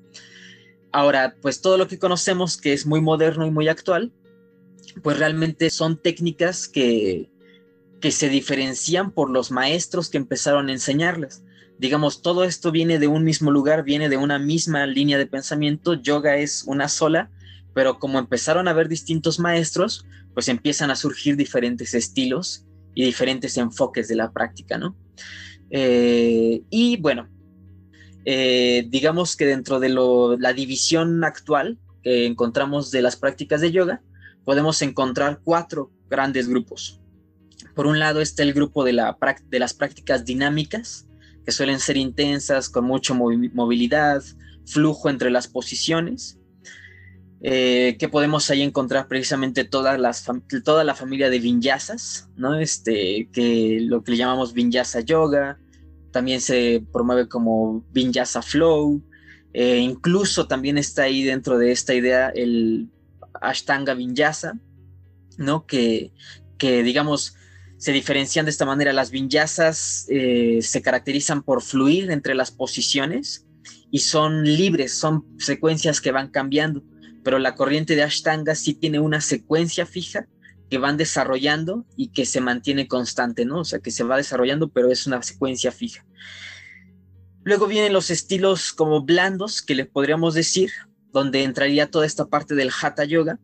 Ahora, 0.90 1.36
pues 1.42 1.60
todo 1.60 1.76
lo 1.76 1.88
que 1.88 1.98
conocemos 1.98 2.56
que 2.56 2.72
es 2.72 2.86
muy 2.86 3.02
moderno 3.02 3.46
y 3.46 3.50
muy 3.50 3.68
actual, 3.68 4.14
pues 5.02 5.18
realmente 5.18 5.68
son 5.68 6.00
técnicas 6.00 6.66
que, 6.66 7.30
que 8.00 8.10
se 8.10 8.30
diferencian 8.30 9.10
por 9.10 9.28
los 9.28 9.50
maestros 9.50 10.08
que 10.08 10.16
empezaron 10.16 10.70
a 10.70 10.72
enseñarles. 10.72 11.44
Digamos, 11.78 12.22
todo 12.22 12.44
esto 12.44 12.72
viene 12.72 12.98
de 12.98 13.08
un 13.08 13.24
mismo 13.24 13.50
lugar, 13.50 13.84
viene 13.84 14.08
de 14.08 14.16
una 14.16 14.38
misma 14.38 14.86
línea 14.86 15.18
de 15.18 15.26
pensamiento, 15.26 16.00
yoga 16.00 16.38
es 16.38 16.64
una 16.66 16.88
sola, 16.88 17.30
pero 17.74 17.98
como 17.98 18.18
empezaron 18.18 18.68
a 18.68 18.70
haber 18.70 18.88
distintos 18.88 19.38
maestros, 19.38 20.06
pues 20.34 20.48
empiezan 20.48 20.90
a 20.90 20.96
surgir 20.96 21.36
diferentes 21.36 21.94
estilos 21.94 22.66
y 22.94 23.04
diferentes 23.04 23.56
enfoques 23.56 24.08
de 24.08 24.16
la 24.16 24.32
práctica, 24.32 24.76
¿no? 24.76 24.96
Eh, 25.70 26.62
y 26.70 26.96
bueno, 26.98 27.28
eh, 28.24 28.86
digamos 28.88 29.36
que 29.36 29.46
dentro 29.46 29.80
de 29.80 29.88
la 29.88 30.52
división 30.52 31.24
actual 31.24 31.78
que 32.02 32.26
encontramos 32.26 32.90
de 32.90 33.02
las 33.02 33.16
prácticas 33.16 33.62
de 33.62 33.72
yoga, 33.72 34.02
podemos 34.44 34.82
encontrar 34.82 35.40
cuatro 35.42 35.90
grandes 36.08 36.48
grupos. 36.48 37.00
Por 37.74 37.86
un 37.86 37.98
lado 37.98 38.20
está 38.20 38.42
el 38.42 38.52
grupo 38.52 38.84
de, 38.84 38.92
de 38.92 39.58
las 39.58 39.74
prácticas 39.74 40.24
dinámicas, 40.24 41.08
que 41.44 41.50
suelen 41.50 41.80
ser 41.80 41.96
intensas, 41.96 42.68
con 42.68 42.84
mucha 42.84 43.14
movilidad, 43.14 44.22
flujo 44.66 45.10
entre 45.10 45.30
las 45.30 45.48
posiciones. 45.48 46.38
Eh, 47.42 47.96
que 47.98 48.08
podemos 48.08 48.50
ahí 48.50 48.62
encontrar 48.62 49.06
precisamente 49.06 49.64
todas 49.64 50.00
las 50.00 50.24
toda 50.64 50.82
la 50.82 50.94
familia 50.94 51.28
de 51.28 51.40
vinyasas, 51.40 52.30
¿no? 52.36 52.58
Este, 52.58 53.28
que 53.32 53.80
lo 53.82 54.02
que 54.02 54.12
le 54.12 54.16
llamamos 54.16 54.54
vinyasa 54.54 55.00
yoga, 55.00 55.58
también 56.10 56.40
se 56.40 56.82
promueve 56.90 57.28
como 57.28 57.84
vinyasa 57.92 58.40
flow, 58.40 59.02
eh, 59.52 59.78
incluso 59.78 60.46
también 60.46 60.78
está 60.78 61.02
ahí 61.02 61.22
dentro 61.22 61.58
de 61.58 61.70
esta 61.70 61.92
idea 61.92 62.30
el 62.30 62.88
ashtanga 63.42 63.92
vinyasa, 63.92 64.58
¿no? 65.36 65.66
Que, 65.66 66.12
que 66.56 66.82
digamos 66.82 67.36
se 67.76 67.92
diferencian 67.92 68.46
de 68.46 68.52
esta 68.52 68.64
manera. 68.64 68.94
Las 68.94 69.10
vinyasas 69.10 70.06
eh, 70.08 70.60
se 70.62 70.80
caracterizan 70.80 71.42
por 71.42 71.60
fluir 71.60 72.10
entre 72.10 72.34
las 72.34 72.50
posiciones 72.50 73.46
y 73.90 73.98
son 73.98 74.44
libres, 74.44 74.94
son 74.94 75.26
secuencias 75.38 76.00
que 76.00 76.10
van 76.10 76.30
cambiando 76.30 76.82
pero 77.24 77.38
la 77.38 77.54
corriente 77.54 77.96
de 77.96 78.02
Ashtanga 78.02 78.54
sí 78.54 78.74
tiene 78.74 79.00
una 79.00 79.20
secuencia 79.20 79.86
fija 79.86 80.28
que 80.70 80.78
van 80.78 80.96
desarrollando 80.96 81.86
y 81.96 82.08
que 82.08 82.26
se 82.26 82.40
mantiene 82.40 82.86
constante, 82.86 83.44
¿no? 83.44 83.60
O 83.60 83.64
sea, 83.64 83.80
que 83.80 83.90
se 83.90 84.04
va 84.04 84.16
desarrollando, 84.16 84.68
pero 84.68 84.90
es 84.90 85.06
una 85.06 85.22
secuencia 85.22 85.72
fija. 85.72 86.04
Luego 87.42 87.66
vienen 87.66 87.92
los 87.92 88.10
estilos 88.10 88.72
como 88.72 89.02
blandos, 89.02 89.62
que 89.62 89.74
les 89.74 89.86
podríamos 89.86 90.34
decir, 90.34 90.70
donde 91.12 91.42
entraría 91.42 91.90
toda 91.90 92.06
esta 92.06 92.26
parte 92.26 92.54
del 92.54 92.70
Hatha 92.70 93.04
Yoga. 93.04 93.38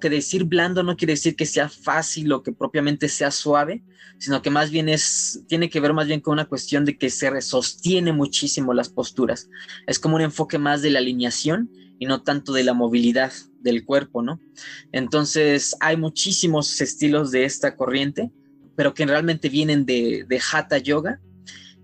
Que 0.00 0.10
decir 0.10 0.44
blando 0.44 0.84
no 0.84 0.96
quiere 0.96 1.14
decir 1.14 1.34
que 1.34 1.46
sea 1.46 1.68
fácil 1.68 2.32
o 2.32 2.42
que 2.42 2.52
propiamente 2.52 3.08
sea 3.08 3.32
suave, 3.32 3.82
sino 4.18 4.42
que 4.42 4.50
más 4.50 4.70
bien 4.70 4.88
es, 4.88 5.42
tiene 5.48 5.70
que 5.70 5.80
ver 5.80 5.92
más 5.92 6.06
bien 6.06 6.20
con 6.20 6.32
una 6.32 6.44
cuestión 6.44 6.84
de 6.84 6.96
que 6.96 7.10
se 7.10 7.40
sostiene 7.40 8.12
muchísimo 8.12 8.74
las 8.74 8.88
posturas. 8.88 9.48
Es 9.86 9.98
como 9.98 10.16
un 10.16 10.22
enfoque 10.22 10.58
más 10.58 10.82
de 10.82 10.90
la 10.90 11.00
alineación 11.00 11.70
y 11.98 12.06
no 12.06 12.22
tanto 12.22 12.52
de 12.52 12.64
la 12.64 12.74
movilidad 12.74 13.32
del 13.60 13.84
cuerpo, 13.84 14.22
¿no? 14.22 14.40
Entonces 14.92 15.76
hay 15.80 15.96
muchísimos 15.96 16.80
estilos 16.80 17.30
de 17.30 17.44
esta 17.44 17.76
corriente, 17.76 18.30
pero 18.76 18.94
que 18.94 19.06
realmente 19.06 19.48
vienen 19.48 19.84
de, 19.84 20.24
de 20.28 20.40
Hatha 20.52 20.78
Yoga 20.78 21.20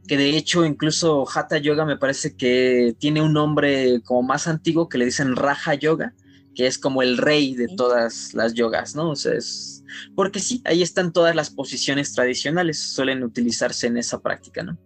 que 0.06 0.16
de 0.16 0.36
hecho 0.36 0.64
incluso 0.64 1.24
Hatha 1.28 1.58
Yoga 1.58 1.84
me 1.84 1.96
parece 1.96 2.36
que 2.36 2.94
tiene 2.98 3.22
un 3.22 3.32
nombre 3.32 4.02
como 4.02 4.22
más 4.22 4.46
antiguo 4.46 4.88
que 4.88 4.98
le 4.98 5.06
dicen 5.06 5.36
Raja 5.36 5.74
Yoga, 5.74 6.14
que 6.54 6.66
es 6.66 6.78
como 6.78 7.02
el 7.02 7.18
rey 7.18 7.54
de 7.54 7.68
todas 7.68 8.34
las 8.34 8.54
yogas, 8.54 8.94
¿no? 8.94 9.10
O 9.10 9.16
sea, 9.16 9.34
es, 9.34 9.84
porque 10.14 10.40
sí, 10.40 10.62
ahí 10.64 10.82
están 10.82 11.12
todas 11.12 11.34
las 11.34 11.50
posiciones 11.50 12.14
tradicionales, 12.14 12.78
suelen 12.78 13.22
utilizarse 13.22 13.86
en 13.86 13.96
esa 13.96 14.20
práctica, 14.20 14.62
¿no? 14.62 14.78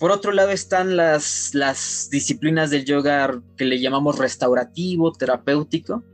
Por 0.00 0.10
otro 0.12 0.32
lado 0.32 0.50
están 0.50 0.96
las, 0.96 1.54
las 1.54 2.08
disciplinas 2.10 2.70
del 2.70 2.84
yoga 2.84 3.42
que 3.56 3.64
le 3.64 3.80
llamamos 3.80 4.18
restaurativo, 4.18 5.12
terapéutico, 5.12 6.04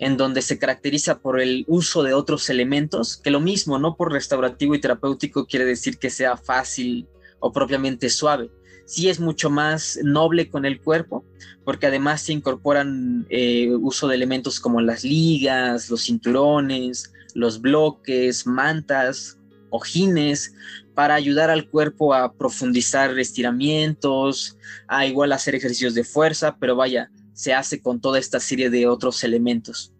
en 0.00 0.16
donde 0.16 0.42
se 0.42 0.58
caracteriza 0.58 1.20
por 1.20 1.40
el 1.40 1.64
uso 1.68 2.02
de 2.02 2.14
otros 2.14 2.50
elementos, 2.50 3.16
que 3.16 3.30
lo 3.30 3.40
mismo, 3.40 3.78
no 3.78 3.96
por 3.96 4.12
restaurativo 4.12 4.74
y 4.74 4.80
terapéutico 4.80 5.46
quiere 5.46 5.64
decir 5.64 5.98
que 5.98 6.10
sea 6.10 6.36
fácil 6.36 7.08
o 7.40 7.52
propiamente 7.52 8.08
suave. 8.08 8.50
Sí 8.88 9.10
es 9.10 9.20
mucho 9.20 9.50
más 9.50 9.98
noble 10.02 10.48
con 10.48 10.64
el 10.64 10.80
cuerpo, 10.80 11.22
porque 11.62 11.86
además 11.88 12.22
se 12.22 12.32
incorporan 12.32 13.26
eh, 13.28 13.68
uso 13.82 14.08
de 14.08 14.14
elementos 14.14 14.60
como 14.60 14.80
las 14.80 15.04
ligas, 15.04 15.90
los 15.90 16.04
cinturones, 16.04 17.12
los 17.34 17.60
bloques, 17.60 18.46
mantas, 18.46 19.38
ojines, 19.68 20.54
para 20.94 21.14
ayudar 21.14 21.50
al 21.50 21.68
cuerpo 21.68 22.14
a 22.14 22.32
profundizar 22.32 23.18
estiramientos, 23.18 24.56
a 24.86 25.04
igual 25.04 25.32
hacer 25.32 25.54
ejercicios 25.54 25.92
de 25.92 26.04
fuerza, 26.04 26.56
pero 26.58 26.74
vaya, 26.74 27.10
se 27.34 27.52
hace 27.52 27.82
con 27.82 28.00
toda 28.00 28.18
esta 28.18 28.40
serie 28.40 28.70
de 28.70 28.86
otros 28.86 29.22
elementos. 29.22 29.92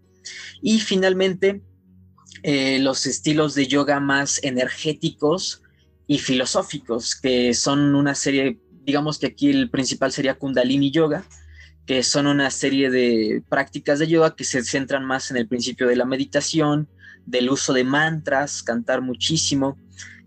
Y 0.63 0.81
finalmente, 0.81 1.61
eh, 2.43 2.79
los 2.79 3.05
estilos 3.05 3.55
de 3.55 3.67
yoga 3.67 4.01
más 4.01 4.43
energéticos 4.43 5.63
y 6.09 6.19
filosóficos, 6.19 7.15
que 7.15 7.53
son 7.53 7.95
una 7.95 8.15
serie, 8.15 8.59
digamos 8.89 9.19
que 9.19 9.27
aquí 9.27 9.51
el 9.51 9.69
principal 9.69 10.13
sería 10.13 10.39
Kundalini 10.39 10.91
Yoga, 10.91 11.23
que 11.85 12.03
son 12.03 12.27
una 12.27 12.51
serie 12.51 12.89
de 12.89 13.43
prácticas 13.47 13.99
de 13.99 14.07
yoga 14.07 14.35
que 14.35 14.45
se 14.45 14.65
centran 14.65 15.05
más 15.05 15.31
en 15.31 15.37
el 15.37 15.47
principio 15.47 15.87
de 15.87 15.95
la 15.95 16.07
meditación, 16.07 16.89
del 17.27 17.51
uso 17.51 17.75
de 17.75 17.85
mantras, 17.85 18.63
cantar 18.63 19.03
muchísimo, 19.03 19.77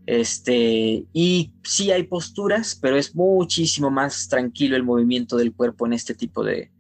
este, 0.05 1.05
y 1.12 1.53
sí 1.64 1.89
hay 1.89 2.03
posturas, 2.03 2.78
pero 2.80 2.97
es 2.97 3.16
muchísimo 3.16 3.89
más 3.89 4.28
tranquilo 4.28 4.76
el 4.76 4.84
movimiento 4.84 5.38
del 5.38 5.53
cuerpo 5.53 5.88
en 5.88 5.93
este 5.93 6.14
tipo 6.14 6.43
de, 6.43 6.72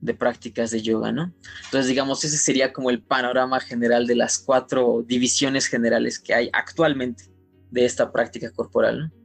de 0.00 0.14
prácticas 0.14 0.72
de 0.72 0.82
yoga, 0.82 1.12
¿no? 1.12 1.32
Entonces, 1.66 1.86
digamos, 1.86 2.24
ese 2.24 2.36
sería 2.36 2.72
como 2.72 2.90
el 2.90 3.00
panorama 3.00 3.60
general 3.60 4.08
de 4.08 4.16
las 4.16 4.40
cuatro 4.40 5.04
divisiones 5.06 5.66
generales 5.66 6.18
que 6.18 6.34
hay 6.34 6.50
actualmente 6.52 7.26
de 7.70 7.84
esta 7.84 8.10
práctica 8.10 8.50
corporal, 8.50 8.98
¿no? 8.98 9.17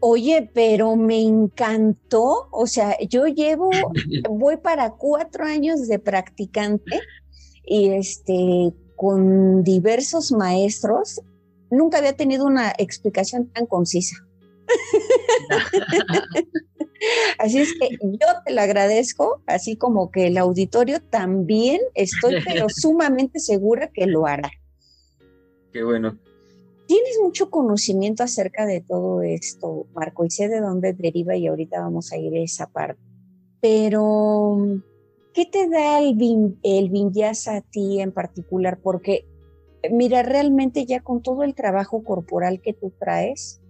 Oye, 0.00 0.50
pero 0.54 0.94
me 0.94 1.20
encantó, 1.20 2.48
o 2.52 2.66
sea, 2.66 2.96
yo 3.08 3.26
llevo, 3.26 3.70
voy 4.30 4.56
para 4.58 4.90
cuatro 4.90 5.44
años 5.44 5.88
de 5.88 5.98
practicante 5.98 7.00
y 7.64 7.90
este, 7.90 8.72
con 8.96 9.64
diversos 9.64 10.30
maestros 10.32 11.20
nunca 11.70 11.98
había 11.98 12.14
tenido 12.14 12.46
una 12.46 12.72
explicación 12.78 13.48
tan 13.48 13.66
concisa. 13.66 14.16
así 17.38 17.60
es 17.60 17.72
que 17.78 17.96
yo 18.02 18.26
te 18.44 18.52
lo 18.52 18.60
agradezco, 18.60 19.42
así 19.46 19.76
como 19.76 20.10
que 20.10 20.28
el 20.28 20.38
auditorio 20.38 21.00
también 21.00 21.80
estoy 21.94 22.36
pero 22.44 22.68
sumamente 22.68 23.40
segura 23.40 23.90
que 23.92 24.06
lo 24.06 24.26
hará. 24.26 24.50
Qué 25.72 25.82
bueno. 25.82 26.18
Tienes 26.88 27.18
mucho 27.22 27.50
conocimiento 27.50 28.22
acerca 28.22 28.64
de 28.64 28.80
todo 28.80 29.20
esto, 29.20 29.86
Marco, 29.94 30.24
y 30.24 30.30
sé 30.30 30.48
de 30.48 30.60
dónde 30.60 30.94
deriva 30.94 31.36
y 31.36 31.46
ahorita 31.46 31.80
vamos 31.80 32.12
a 32.12 32.16
ir 32.16 32.34
a 32.34 32.42
esa 32.42 32.66
parte. 32.66 33.02
Pero, 33.60 34.56
¿qué 35.34 35.44
te 35.44 35.68
da 35.68 35.98
el, 36.00 36.58
el 36.62 36.88
vinyasa 36.88 37.56
a 37.56 37.60
ti 37.60 38.00
en 38.00 38.10
particular? 38.10 38.80
Porque 38.82 39.26
mira, 39.90 40.22
realmente 40.22 40.86
ya 40.86 41.00
con 41.00 41.20
todo 41.22 41.42
el 41.42 41.54
trabajo 41.54 42.02
corporal 42.02 42.62
que 42.62 42.72
tú 42.72 42.90
traes, 42.98 43.60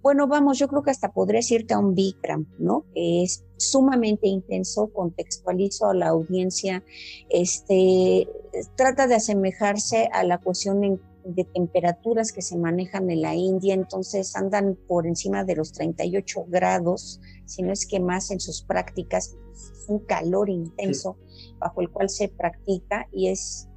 bueno, 0.00 0.28
vamos, 0.28 0.56
yo 0.56 0.68
creo 0.68 0.84
que 0.84 0.92
hasta 0.92 1.12
podrías 1.12 1.50
irte 1.50 1.74
a 1.74 1.80
un 1.80 1.96
Bikram, 1.96 2.46
¿no? 2.60 2.84
Que 2.94 3.24
es 3.24 3.44
sumamente 3.56 4.28
intenso, 4.28 4.92
contextualizo 4.92 5.86
a 5.86 5.94
la 5.94 6.08
audiencia, 6.08 6.84
este, 7.28 8.28
trata 8.76 9.08
de 9.08 9.16
asemejarse 9.16 10.08
a 10.12 10.22
la 10.22 10.38
cuestión 10.38 11.00
de 11.24 11.44
temperaturas 11.44 12.32
que 12.32 12.42
se 12.42 12.56
manejan 12.56 13.10
en 13.10 13.22
la 13.22 13.34
India, 13.34 13.74
entonces 13.74 14.34
andan 14.36 14.76
por 14.88 15.06
encima 15.06 15.44
de 15.44 15.56
los 15.56 15.72
38 15.72 16.46
grados, 16.48 17.20
si 17.44 17.62
no 17.62 17.72
es 17.72 17.86
que 17.86 18.00
más 18.00 18.30
en 18.30 18.40
sus 18.40 18.62
prácticas, 18.62 19.36
es 19.52 19.84
un 19.88 20.00
calor 20.00 20.48
intenso 20.50 21.16
bajo 21.58 21.80
el 21.80 21.90
cual 21.90 22.08
se 22.08 22.28
practica 22.28 23.08
y 23.12 23.28
es 23.28 23.68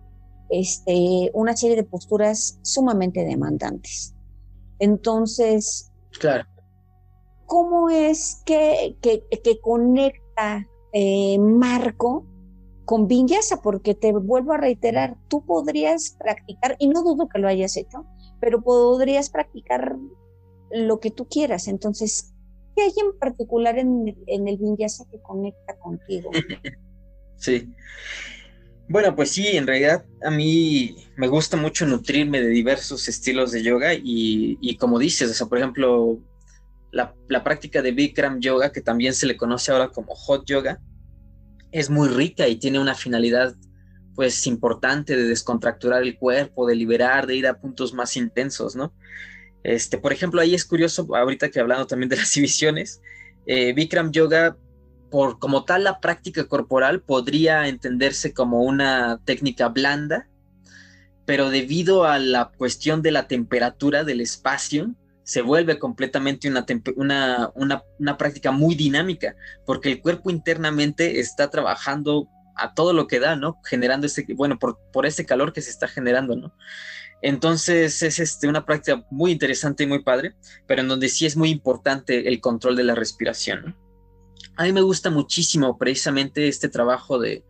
este, 0.49 1.31
una 1.33 1.55
serie 1.55 1.75
de 1.75 1.83
posturas 1.83 2.59
sumamente 2.61 3.23
demandantes. 3.23 4.15
Entonces, 4.79 5.91
claro. 6.19 6.45
¿cómo 7.45 7.89
es 7.89 8.41
que, 8.45 8.97
que, 9.01 9.59
conecta 9.61 10.67
eh, 10.93 11.37
Marco 11.39 12.25
con 12.85 13.07
Vinyasa? 13.07 13.61
Porque 13.61 13.95
te 13.95 14.11
vuelvo 14.13 14.53
a 14.53 14.57
reiterar, 14.57 15.17
tú 15.27 15.45
podrías 15.45 16.15
practicar, 16.19 16.75
y 16.79 16.87
no 16.87 17.03
dudo 17.03 17.27
que 17.27 17.39
lo 17.39 17.47
hayas 17.47 17.75
hecho, 17.77 18.05
pero 18.39 18.61
podrías 18.61 19.29
practicar 19.29 19.97
lo 20.71 20.99
que 20.99 21.11
tú 21.11 21.27
quieras. 21.27 21.67
Entonces, 21.67 22.33
¿qué 22.75 22.83
hay 22.83 22.93
en 22.97 23.17
particular 23.17 23.77
en, 23.77 24.15
el 24.27 24.57
Vinyasa 24.57 25.05
que 25.11 25.19
conecta 25.21 25.77
contigo? 25.77 26.31
sí. 27.37 27.73
Bueno, 28.87 29.15
pues 29.15 29.31
sí, 29.31 29.47
en 29.47 29.65
realidad 29.65 30.05
a 30.23 30.29
mí 30.29 30.95
me 31.15 31.27
gusta 31.27 31.57
mucho 31.57 31.87
nutrirme 31.87 32.39
de 32.39 32.49
diversos 32.49 33.07
estilos 33.07 33.51
de 33.51 33.63
yoga 33.63 33.93
y, 33.95 34.77
como 34.77 34.99
dices, 34.99 35.31
o 35.31 35.33
sea, 35.33 35.47
por 35.47 35.57
ejemplo, 35.57 36.19
la, 36.91 37.43
práctica 37.43 37.81
de 37.81 37.91
Bikram 37.91 38.39
Yoga, 38.39 38.71
que 38.71 38.81
también 38.81 39.15
se 39.15 39.25
le 39.25 39.37
conoce 39.37 39.71
ahora 39.71 39.89
como 39.89 40.13
Hot 40.13 40.45
Yoga, 40.45 40.79
es 41.75 41.89
muy 41.89 42.07
rica 42.07 42.47
y 42.47 42.55
tiene 42.55 42.79
una 42.79 42.95
finalidad 42.95 43.53
pues 44.15 44.47
importante 44.47 45.17
de 45.17 45.25
descontracturar 45.25 46.03
el 46.03 46.17
cuerpo, 46.17 46.65
de 46.65 46.73
liberar, 46.73 47.27
de 47.27 47.35
ir 47.35 47.47
a 47.47 47.59
puntos 47.59 47.93
más 47.93 48.15
intensos, 48.15 48.77
¿no? 48.77 48.93
Este, 49.61 49.97
por 49.97 50.13
ejemplo, 50.13 50.39
ahí 50.39 50.55
es 50.55 50.63
curioso, 50.63 51.05
ahorita 51.13 51.51
que 51.51 51.59
hablando 51.59 51.85
también 51.85 52.07
de 52.07 52.15
las 52.21 52.33
divisiones, 52.33 53.01
eh, 53.45 53.75
Yoga 54.11 54.55
por 55.11 55.37
como 55.37 55.65
tal 55.65 55.83
la 55.83 55.99
práctica 55.99 56.45
corporal 56.45 57.01
podría 57.01 57.67
entenderse 57.67 58.33
como 58.33 58.63
una 58.63 59.19
técnica 59.25 59.67
blanda, 59.67 60.29
pero 61.25 61.49
debido 61.49 62.05
a 62.05 62.19
la 62.19 62.53
cuestión 62.57 63.01
de 63.01 63.11
la 63.11 63.27
temperatura 63.27 64.05
del 64.05 64.21
espacio, 64.21 64.95
se 65.25 65.41
vuelve 65.41 65.77
completamente 65.77 66.47
una, 66.47 66.65
una, 67.55 67.83
una, 67.99 68.17
práctica 68.17 68.51
muy 68.51 68.75
dinámica, 68.75 69.35
porque 69.65 69.91
el 69.91 70.01
cuerpo 70.01 70.29
internamente 70.29 71.19
está 71.19 71.49
trabajando 71.49 72.29
a 72.55 72.73
todo 72.73 72.93
lo 72.93 73.07
que 73.07 73.19
da, 73.19 73.35
¿no? 73.35 73.59
Generando 73.65 74.07
ese, 74.07 74.25
bueno, 74.35 74.57
por, 74.57 74.79
por 74.93 75.05
ese 75.05 75.25
calor 75.25 75.51
que 75.51 75.61
se 75.61 75.71
está 75.71 75.89
generando, 75.89 76.37
¿no? 76.37 76.55
Entonces 77.21 78.01
es 78.03 78.19
este, 78.19 78.47
una 78.47 78.65
práctica 78.65 79.03
muy 79.09 79.31
interesante 79.31 79.83
y 79.83 79.87
muy 79.87 80.03
padre, 80.03 80.35
pero 80.67 80.81
en 80.81 80.87
donde 80.87 81.09
sí 81.09 81.25
es 81.25 81.35
muy 81.35 81.49
importante 81.49 82.29
el 82.29 82.39
control 82.39 82.77
de 82.77 82.83
la 82.83 82.95
respiración, 82.95 83.65
¿no? 83.65 83.85
a 84.57 84.63
mí 84.63 84.71
me 84.71 84.81
gusta 84.81 85.09
muchísimo 85.09 85.77
precisamente 85.77 86.47
este 86.47 86.69
trabajo 86.69 87.19
de 87.19 87.43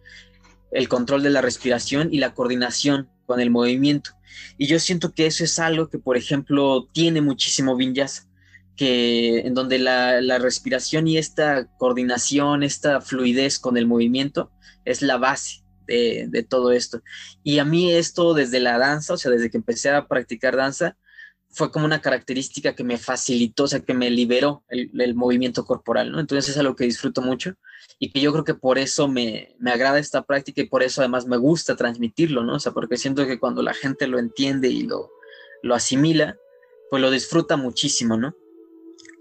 el 0.71 0.89
control 0.89 1.23
de 1.23 1.29
la 1.29 1.41
respiración 1.41 2.09
y 2.11 2.17
la 2.17 2.33
coordinación 2.33 3.09
con 3.25 3.39
el 3.39 3.49
movimiento. 3.49 4.11
Y 4.57 4.67
yo 4.67 4.79
siento 4.79 5.13
que 5.13 5.25
eso 5.25 5.43
es 5.43 5.59
algo 5.59 5.89
que, 5.89 5.99
por 5.99 6.17
ejemplo, 6.17 6.87
tiene 6.91 7.21
muchísimo 7.21 7.75
vinyasa, 7.75 8.27
que 8.75 9.39
en 9.39 9.53
donde 9.53 9.79
la, 9.79 10.37
respiración 10.39 11.07
y 11.07 11.17
esta 11.17 11.67
coordinación, 11.77 12.63
esta 12.63 13.01
fluidez 13.01 13.59
con 13.59 13.77
el 13.77 13.87
movimiento 13.87 14.51
es 14.83 15.01
la 15.01 15.17
base 15.17 15.63
de, 15.87 16.27
de, 16.29 16.43
todo 16.43 16.71
esto. 16.71 17.01
Y 17.43 17.59
a 17.59 17.65
mí 17.65 17.91
esto 17.91 18.33
desde 18.33 18.59
la 18.59 18.77
danza, 18.77 19.13
o 19.13 19.17
sea, 19.17 19.31
desde 19.31 19.49
que 19.49 19.57
empecé 19.57 19.89
a 19.89 20.07
practicar 20.07 20.55
danza, 20.55 20.97
fue 21.55 21.71
como 21.71 21.85
una 21.85 22.01
característica 22.01 22.75
que 22.75 22.83
me 22.83 22.97
facilitó, 22.97 23.63
o 23.63 23.67
sea, 23.67 23.79
que 23.79 23.93
me 23.93 24.09
liberó 24.09 24.63
el, 24.67 25.15
movimiento 25.15 25.63
corporal, 25.63 26.11
¿no? 26.11 26.19
Entonces 26.19 26.51
es 26.51 26.57
algo 26.57 26.75
que 26.75 26.83
disfruto 26.83 27.21
mucho 27.21 27.55
y 27.97 28.11
que 28.11 28.19
yo 28.19 28.33
creo 28.33 28.43
que 28.43 28.55
por 28.55 28.77
eso 28.77 29.07
me, 29.07 29.55
me, 29.57 29.71
agrada 29.71 29.97
esta 29.97 30.25
práctica 30.25 30.61
y 30.61 30.67
por 30.67 30.83
eso 30.83 30.99
además 30.99 31.25
me 31.27 31.37
gusta 31.37 31.77
transmitirlo, 31.77 32.43
¿no? 32.43 32.55
O 32.55 32.59
sea, 32.59 32.73
porque 32.73 32.97
siento 32.97 33.25
que 33.25 33.39
cuando 33.39 33.61
la 33.61 33.73
gente 33.73 34.05
lo 34.05 34.19
entiende 34.19 34.67
y 34.67 34.83
lo, 34.83 35.09
lo 35.63 35.75
asimila, 35.75 36.37
pues 36.89 37.01
lo 37.01 37.09
disfruta 37.09 37.55
muchísimo, 37.55 38.17
¿no? 38.17 38.35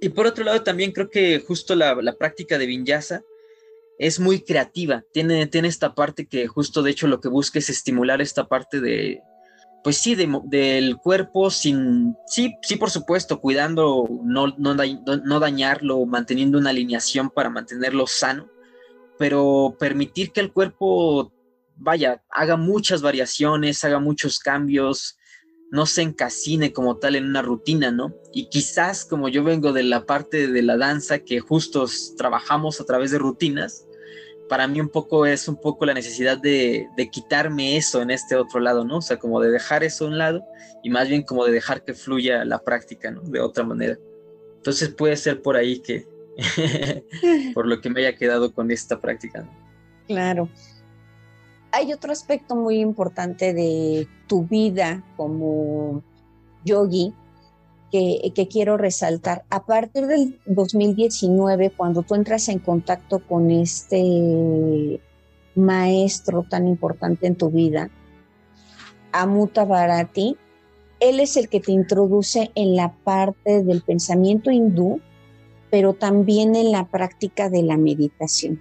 Y 0.00 0.08
por 0.08 0.26
otro 0.26 0.42
lado 0.42 0.64
también 0.64 0.90
creo 0.90 1.10
que 1.10 1.38
justo 1.38 1.76
la, 1.76 1.94
la 1.94 2.16
práctica 2.16 2.58
de 2.58 2.66
vinyasa 2.66 3.22
es 3.96 4.18
muy 4.18 4.40
creativa, 4.40 5.04
tiene, 5.12 5.46
tiene 5.46 5.68
esta 5.68 5.94
parte 5.94 6.26
que 6.26 6.48
justo 6.48 6.82
de 6.82 6.90
hecho 6.90 7.06
lo 7.06 7.20
que 7.20 7.28
busca 7.28 7.60
es 7.60 7.70
estimular 7.70 8.20
esta 8.20 8.48
parte 8.48 8.80
de, 8.80 9.22
pues 9.84 9.98
sí, 9.98 10.16
del 10.16 10.96
cuerpo 10.96 11.50
sin, 11.50 12.16
sí, 12.26 12.56
sí, 12.62 12.76
por 12.76 12.90
supuesto, 12.90 13.38
cuidando, 13.42 14.08
no, 14.24 14.46
no, 14.56 15.40
dañarlo, 15.40 16.06
manteniendo 16.06 16.56
una 16.56 16.70
alineación 16.70 17.28
para 17.28 17.50
mantenerlo 17.50 18.06
sano, 18.06 18.48
pero 19.18 19.76
permitir 19.78 20.32
que 20.32 20.40
el 20.40 20.54
cuerpo, 20.54 21.34
vaya, 21.76 22.24
haga 22.30 22.56
muchas 22.56 23.02
variaciones, 23.02 23.84
haga 23.84 23.98
muchos 23.98 24.38
cambios, 24.38 25.18
no 25.70 25.84
se 25.84 26.00
encasine 26.00 26.72
como 26.72 26.96
tal 26.96 27.16
en 27.16 27.26
una 27.26 27.42
rutina, 27.42 27.90
¿no? 27.90 28.14
Y 28.32 28.48
quizás 28.48 29.04
como 29.04 29.28
yo 29.28 29.44
vengo 29.44 29.74
de 29.74 29.82
la 29.82 30.06
parte 30.06 30.46
de 30.46 30.62
la 30.62 30.78
danza 30.78 31.18
que 31.18 31.40
justo 31.40 31.84
trabajamos 32.16 32.80
a 32.80 32.86
través 32.86 33.10
de 33.10 33.18
rutinas, 33.18 33.86
para 34.48 34.66
mí 34.66 34.80
un 34.80 34.88
poco 34.88 35.26
es 35.26 35.48
un 35.48 35.56
poco 35.56 35.86
la 35.86 35.94
necesidad 35.94 36.38
de, 36.38 36.88
quitarme 37.10 37.76
eso 37.76 38.02
en 38.02 38.10
este 38.10 38.36
otro 38.36 38.60
lado, 38.60 38.84
¿no? 38.84 38.98
O 38.98 39.02
sea, 39.02 39.18
como 39.18 39.40
de 39.40 39.50
dejar 39.50 39.84
eso 39.84 40.04
a 40.04 40.08
un 40.08 40.18
lado 40.18 40.44
y 40.82 40.90
más 40.90 41.08
bien 41.08 41.22
como 41.22 41.44
de 41.44 41.52
dejar 41.52 41.82
que 41.84 41.94
fluya 41.94 42.44
la 42.44 42.58
práctica, 42.58 43.10
¿no? 43.10 43.22
De 43.22 43.40
otra 43.40 43.64
manera. 43.64 43.98
Entonces 44.56 44.90
puede 44.90 45.16
ser 45.16 45.42
por 45.42 45.56
ahí 45.56 45.80
que, 45.80 46.06
por 47.54 47.66
lo 47.66 47.80
que 47.80 47.90
me 47.90 48.00
haya 48.00 48.16
quedado 48.16 48.52
con 48.52 48.70
esta 48.70 49.00
práctica. 49.00 49.48
Claro. 50.06 50.48
Hay 51.72 51.92
otro 51.92 52.12
aspecto 52.12 52.54
muy 52.54 52.80
importante 52.80 53.52
de 53.52 54.06
tu 54.28 54.46
vida 54.46 55.02
como 55.16 56.02
yogi 56.64 57.12
que, 58.34 58.48
quiero 58.50 58.76
resaltar. 58.76 59.44
A 59.50 59.66
partir 59.66 60.06
del 60.06 60.40
2019, 60.46 61.70
cuando 61.70 62.02
tú 62.02 62.14
entras 62.14 62.48
en 62.48 62.58
contacto 62.58 63.20
con 63.26 63.50
este 63.50 65.00
maestro 65.54 66.44
tan 66.48 66.66
importante 66.66 67.26
en 67.26 67.36
tu 67.36 67.50
vida, 67.50 67.90
Amuta 69.12 69.64
Bharati, 69.64 70.36
él 71.00 71.20
es 71.20 71.36
el 71.36 71.48
que 71.48 71.60
te 71.60 71.72
introduce 71.72 72.50
en 72.54 72.74
la 72.74 72.92
parte 73.04 73.62
del 73.62 73.82
pensamiento 73.82 74.50
hindú 74.50 75.00
pero 75.74 75.92
también 75.92 76.54
en 76.54 76.70
la 76.70 76.86
práctica 76.86 77.50
de 77.50 77.64
la 77.64 77.76
meditación. 77.76 78.60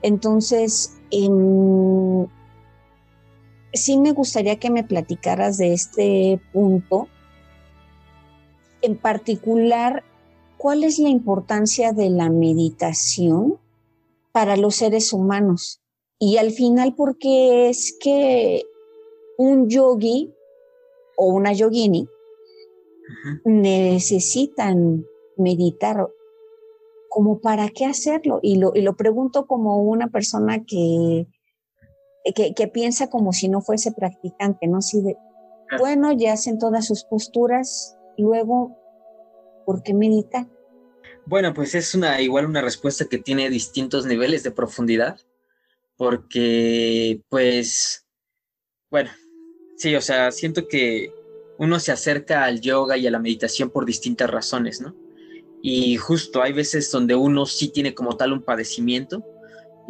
Entonces, 0.00 0.98
em, 1.10 2.26
sí 3.74 3.98
me 3.98 4.12
gustaría 4.12 4.58
que 4.58 4.70
me 4.70 4.82
platicaras 4.82 5.58
de 5.58 5.74
este 5.74 6.40
punto. 6.54 7.06
En 8.82 8.96
particular, 8.96 10.04
¿cuál 10.56 10.84
es 10.84 10.98
la 10.98 11.08
importancia 11.08 11.92
de 11.92 12.10
la 12.10 12.30
meditación 12.30 13.58
para 14.32 14.56
los 14.56 14.76
seres 14.76 15.12
humanos? 15.12 15.80
Y 16.18 16.36
al 16.36 16.50
final, 16.50 16.94
¿por 16.94 17.18
qué 17.18 17.68
es 17.68 17.96
que 18.00 18.62
un 19.36 19.68
yogi 19.68 20.32
o 21.16 21.26
una 21.26 21.52
yogini 21.52 22.08
necesitan 23.44 25.04
meditar 25.36 26.08
como 27.08 27.40
para 27.40 27.68
qué 27.70 27.86
hacerlo. 27.86 28.40
Y 28.42 28.56
lo, 28.56 28.72
y 28.74 28.82
lo 28.82 28.96
pregunto 28.96 29.46
como 29.46 29.82
una 29.82 30.08
persona 30.08 30.64
que, 30.64 31.26
que, 32.34 32.68
piensa 32.68 33.08
como 33.08 33.32
si 33.32 33.48
no 33.48 33.60
fuese 33.60 33.92
practicante, 33.92 34.66
¿no? 34.66 34.82
Si 34.82 35.00
de, 35.00 35.16
bueno, 35.78 36.12
ya 36.12 36.34
hacen 36.34 36.58
todas 36.58 36.86
sus 36.86 37.04
posturas, 37.04 37.96
luego, 38.18 38.76
¿por 39.64 39.82
qué 39.82 39.94
meditar? 39.94 40.46
Bueno, 41.26 41.52
pues 41.52 41.74
es 41.74 41.94
una 41.94 42.20
igual 42.20 42.46
una 42.46 42.62
respuesta 42.62 43.04
que 43.04 43.18
tiene 43.18 43.50
distintos 43.50 44.06
niveles 44.06 44.42
de 44.42 44.50
profundidad, 44.50 45.18
porque 45.96 47.20
pues, 47.28 48.06
bueno, 48.90 49.10
sí, 49.76 49.94
o 49.94 50.00
sea, 50.00 50.32
siento 50.32 50.68
que 50.68 51.12
uno 51.58 51.80
se 51.80 51.92
acerca 51.92 52.44
al 52.44 52.60
yoga 52.60 52.96
y 52.96 53.06
a 53.06 53.10
la 53.10 53.18
meditación 53.18 53.70
por 53.70 53.84
distintas 53.84 54.30
razones, 54.30 54.80
¿no? 54.80 54.94
Y 55.60 55.96
justo 55.96 56.40
hay 56.40 56.52
veces 56.52 56.90
donde 56.90 57.14
uno 57.14 57.44
sí 57.46 57.68
tiene 57.68 57.94
como 57.94 58.16
tal 58.16 58.32
un 58.32 58.42
padecimiento 58.42 59.24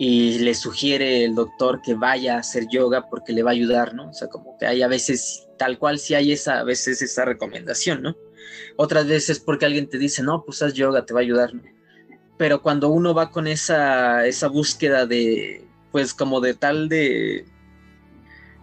y 0.01 0.39
le 0.39 0.55
sugiere 0.55 1.25
el 1.25 1.35
doctor 1.35 1.83
que 1.83 1.95
vaya 1.95 2.37
a 2.37 2.39
hacer 2.39 2.69
yoga 2.71 3.09
porque 3.11 3.33
le 3.33 3.43
va 3.43 3.51
a 3.51 3.55
ayudar, 3.55 3.95
¿no? 3.95 4.11
O 4.11 4.15
sea, 4.15 4.29
como 4.29 4.57
que 4.57 4.65
hay 4.65 4.81
a 4.81 4.87
veces, 4.87 5.49
tal 5.59 5.77
cual 5.77 5.99
sí 5.99 6.15
hay 6.15 6.31
esa, 6.31 6.61
a 6.61 6.65
veces 6.65 7.03
esa 7.03 7.25
recomendación, 7.25 8.03
¿no? 8.03 8.17
Otras 8.77 9.09
veces 9.09 9.41
porque 9.41 9.67
alguien 9.67 9.89
te 9.89 9.99
dice, 9.99 10.23
no, 10.23 10.45
pues 10.45 10.63
haz 10.63 10.75
yoga, 10.75 11.05
te 11.05 11.13
va 11.13 11.19
a 11.19 11.25
ayudar. 11.25 11.51
Pero 12.37 12.63
cuando 12.63 12.91
uno 12.91 13.13
va 13.13 13.33
con 13.33 13.49
esa, 13.49 14.25
esa 14.25 14.47
búsqueda 14.47 15.05
de, 15.05 15.67
pues 15.91 16.15
como 16.15 16.41
de 16.41 16.55
tal 16.55 16.89
de, 16.89 17.45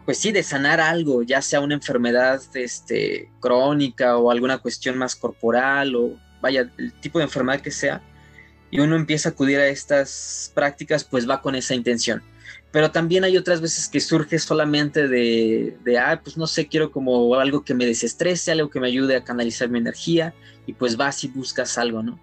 pues 0.05 0.17
sí, 0.17 0.31
de 0.31 0.41
sanar 0.41 0.79
algo, 0.79 1.21
ya 1.21 1.41
sea 1.41 1.59
una 1.59 1.73
enfermedad 1.73 2.41
este, 2.53 3.29
crónica 3.41 4.17
o 4.17 4.31
alguna 4.31 4.59
cuestión 4.59 4.97
más 4.97 5.17
corporal 5.17 5.97
o 5.97 6.17
vaya, 6.41 6.71
el 6.77 6.93
tipo 7.01 7.19
de 7.19 7.25
enfermedad 7.25 7.59
que 7.59 7.71
sea, 7.71 8.01
y 8.71 8.79
uno 8.79 8.95
empieza 8.95 9.29
a 9.29 9.31
acudir 9.31 9.59
a 9.59 9.67
estas 9.67 10.51
prácticas, 10.53 11.03
pues 11.03 11.29
va 11.29 11.41
con 11.41 11.55
esa 11.55 11.75
intención. 11.75 12.23
Pero 12.71 12.91
también 12.91 13.23
hay 13.23 13.37
otras 13.37 13.61
veces 13.61 13.87
que 13.87 14.01
surge 14.01 14.37
solamente 14.37 15.07
de, 15.07 15.97
ah, 15.97 16.19
pues 16.21 16.35
no 16.35 16.45
sé, 16.45 16.67
quiero 16.67 16.91
como 16.91 17.35
algo 17.35 17.63
que 17.63 17.73
me 17.73 17.85
desestrese, 17.85 18.51
algo 18.51 18.69
que 18.69 18.81
me 18.81 18.87
ayude 18.87 19.15
a 19.15 19.23
canalizar 19.23 19.69
mi 19.69 19.79
energía, 19.79 20.33
y 20.65 20.73
pues 20.73 20.97
vas 20.97 21.23
y 21.23 21.29
buscas 21.29 21.77
algo, 21.77 22.03
¿no? 22.03 22.19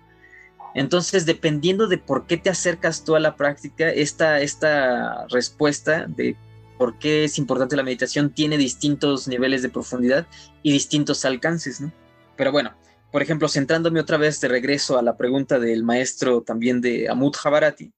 Entonces, 0.75 1.27
dependiendo 1.27 1.87
de 1.87 1.99
por 1.99 2.27
qué 2.27 2.37
te 2.37 2.51
acercas 2.51 3.05
tú 3.05 3.15
a 3.15 3.21
la 3.21 3.37
práctica, 3.37 3.91
esta, 3.91 4.41
esta 4.41 5.27
respuesta 5.29 6.07
de 6.07 6.37
por 6.79 6.99
qué 6.99 7.25
es 7.25 7.39
importante 7.39 7.77
la 7.77 7.83
meditación 7.83 8.31
tiene 8.31 8.59
distintos 8.59 9.29
niveles 9.29 9.63
de 9.63 9.69
profundidad 9.69 10.27
y 10.63 10.73
distintos 10.73 11.25
alcances, 11.25 11.81
¿no? 11.81 11.93
Pero 12.37 12.53
bueno, 12.53 12.75
por 13.13 13.23
ejemplo, 13.23 13.47
centrándome 13.47 14.01
otra 14.01 14.17
vez 14.17 14.41
de 14.41 14.49
regreso 14.49 14.99
a 14.99 15.03
la 15.03 15.17
pregunta 15.19 15.59
del 15.59 15.85
maestro 15.85 16.43
también 16.43 16.81
de 16.81 17.11
Amut 17.11 17.37
Jabarati, 17.37 17.93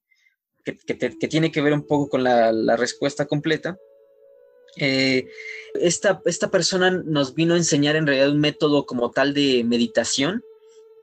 que, 0.65 0.75
tiene 1.29 1.53
que 1.53 1.63
ver 1.63 1.73
un 1.73 1.87
poco 1.87 2.09
con 2.09 2.25
la, 2.25 2.77
respuesta 2.77 3.27
completa, 3.27 3.79
eh, 4.77 5.29
esta, 5.75 6.21
esta 6.25 6.51
persona 6.51 6.91
nos 6.91 7.35
vino 7.35 7.55
a 7.55 7.59
enseñar 7.59 7.95
en 7.95 8.09
realidad 8.09 8.31
un 8.31 8.41
método 8.41 8.87
como 8.87 9.13
tal 9.13 9.33
de 9.35 9.63
meditación 9.63 10.43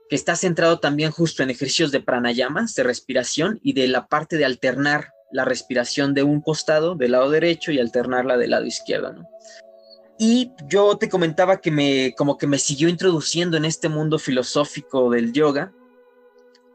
que 0.09 0.18
está 0.18 0.36
centrado 0.36 0.80
también 0.80 1.12
justo 1.12 1.41
en 1.41 1.49
ejercicios 1.49 1.93
de 1.93 2.01
pranayamas, 2.01 2.76
de 2.76 2.84
respiración 2.84 3.62
y 3.64 3.72
de 3.72 3.88
la 3.88 4.07
parte 4.07 4.36
de 4.36 4.43
alternar 4.43 5.14
la 5.32 5.45
respiración 5.45 6.14
de 6.14 6.24
un 6.24 6.41
costado, 6.41 6.95
del 6.95 7.14
lado 7.14 7.30
derecho, 7.30 7.72
y 7.72 7.80
alternarla 7.80 8.36
del 8.36 8.49
lado 8.49 8.66
izquierdo, 8.66 9.14
¿no? 9.14 9.30
Y 10.24 10.51
yo 10.67 10.97
te 10.97 11.09
comentaba 11.09 11.61
que 11.61 11.72
me, 11.72 12.13
como 12.15 12.38
que 12.38 12.45
me 12.45 12.59
siguió 12.59 12.88
introduciendo 12.89 13.57
en 13.57 13.65
este 13.65 13.89
mundo 13.89 14.19
filosófico 14.19 15.09
del 15.09 15.34
yoga, 15.34 15.74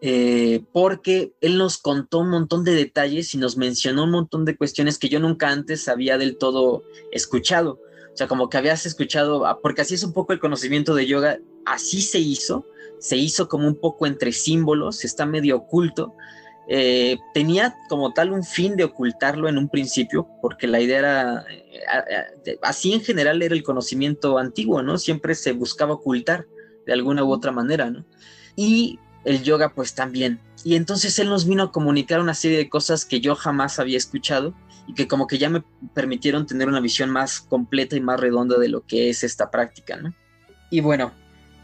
eh, 0.01 0.65
porque 0.73 1.33
él 1.41 1.57
nos 1.57 1.79
contó 1.79 2.19
un 2.19 2.31
montón 2.31 2.65
de 2.65 2.75
detalles 2.75 3.33
y 3.37 3.39
nos 3.39 3.57
mencionó 3.57 4.03
un 4.03 4.11
montón 4.11 4.45
de 4.45 4.57
cuestiones 4.57 4.99
que 4.99 5.09
yo 5.09 5.21
nunca 5.21 5.49
antes 5.49 5.87
había 5.87 6.19
del 6.19 6.39
todo 6.39 6.83
escuchado. 7.13 7.79
O 8.13 8.17
sea, 8.17 8.27
como 8.27 8.49
que 8.49 8.57
habías 8.59 8.85
escuchado, 8.85 9.47
ah, 9.47 9.61
porque 9.63 9.83
así 9.83 9.95
es 9.95 10.03
un 10.03 10.13
poco 10.13 10.33
el 10.33 10.41
conocimiento 10.41 10.93
de 10.97 11.07
yoga, 11.07 11.39
así 11.67 12.03
se 12.03 12.19
hizo, 12.19 12.67
se 12.99 13.17
hizo 13.17 13.49
como 13.49 13.69
un 13.69 13.77
poco 13.77 14.09
entre 14.09 14.33
símbolos, 14.33 15.05
está 15.05 15.25
medio 15.25 15.59
oculto, 15.59 16.15
eh, 16.69 17.19
tenía 17.33 17.77
como 17.89 18.13
tal 18.13 18.33
un 18.33 18.43
fin 18.43 18.77
de 18.77 18.85
ocultarlo 18.85 19.49
en 19.49 19.59
un 19.59 19.69
principio, 19.69 20.29
porque 20.43 20.67
la 20.67 20.81
idea 20.81 20.99
era, 20.99 21.45
eh, 21.49 22.59
así 22.63 22.93
en 22.93 23.03
general 23.03 23.41
era 23.43 23.55
el 23.55 23.63
conocimiento 23.63 24.39
antiguo, 24.39 24.83
¿no? 24.83 24.99
Siempre 24.99 25.35
se 25.35 25.53
buscaba 25.53 25.95
ocultar 25.95 26.47
de 26.87 26.93
alguna 26.93 27.23
u 27.25 27.33
otra 27.33 27.53
manera, 27.53 27.91
¿no? 27.91 28.05
Y 28.57 28.99
el 29.25 29.43
yoga 29.43 29.75
pues 29.75 29.95
también. 29.95 30.41
Y 30.65 30.75
entonces 30.75 31.19
él 31.19 31.29
nos 31.29 31.47
vino 31.47 31.65
a 31.65 31.73
comunicar 31.73 32.21
una 32.21 32.35
serie 32.35 32.59
de 32.59 32.69
cosas 32.69 33.05
que 33.05 33.21
yo 33.21 33.35
jamás 33.37 33.79
había 33.79 33.97
escuchado 33.97 34.55
y 34.89 34.95
que 34.95 35.07
como 35.07 35.27
que 35.27 35.39
ya 35.39 35.51
me 35.51 35.65
permitieron 35.95 36.47
tener 36.47 36.69
una 36.69 36.81
visión 36.81 37.11
más 37.11 37.41
completa 37.41 37.97
y 37.97 38.01
más 38.01 38.19
redonda 38.19 38.59
de 38.59 38.69
lo 38.69 38.87
que 38.87 39.11
es 39.11 39.25
esta 39.25 39.51
práctica, 39.51 39.97
¿no? 39.97 40.15
Y 40.71 40.81
bueno, 40.81 41.13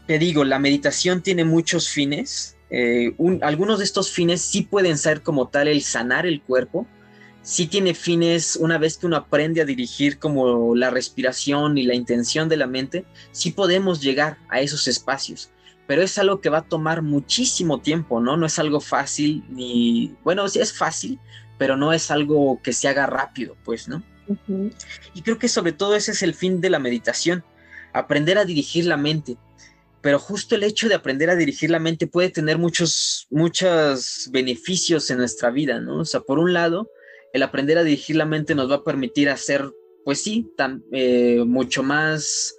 te 0.07 0.19
digo, 0.19 0.43
la 0.43 0.59
meditación 0.59 1.21
tiene 1.21 1.45
muchos 1.45 1.89
fines, 1.89 2.57
eh, 2.75 3.15
algunos 3.43 3.77
de 3.77 3.85
estos 3.85 4.09
fines 4.09 4.41
sí 4.41 4.63
pueden 4.63 4.97
ser 4.97 5.21
como 5.21 5.47
tal 5.47 5.67
el 5.67 5.83
sanar 5.83 6.25
el 6.25 6.41
cuerpo, 6.41 6.87
sí 7.43 7.67
tiene 7.67 7.93
fines 7.93 8.55
una 8.55 8.79
vez 8.79 8.97
que 8.97 9.05
uno 9.05 9.15
aprende 9.15 9.61
a 9.61 9.65
dirigir 9.65 10.17
como 10.17 10.75
la 10.75 10.89
respiración 10.89 11.77
y 11.77 11.83
la 11.83 11.93
intención 11.93 12.49
de 12.49 12.57
la 12.57 12.65
mente, 12.65 13.05
sí 13.31 13.51
podemos 13.51 14.01
llegar 14.01 14.39
a 14.49 14.59
esos 14.59 14.87
espacios, 14.87 15.51
pero 15.85 16.01
es 16.01 16.17
algo 16.17 16.41
que 16.41 16.49
va 16.49 16.59
a 16.59 16.67
tomar 16.67 17.03
muchísimo 17.03 17.79
tiempo, 17.79 18.19
¿no? 18.19 18.37
No 18.37 18.47
es 18.47 18.57
algo 18.57 18.79
fácil 18.79 19.43
ni, 19.49 20.15
bueno, 20.23 20.47
sí 20.49 20.59
es 20.59 20.73
fácil, 20.73 21.19
pero 21.59 21.77
no 21.77 21.93
es 21.93 22.09
algo 22.09 22.59
que 22.63 22.73
se 22.73 22.87
haga 22.87 23.05
rápido, 23.05 23.55
pues, 23.63 23.87
¿no? 23.87 24.01
Y 25.13 25.21
creo 25.21 25.37
que 25.37 25.47
sobre 25.47 25.73
todo 25.73 25.95
ese 25.95 26.13
es 26.13 26.23
el 26.23 26.33
fin 26.33 26.59
de 26.59 26.71
la 26.71 26.79
meditación, 26.79 27.43
aprender 27.91 28.39
a 28.39 28.45
dirigir 28.45 28.85
la 28.85 28.97
mente, 28.97 29.37
pero 30.03 30.19
justo 30.19 30.55
el 30.55 30.63
hecho 30.63 30.89
de 30.89 30.95
aprender 30.95 31.29
a 31.29 31.35
dirigir 31.37 31.71
la 31.71 31.79
mente 31.79 32.07
puede 32.07 32.29
tener 32.29 32.57
muchos, 32.57 33.25
muchos 33.31 34.29
beneficios 34.31 35.09
en 35.09 35.17
nuestra 35.17 35.49
vida, 35.49 35.79
¿no? 35.79 36.01
O 36.01 36.05
sea, 36.05 36.19
por 36.19 36.39
un 36.39 36.51
lado, 36.51 36.91
el 37.31 37.41
aprender 37.41 37.77
a 37.77 37.83
dirigir 37.83 38.17
la 38.17 38.25
mente 38.25 38.53
nos 38.53 38.69
va 38.69 38.75
a 38.75 38.83
permitir 38.83 39.29
hacer 39.29 39.71
pues 40.03 40.21
sí, 40.21 40.51
eh, 40.91 41.41
mucho 41.47 41.83
más 41.83 42.53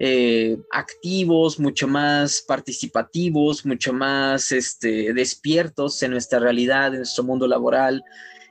eh, 0.00 0.56
activos, 0.72 1.60
mucho 1.60 1.86
más 1.86 2.42
participativos, 2.48 3.66
mucho 3.66 3.92
más 3.92 4.50
este, 4.50 5.12
despiertos 5.12 6.02
en 6.02 6.12
nuestra 6.12 6.38
realidad, 6.38 6.88
en 6.88 7.00
nuestro 7.00 7.24
mundo 7.24 7.46
laboral, 7.46 8.02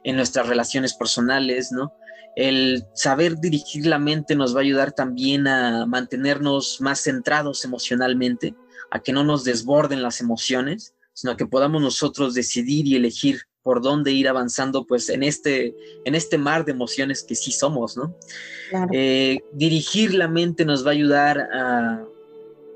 en 0.04 0.18
nuestras 0.18 0.48
relaciones 0.48 0.94
personales, 0.94 1.72
¿no? 1.72 1.92
El 2.36 2.84
saber 2.94 3.38
dirigir 3.40 3.86
la 3.86 4.00
mente 4.00 4.36
nos 4.36 4.56
va 4.56 4.60
a 4.60 4.64
ayudar 4.64 4.92
también 4.92 5.48
a 5.48 5.86
mantenernos 5.86 6.82
más 6.82 7.02
centrados 7.02 7.64
emocionalmente, 7.64 8.56
a 8.92 9.00
que 9.00 9.14
no 9.14 9.24
nos 9.24 9.44
desborden 9.44 10.02
las 10.02 10.22
emociones, 10.22 10.94
sino 11.14 11.38
que 11.38 11.46
podamos 11.46 11.82
nosotros 11.82 12.34
decidir 12.34 12.88
y 12.88 12.96
elegir 12.96 13.42
por 13.64 13.82
dónde 13.82 14.12
ir 14.12 14.28
avanzando, 14.28 14.86
pues 14.86 15.10
en 15.10 15.24
este, 15.24 15.76
en 16.06 16.14
este 16.14 16.38
mar 16.38 16.66
de 16.66 16.72
emociones 16.72 17.24
que 17.24 17.34
sí 17.34 17.52
somos, 17.52 17.98
¿no? 17.98 18.16
Eh, 18.92 19.40
dirigir 19.54 20.14
la 20.14 20.28
mente 20.28 20.66
nos 20.66 20.86
va 20.86 20.92
a 20.92 20.94
ayudar 20.94 21.40
a, 21.52 22.06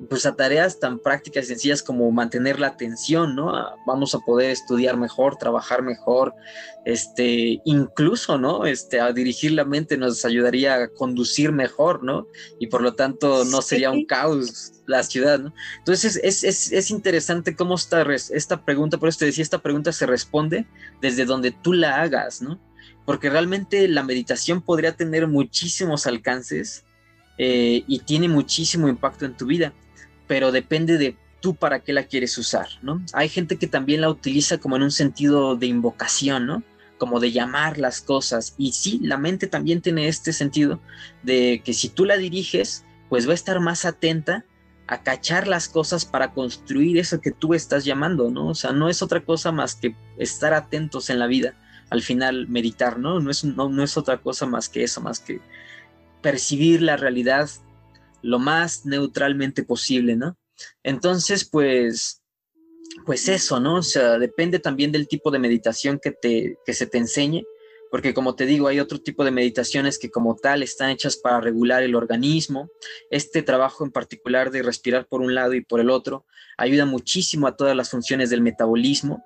pues 0.08 0.26
a 0.26 0.36
tareas 0.36 0.80
tan 0.80 1.00
prácticas 1.00 1.46
y 1.46 1.48
sencillas 1.48 1.84
como 1.84 2.10
mantener 2.12 2.60
la 2.60 2.68
atención, 2.68 3.36
¿no? 3.36 3.52
vamos 3.86 4.16
a 4.16 4.20
poder 4.20 4.52
estudiar 4.52 4.96
mejor, 4.96 5.36
trabajar 5.36 5.82
mejor, 5.82 6.34
este, 6.86 7.62
incluso, 7.66 8.38
¿no? 8.38 8.66
Este, 8.66 9.02
a 9.02 9.12
dirigir 9.12 9.52
la 9.52 9.66
mente 9.66 9.98
nos 9.98 10.24
ayudaría 10.24 10.76
a 10.76 10.88
conducir 10.88 11.52
mejor, 11.52 12.04
¿no? 12.04 12.28
Y 12.60 12.68
por 12.68 12.82
lo 12.82 12.96
tanto 12.96 13.44
no 13.46 13.62
sería 13.62 13.92
un 13.92 14.06
caos 14.06 14.72
la 14.86 15.04
ciudad, 15.04 15.40
¿no? 15.40 15.54
Entonces 15.80 16.20
es, 16.24 16.44
es, 16.44 16.72
es 16.72 16.92
interesante 16.92 17.56
cómo 17.56 17.76
está 17.76 18.06
esta 18.14 18.64
pregunta, 18.64 18.98
por 18.98 19.10
eso 19.10 19.20
te 19.20 19.26
decía, 19.26 19.44
esta 19.44 19.62
pregunta 19.62 19.92
se 19.92 20.06
responde 20.06 20.66
desde 21.02 21.26
donde 21.26 21.52
tú 21.52 21.74
la 21.74 22.02
hagas, 22.02 22.42
¿no? 22.42 22.60
Porque 23.06 23.30
realmente 23.30 23.88
la 23.88 24.04
meditación 24.04 24.62
podría 24.62 24.96
tener 24.96 25.28
muchísimos 25.28 26.08
alcances 26.08 26.86
eh, 27.38 27.84
y 27.88 28.00
tiene 28.00 28.30
muchísimo 28.30 28.88
impacto 28.88 29.26
en 29.26 29.36
tu 29.36 29.46
vida 29.46 29.74
pero 30.30 30.52
depende 30.52 31.00
de 31.00 31.18
tú 31.40 31.56
para 31.56 31.80
qué 31.80 31.92
la 31.92 32.04
quieres 32.04 32.38
usar, 32.38 32.68
¿no? 32.84 33.04
Hay 33.14 33.30
gente 33.30 33.58
que 33.58 33.66
también 33.66 34.02
la 34.02 34.12
utiliza 34.12 34.60
como 34.60 34.76
en 34.76 34.84
un 34.84 34.92
sentido 34.92 35.56
de 35.56 35.66
invocación, 35.66 36.46
¿no? 36.46 36.64
Como 37.00 37.20
de 37.20 37.32
llamar 37.32 37.80
las 37.80 38.00
cosas. 38.00 38.54
Y 38.56 38.74
sí, 38.74 39.00
la 39.02 39.18
mente 39.18 39.48
también 39.48 39.82
tiene 39.82 40.08
este 40.08 40.32
sentido 40.32 40.80
de 41.24 41.64
que 41.66 41.74
si 41.74 41.90
tú 41.90 42.06
la 42.06 42.16
diriges, 42.16 42.86
pues 43.10 43.28
va 43.28 43.32
a 43.32 43.34
estar 43.34 43.60
más 43.60 43.86
atenta 43.86 44.46
a 44.86 45.02
cachar 45.02 45.48
las 45.48 45.68
cosas 45.68 46.06
para 46.06 46.32
construir 46.32 47.00
eso 47.00 47.22
que 47.22 47.32
tú 47.32 47.56
estás 47.56 47.84
llamando, 47.84 48.30
¿no? 48.30 48.50
O 48.50 48.56
sea, 48.56 48.72
no 48.72 48.88
es 48.88 49.02
otra 49.02 49.22
cosa 49.22 49.52
más 49.52 49.74
que 49.74 49.96
estar 50.20 50.54
atentos 50.54 51.10
en 51.10 51.18
la 51.18 51.26
vida. 51.26 51.56
Al 51.90 52.04
final, 52.04 52.48
meditar, 52.50 53.00
¿no? 53.00 53.20
No 53.20 53.32
es, 53.32 53.44
no, 53.44 53.68
no 53.68 53.82
es 53.84 53.98
otra 53.98 54.20
cosa 54.20 54.46
más 54.46 54.70
que 54.70 54.84
eso, 54.84 55.02
más 55.02 55.20
que 55.20 55.42
percibir 56.22 56.84
la 56.84 56.98
realidad 56.98 57.50
lo 58.22 58.40
más 58.40 58.86
neutralmente 58.86 59.64
posible, 59.64 60.16
¿no? 60.16 60.38
Entonces, 60.84 61.46
pues, 61.46 62.22
pues 63.06 63.28
eso, 63.28 63.60
¿no? 63.60 63.76
O 63.76 63.84
sea, 63.84 64.18
depende 64.18 64.60
también 64.60 64.92
del 64.92 65.08
tipo 65.08 65.32
de 65.32 65.40
meditación 65.40 66.00
que, 66.02 66.12
te, 66.12 66.58
que 66.66 66.74
se 66.74 66.86
te 66.86 66.98
enseñe, 66.98 67.44
porque 67.92 68.14
como 68.14 68.36
te 68.36 68.46
digo, 68.46 68.68
hay 68.68 68.80
otro 68.80 69.00
tipo 69.00 69.24
de 69.24 69.32
meditaciones 69.32 69.98
que 69.98 70.12
como 70.12 70.36
tal 70.36 70.62
están 70.62 70.92
hechas 70.92 71.18
para 71.18 71.42
regular 71.42 71.82
el 71.82 71.96
organismo. 71.96 72.70
Este 73.10 73.42
trabajo 73.42 73.84
en 73.84 73.92
particular 73.92 74.52
de 74.52 74.62
respirar 74.62 75.08
por 75.08 75.22
un 75.22 75.34
lado 75.34 75.54
y 75.54 75.62
por 75.62 75.80
el 75.80 75.90
otro 75.90 76.26
ayuda 76.58 76.86
muchísimo 76.86 77.48
a 77.48 77.56
todas 77.56 77.76
las 77.76 77.90
funciones 77.90 78.30
del 78.30 78.42
metabolismo 78.42 79.24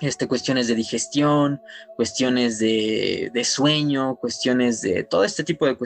este, 0.00 0.26
cuestiones 0.26 0.66
de 0.66 0.74
digestión, 0.74 1.60
cuestiones 1.96 2.58
de, 2.58 3.30
sueño, 3.44 4.16
cuestiones 4.16 4.80
de 4.80 5.04
todo 5.04 5.24
este 5.24 5.44
tipo 5.44 5.66
de, 5.66 5.76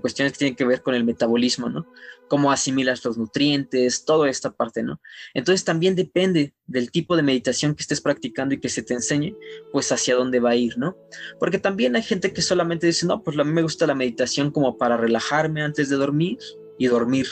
cuestiones 0.00 0.32
que 0.32 0.38
tienen 0.38 0.56
que 0.56 0.64
ver 0.64 0.82
con 0.82 0.94
el 0.94 1.04
metabolismo, 1.04 1.68
¿no? 1.68 1.86
Cómo 2.28 2.52
asimilas 2.52 3.04
los 3.04 3.18
nutrientes, 3.18 4.04
toda 4.04 4.30
esta 4.30 4.52
parte, 4.52 4.82
¿no? 4.82 5.00
Entonces 5.34 5.64
también 5.64 5.96
depende 5.96 6.54
del 6.66 6.92
tipo 6.92 7.16
de 7.16 7.22
meditación 7.22 7.74
que 7.74 7.82
estés 7.82 8.00
practicando 8.00 8.54
y 8.54 8.60
que 8.60 8.68
se 8.68 8.82
te 8.82 8.94
enseñe, 8.94 9.36
pues 9.72 9.90
hacia 9.90 10.14
dónde 10.14 10.38
va 10.38 10.50
a 10.50 10.56
ir, 10.56 10.78
¿no? 10.78 10.96
Porque 11.40 11.58
también 11.58 11.96
hay 11.96 12.02
gente 12.02 12.32
que 12.32 12.42
solamente 12.42 12.86
dice, 12.86 13.06
no, 13.06 13.22
pues 13.22 13.36
a 13.38 13.44
mí 13.44 13.52
me 13.52 13.62
gusta 13.62 13.86
la 13.86 13.94
meditación 13.94 14.52
como 14.52 14.78
para 14.78 14.96
relajarme 14.96 15.62
antes 15.62 15.88
de 15.88 15.96
dormir 15.96 16.38
y 16.78 16.86
dormir 16.86 17.26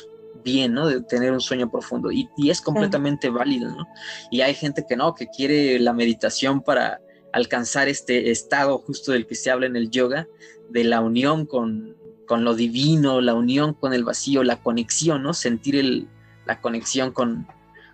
bien, 0.48 0.72
¿no? 0.72 0.86
De 0.86 1.02
tener 1.02 1.32
un 1.32 1.40
sueño 1.40 1.70
profundo 1.70 2.10
y, 2.10 2.28
es 2.48 2.60
completamente 2.60 3.28
válido, 3.28 3.70
¿no? 3.70 3.86
Y 4.30 4.40
hay 4.40 4.54
gente 4.54 4.84
que 4.88 4.96
no, 4.96 5.14
que 5.14 5.26
quiere 5.28 5.78
la 5.78 5.92
meditación 5.92 6.62
para 6.62 7.00
alcanzar 7.32 7.88
este 7.88 8.30
estado 8.30 8.78
justo 8.78 9.12
del 9.12 9.26
que 9.26 9.34
se 9.34 9.50
habla 9.50 9.66
en 9.66 9.76
el 9.76 9.90
yoga, 9.90 10.26
de 10.70 10.84
la 10.84 11.00
unión 11.00 11.46
con, 11.46 11.96
con 12.26 12.44
lo 12.44 12.54
divino, 12.54 13.20
la 13.20 13.34
unión 13.34 13.74
con 13.74 13.92
el 13.92 14.04
vacío, 14.04 14.42
la 14.42 14.62
conexión, 14.62 15.22
¿no? 15.22 15.34
Sentir 15.34 15.76
el, 15.76 16.08
la 16.46 16.60
conexión 16.60 17.12
con, 17.12 17.46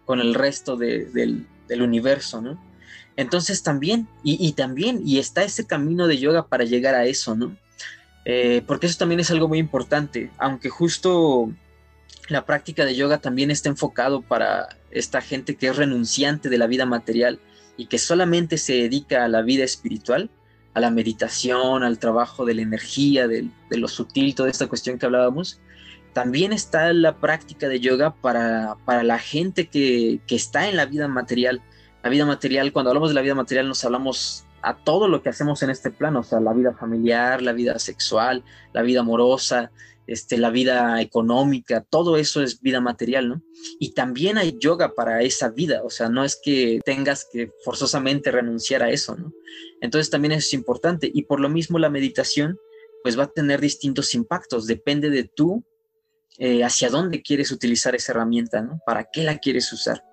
con 0.05 0.20
el 0.20 0.34
resto 0.34 0.76
del, 0.76 1.12
del, 1.12 1.82
universo, 1.82 2.40
¿no? 2.40 2.59
Entonces 3.16 3.62
también, 3.62 4.09
y, 4.22 4.44
y, 4.46 4.52
también, 4.52 5.02
y 5.05 5.18
está 5.18 5.44
ese 5.44 5.66
camino 5.66 6.07
de 6.07 6.18
yoga 6.18 6.46
para 6.46 6.64
llegar 6.64 6.94
a 6.94 7.05
eso, 7.05 7.34
¿no? 7.34 7.57
Eh, 8.24 8.62
porque 8.66 8.86
eso 8.86 8.98
también 8.98 9.20
es 9.20 9.30
algo 9.30 9.48
muy 9.48 9.59
importante, 9.59 10.30
aunque 10.38 10.70
justo 10.70 11.50
la 12.29 12.47
práctica 12.47 12.85
de 12.85 12.95
yoga 12.95 13.18
también 13.18 13.51
está 13.51 13.68
enfocado 13.68 14.22
para 14.22 14.68
esta 14.91 15.20
gente 15.20 15.57
que 15.57 15.68
es 15.68 15.77
renunciante 15.77 16.49
de 16.49 16.59
la 16.59 16.66
vida 16.66 16.87
material 16.87 17.41
y 17.77 17.87
que 17.87 17.99
solamente 17.99 18.57
se 18.57 18.75
dedica 18.75 19.25
a 19.25 19.29
la 19.29 19.43
vida 19.43 19.64
espiritual, 19.64 20.31
a 20.72 20.81
la 20.81 20.91
meditación, 20.91 21.83
al 21.83 21.99
trabajo 21.99 22.45
de 22.45 22.55
la 22.55 22.62
energía, 22.62 23.29
de, 23.29 23.49
lo 23.70 23.89
sutil, 23.89 24.35
toda 24.35 24.51
esta 24.51 24.68
cuestión 24.68 24.99
que 24.99 25.07
hablábamos. 25.07 25.61
También 26.12 26.53
está 26.53 26.93
la 26.93 27.18
práctica 27.18 27.68
de 27.68 27.81
yoga 27.81 28.14
para, 28.14 28.77
para 28.85 29.03
la 29.03 29.18
gente 29.18 29.68
que, 29.68 30.20
que 30.27 30.37
está 30.37 30.68
en 30.68 30.77
la 30.77 30.87
vida 30.87 31.09
material. 31.09 31.61
La 32.03 32.11
vida 32.11 32.25
material, 32.25 32.72
cuando 32.72 32.91
hablamos 32.91 33.11
de 33.11 33.14
la 33.14 33.22
vida 33.22 33.35
material 33.35 33.68
nos 33.68 33.85
hablamos 33.85 34.45
a 34.62 34.75
todo 34.75 35.09
lo 35.09 35.22
que 35.22 35.29
hacemos 35.29 35.62
en 35.62 35.70
este 35.70 35.91
plano, 35.91 36.20
o 36.20 36.22
sea, 36.22 36.41
la 36.41 36.55
vida 36.55 36.72
familiar, 36.72 37.43
la 37.43 37.53
vida 37.53 37.79
sexual, 37.79 38.45
la 38.72 38.83
vida 38.83 39.01
amorosa, 39.01 39.70
este, 40.07 40.36
la 40.36 40.50
vida 40.50 41.00
económica, 41.00 41.84
todo 41.88 42.16
eso 42.16 42.42
es 42.42 42.61
vida 42.61 42.80
material, 42.80 43.28
¿no? 43.28 43.42
Y 43.78 43.92
también 43.92 44.38
hay 44.38 44.57
yoga 44.59 44.94
para 44.94 45.22
esa 45.22 45.48
vida, 45.48 45.82
o 45.82 45.90
sea, 45.90 46.09
no 46.09 46.24
es 46.24 46.38
que 46.42 46.80
tengas 46.84 47.26
que 47.30 47.50
forzosamente 47.64 48.30
renunciar 48.30 48.82
a 48.82 48.90
eso, 48.90 49.16
¿no? 49.16 49.32
Entonces 49.80 50.11
también 50.11 50.32
es 50.32 50.52
importante 50.52 51.11
y 51.12 51.22
por 51.22 51.40
lo 51.40 51.48
mismo 51.48 51.78
la 51.78 51.90
meditación 51.90 52.59
pues 53.02 53.18
va 53.18 53.24
a 53.24 53.32
tener 53.32 53.61
distintos 53.61 54.14
impactos, 54.14 54.66
depende 54.66 55.11
de 55.11 55.24
tú 55.24 55.64
eh, 56.38 56.64
hacia 56.64 56.88
dónde 56.88 57.22
quieres 57.22 57.50
utilizar 57.50 57.94
esa 57.94 58.12
herramienta, 58.12 58.62
¿no? 58.62 58.80
¿Para 58.84 59.05
qué 59.05 59.22
la 59.22 59.38
quieres 59.38 59.72
usar? 59.72 60.05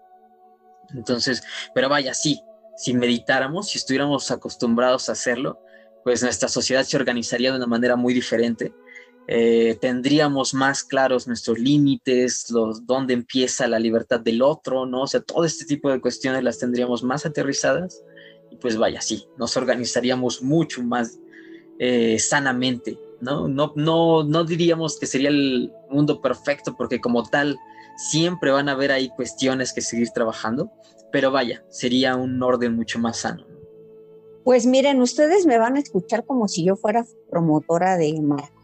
Entonces, 0.93 1.41
pero 1.73 1.89
vaya, 1.89 2.13
sí, 2.13 2.41
si 2.77 2.93
meditáramos, 2.93 3.69
si 3.69 3.77
estuviéramos 3.77 4.29
acostumbrados 4.31 5.09
a 5.09 5.13
hacerlo, 5.13 5.59
pues 6.03 6.23
nuestra 6.23 6.49
sociedad 6.49 6.83
se 6.83 6.97
organizaría 6.97 7.51
de 7.51 7.57
una 7.57 7.67
manera 7.67 7.95
muy 7.95 8.13
diferente 8.13 8.73
eh, 9.28 9.78
tendríamos 9.80 10.53
más 10.53 10.84
claros 10.84 11.28
nuestros 11.28 11.59
límites, 11.59 12.49
los 12.49 12.86
dónde 12.86 13.13
empieza 13.13 13.67
la 13.67 13.80
libertad 13.80 14.19
del 14.19 14.41
otro, 14.41 14.86
¿no? 14.86 15.03
O 15.03 15.07
sea, 15.07 15.22
todo 15.22 15.45
este 15.45 15.65
tipo 15.65 15.89
de 15.89 16.01
cuestiones 16.01 16.43
las 16.43 16.59
tendríamos 16.59 17.03
más 17.03 17.26
aterrizadas 17.26 18.03
y 18.49 18.57
pues 18.57 18.78
vaya, 18.78 18.99
sí, 19.01 19.28
nos 19.38 19.55
organizaríamos 19.57 20.41
mucho 20.41 20.84
más 20.84 21.19
eh, 21.80 22.17
sanamente, 22.19 22.97
¿no? 23.22 23.47
No, 23.47 23.74
no, 23.76 24.24
no 24.24 24.43
diríamos 24.43 24.99
que 24.99 25.05
sería 25.05 25.30
el 25.30 25.72
mundo 25.89 26.19
perfecto 26.22 26.76
porque 26.76 26.99
como 26.99 27.24
tal 27.24 27.57
siempre 27.95 28.51
van 28.51 28.69
a 28.69 28.74
haber 28.74 28.91
ahí 28.91 29.09
cuestiones 29.09 29.72
que 29.72 29.82
seguir 29.82 30.09
trabajando, 30.09 30.72
pero 31.11 31.32
vaya, 31.32 31.63
sería 31.69 32.15
un 32.15 32.41
orden 32.41 32.76
mucho 32.76 32.97
más 32.97 33.17
sano. 33.17 33.45
Pues 34.43 34.65
miren, 34.65 34.99
ustedes 35.01 35.45
me 35.45 35.59
van 35.59 35.76
a 35.76 35.80
escuchar 35.80 36.26
como 36.26 36.47
si 36.47 36.65
yo 36.65 36.76
fuera 36.76 37.05
promotora 37.30 37.95
de 37.97 38.19
Marco 38.19 38.61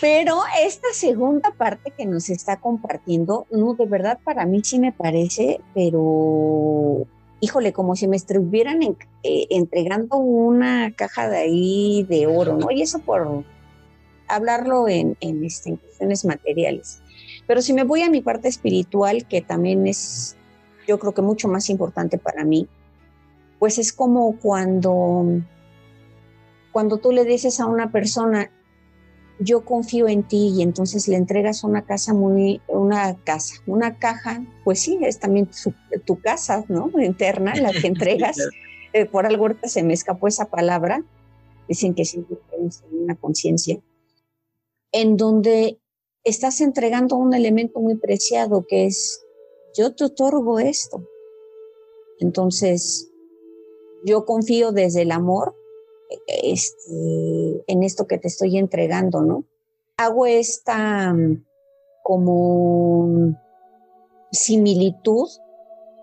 pero 0.00 0.42
esta 0.64 0.88
segunda 0.92 1.50
parte 1.52 1.92
que 1.96 2.06
nos 2.06 2.30
está 2.30 2.56
compartiendo, 2.56 3.46
no, 3.50 3.74
de 3.74 3.86
verdad 3.86 4.18
para 4.22 4.46
mí 4.46 4.60
sí 4.64 4.78
me 4.78 4.92
parece, 4.92 5.60
pero 5.74 7.06
híjole, 7.40 7.72
como 7.72 7.96
si 7.96 8.08
me 8.08 8.16
estuvieran 8.16 8.82
eh, 8.82 9.46
entregando 9.50 10.16
una 10.16 10.92
caja 10.92 11.28
de 11.28 11.38
ahí 11.38 12.06
de 12.08 12.26
oro, 12.26 12.56
¿no? 12.56 12.70
Y 12.70 12.82
eso 12.82 12.98
por 13.00 13.44
hablarlo 14.26 14.88
en, 14.88 15.16
en, 15.20 15.44
este, 15.44 15.70
en 15.70 15.76
cuestiones 15.76 16.24
materiales. 16.24 17.00
Pero 17.46 17.62
si 17.62 17.72
me 17.72 17.84
voy 17.84 18.02
a 18.02 18.10
mi 18.10 18.20
parte 18.20 18.48
espiritual, 18.48 19.26
que 19.26 19.40
también 19.40 19.86
es, 19.86 20.36
yo 20.86 20.98
creo 20.98 21.14
que 21.14 21.22
mucho 21.22 21.48
más 21.48 21.70
importante 21.70 22.18
para 22.18 22.44
mí, 22.44 22.68
pues 23.58 23.78
es 23.78 23.92
como 23.92 24.38
cuando, 24.38 25.26
cuando 26.72 26.98
tú 26.98 27.12
le 27.12 27.24
dices 27.24 27.60
a 27.60 27.66
una 27.66 27.90
persona, 27.90 28.50
yo 29.40 29.64
confío 29.64 30.08
en 30.08 30.22
ti 30.22 30.52
y 30.56 30.62
entonces 30.62 31.06
le 31.08 31.16
entregas 31.16 31.62
una 31.64 31.84
casa 31.84 32.12
muy, 32.12 32.60
una 32.66 33.16
casa, 33.22 33.54
una 33.66 33.98
caja, 33.98 34.44
pues 34.64 34.80
sí, 34.80 34.98
es 35.02 35.18
también 35.18 35.48
tu 36.04 36.20
casa, 36.20 36.64
¿no? 36.68 36.90
Interna, 37.00 37.54
la 37.54 37.72
que 37.72 37.86
entregas. 37.86 38.36
Eh, 38.92 39.04
por 39.06 39.26
algo 39.26 39.44
ahorita 39.44 39.68
se 39.68 39.82
me 39.82 39.94
escapó 39.94 40.28
esa 40.28 40.46
palabra. 40.46 41.04
Dicen 41.68 41.94
que 41.94 42.04
siempre 42.04 42.38
tenemos 42.50 42.82
una 42.90 43.14
conciencia. 43.14 43.80
en 44.90 45.18
donde 45.18 45.78
estás 46.24 46.62
entregando 46.62 47.16
un 47.16 47.34
elemento 47.34 47.80
muy 47.80 47.96
preciado 47.96 48.64
que 48.66 48.86
es, 48.86 49.22
yo 49.76 49.94
te 49.94 50.04
otorgo 50.04 50.58
esto. 50.58 51.06
Entonces, 52.20 53.10
yo 54.04 54.24
confío 54.24 54.72
desde 54.72 55.02
el 55.02 55.12
amor 55.12 55.57
este, 56.26 57.64
en 57.66 57.82
esto 57.82 58.06
que 58.06 58.18
te 58.18 58.28
estoy 58.28 58.58
entregando, 58.58 59.22
¿no? 59.22 59.44
Hago 59.96 60.26
esta 60.26 61.12
mm, 61.12 61.44
como 62.02 63.34
similitud 64.30 65.28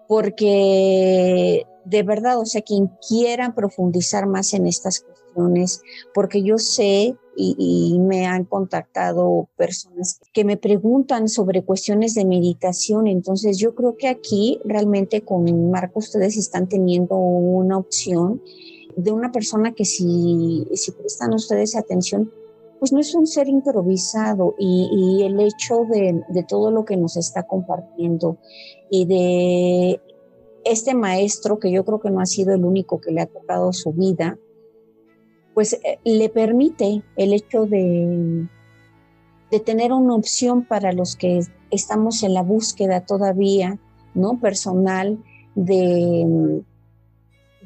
porque 0.07 1.65
de 1.85 2.03
verdad, 2.03 2.39
o 2.39 2.45
sea, 2.45 2.61
quien 2.61 2.91
quiera 3.07 3.53
profundizar 3.53 4.25
más 4.25 4.53
en 4.53 4.67
estas 4.67 5.01
cuestiones, 5.01 5.81
porque 6.13 6.41
yo 6.41 6.57
sé 6.57 7.15
y, 7.37 7.99
me 7.99 8.25
han 8.25 8.45
contactado 8.45 9.49
personas 9.57 10.19
que 10.33 10.45
me 10.45 10.57
preguntan 10.57 11.27
sobre 11.27 11.63
cuestiones 11.63 12.15
de 12.15 12.25
meditación, 12.25 13.07
entonces 13.07 13.57
yo 13.57 13.75
creo 13.75 13.97
que 13.97 14.07
aquí 14.07 14.59
realmente 14.63 15.21
con 15.21 15.69
Marco 15.69 15.99
ustedes 15.99 16.37
están 16.37 16.69
teniendo 16.69 17.15
una 17.15 17.77
opción 17.77 18.41
de 18.95 19.11
una 19.11 19.31
persona 19.31 19.73
que 19.73 19.85
si, 19.85 20.67
si 20.73 20.91
prestan 20.91 21.33
ustedes 21.33 21.75
atención, 21.75 22.31
pues 22.79 22.91
no 22.91 22.99
es 22.99 23.15
un 23.15 23.25
ser 23.25 23.47
improvisado 23.47 24.55
y, 24.59 25.23
el 25.23 25.39
hecho 25.39 25.85
de, 25.89 26.23
de, 26.29 26.43
todo 26.43 26.71
lo 26.71 26.85
que 26.85 26.97
nos 26.97 27.17
está 27.17 27.43
compartiendo 27.43 28.37
y 28.89 29.05
de 29.05 30.01
este 30.65 30.93
maestro, 30.93 31.59
que 31.59 31.71
yo 31.71 31.85
creo 31.85 31.99
que 31.99 32.09
no 32.09 32.19
ha 32.19 32.25
sido 32.25 32.53
el 32.53 32.65
único 32.65 32.99
que 32.99 33.11
le 33.11 33.21
ha 33.21 33.27
tocado 33.27 33.71
su 33.71 33.93
vida, 33.93 34.37
pues 35.53 35.73
eh, 35.73 35.99
le 36.03 36.29
permite 36.29 37.03
el 37.15 37.33
hecho 37.33 37.65
de, 37.65 38.47
de 39.51 39.59
tener 39.59 39.93
una 39.93 40.15
opción 40.15 40.65
para 40.65 40.91
los 40.91 41.15
que 41.15 41.41
estamos 41.71 42.23
en 42.23 42.33
la 42.33 42.41
búsqueda 42.41 43.05
todavía, 43.05 43.79
¿no? 44.13 44.39
Personal 44.39 45.23
de 45.55 46.61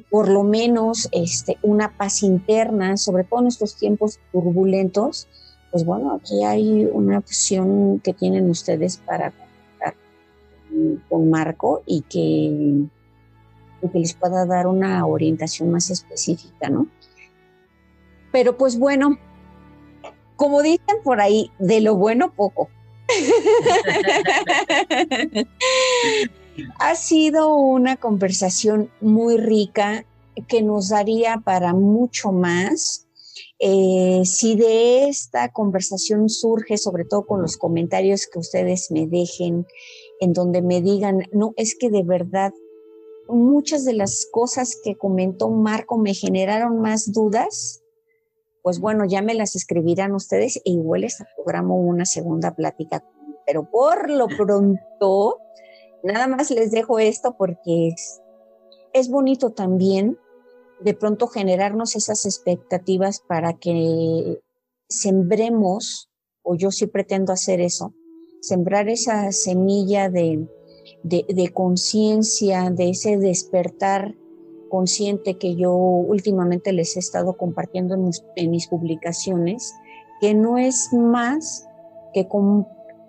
por 0.10 0.30
lo 0.30 0.44
menos 0.44 1.08
este, 1.12 1.58
una 1.62 1.96
paz 1.96 2.24
interna, 2.24 2.98
sobre 2.98 3.24
todo 3.24 3.42
en 3.42 3.48
estos 3.48 3.76
tiempos 3.76 4.20
turbulentos, 4.32 5.28
pues 5.72 5.86
bueno, 5.86 6.14
aquí 6.14 6.44
hay 6.44 6.90
una 6.92 7.20
opción 7.20 8.00
que 8.00 8.14
tienen 8.14 8.50
ustedes 8.50 8.98
para 8.98 9.32
con 11.10 11.30
Marco 11.30 11.84
y 11.86 12.02
que, 12.02 12.88
que 13.92 14.00
les 14.00 14.14
pueda 14.14 14.46
dar 14.46 14.68
una 14.68 15.06
orientación 15.06 15.72
más 15.72 15.90
específica, 15.90 16.70
¿no? 16.70 16.88
Pero 18.32 18.58
pues 18.58 18.78
bueno, 18.78 19.18
como 20.36 20.62
dicen 20.62 20.98
por 21.04 21.22
ahí, 21.22 21.52
de 21.60 21.82
lo 21.82 21.96
bueno 21.96 22.34
poco. 22.34 22.70
ha 26.80 26.96
sido 26.96 27.56
una 27.56 27.98
conversación 27.98 28.92
muy 29.02 29.38
rica 29.38 30.06
que 30.48 30.62
nos 30.62 30.90
daría 30.90 31.42
para 31.44 31.74
mucho 31.74 32.32
más. 32.32 33.08
Eh, 33.60 34.22
si 34.26 34.56
de 34.56 35.10
esta 35.10 35.52
conversación 35.52 36.30
surge, 36.30 36.78
sobre 36.78 37.06
todo 37.06 37.26
con 37.26 37.42
los 37.42 37.58
comentarios 37.58 38.28
que 38.28 38.40
ustedes 38.40 38.90
me 38.92 39.08
dejen, 39.08 39.66
en 40.20 40.34
donde 40.34 40.62
me 40.62 40.82
digan, 40.82 41.24
no, 41.32 41.54
es 41.58 41.76
que 41.78 41.90
de 41.90 42.04
verdad 42.04 42.54
muchas 43.28 43.86
de 43.86 43.94
las 43.94 44.28
cosas 44.32 44.78
que 44.84 44.96
comentó 44.96 45.50
Marco 45.50 45.98
me 45.98 46.14
generaron 46.14 46.80
más 46.80 47.12
dudas, 47.12 47.82
pues 48.62 48.80
bueno, 48.80 49.06
ya 49.06 49.22
me 49.22 49.34
las 49.34 49.56
escribirán 49.56 50.14
ustedes 50.14 50.58
e 50.58 50.72
igual 50.72 51.02
les 51.02 51.18
programo 51.36 51.78
una 51.78 52.06
segunda 52.06 52.56
plática. 52.56 53.04
Pero 53.46 53.70
por 53.70 54.10
lo 54.10 54.28
pronto, 54.28 55.38
nada 56.04 56.28
más 56.28 56.52
les 56.52 56.72
dejo 56.72 57.00
esto 57.00 57.36
porque 57.38 57.90
es, 57.90 58.22
es 58.94 59.10
bonito 59.10 59.52
también 59.52 60.18
de 60.80 60.94
pronto 60.94 61.28
generarnos 61.28 61.96
esas 61.96 62.26
expectativas 62.26 63.20
para 63.20 63.54
que 63.54 64.42
sembremos, 64.88 66.10
o 66.42 66.56
yo 66.56 66.72
sí 66.72 66.88
pretendo 66.88 67.34
hacer 67.34 67.62
eso, 67.62 67.94
sembrar 68.42 68.90
esa 68.90 69.32
semilla 69.32 70.10
de, 70.10 70.48
de, 71.04 71.52
conciencia, 71.54 72.70
de 72.70 72.90
ese 72.90 73.18
despertar 73.18 74.16
consciente 74.70 75.38
que 75.38 75.56
yo 75.56 75.74
últimamente 75.74 76.72
les 76.74 76.96
he 76.96 77.00
estado 77.00 77.34
compartiendo 77.34 77.96
en 77.96 78.06
mis, 78.06 78.24
en 78.36 78.52
mis 78.52 78.68
publicaciones, 78.68 79.74
que 80.22 80.34
no 80.34 80.58
es 80.58 80.94
más 80.94 81.68
que 82.14 82.28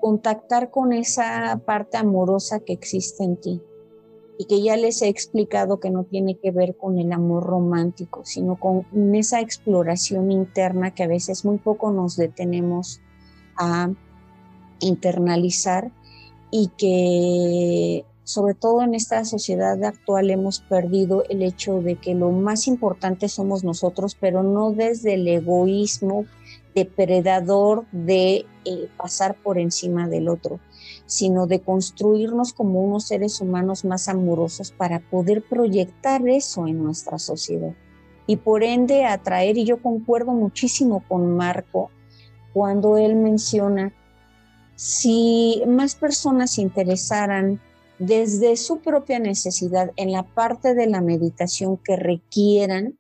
contactar 0.01 0.70
con 0.70 0.92
esa 0.92 1.61
parte 1.64 1.96
amorosa 1.96 2.61
que 2.61 2.72
existe 2.72 3.24
en 3.24 3.36
ti 3.36 3.62
y 4.38 4.46
que 4.46 4.62
ya 4.62 4.76
les 4.76 5.03
he 5.03 5.09
explicado 5.09 5.80
que 5.80 5.90
no 5.90 6.05
tiene 6.05 6.38
que 6.38 6.51
ver 6.51 6.74
con 6.76 6.98
el 6.98 7.12
amor 7.12 7.44
romántico, 7.44 8.24
sino 8.24 8.59
con 8.59 8.86
esa 9.14 9.40
exploración 9.40 10.32
interna 10.32 10.94
que 10.94 11.03
a 11.03 11.09
veces 11.09 11.44
muy 11.44 11.59
poco 11.59 11.90
nos 11.90 12.16
detenemos 12.16 13.01
a 13.57 13.90
internalizar 14.80 15.92
y 16.51 16.68
que 16.78 18.07
sobre 18.24 18.55
todo 18.55 18.82
en 18.82 18.94
esta 18.94 19.24
sociedad 19.24 19.82
actual 19.84 20.30
hemos 20.30 20.61
perdido 20.61 21.24
el 21.28 21.42
hecho 21.42 21.82
de 21.82 21.96
que 21.96 22.14
lo 22.14 22.30
más 22.30 22.66
importante 22.66 23.28
somos 23.28 23.64
nosotros, 23.64 24.16
pero 24.18 24.42
no 24.42 24.70
desde 24.70 25.14
el 25.14 25.28
egoísmo 25.28 26.24
depredador 26.75 27.87
de 27.93 28.47
eh, 28.64 28.89
pasar 28.97 29.37
por 29.37 29.59
encima 29.59 30.09
del 30.09 30.29
otro, 30.29 30.61
sino 31.07 31.47
de 31.47 31.61
construirnos 31.61 32.53
como 32.53 32.83
unos 32.83 33.05
seres 33.05 33.41
humanos 33.41 33.85
más 33.85 34.09
amorosos 34.09 34.71
para 34.71 35.01
poder 35.01 35.43
proyectar 35.43 36.27
eso 36.29 36.66
en 36.66 36.83
nuestra 36.83 37.18
sociedad. 37.18 37.75
Y 38.27 38.37
por 38.37 38.62
ende 38.62 39.05
atraer, 39.05 39.59
y 39.59 39.64
yo 39.64 39.83
concuerdo 39.83 40.33
muchísimo 40.33 41.03
con 41.09 41.37
Marco 41.37 41.91
cuando 42.53 42.97
él 42.97 43.16
menciona 43.16 43.93
si 44.77 45.62
más 45.66 45.95
personas 45.95 46.53
se 46.53 46.62
interesaran 46.62 47.61
desde 47.99 48.57
su 48.57 48.79
propia 48.81 49.18
necesidad 49.18 49.93
en 49.97 50.11
la 50.11 50.23
parte 50.23 50.75
de 50.75 50.87
la 50.87 51.03
meditación 51.03 51.77
que 51.77 51.97
requieran, 51.97 52.99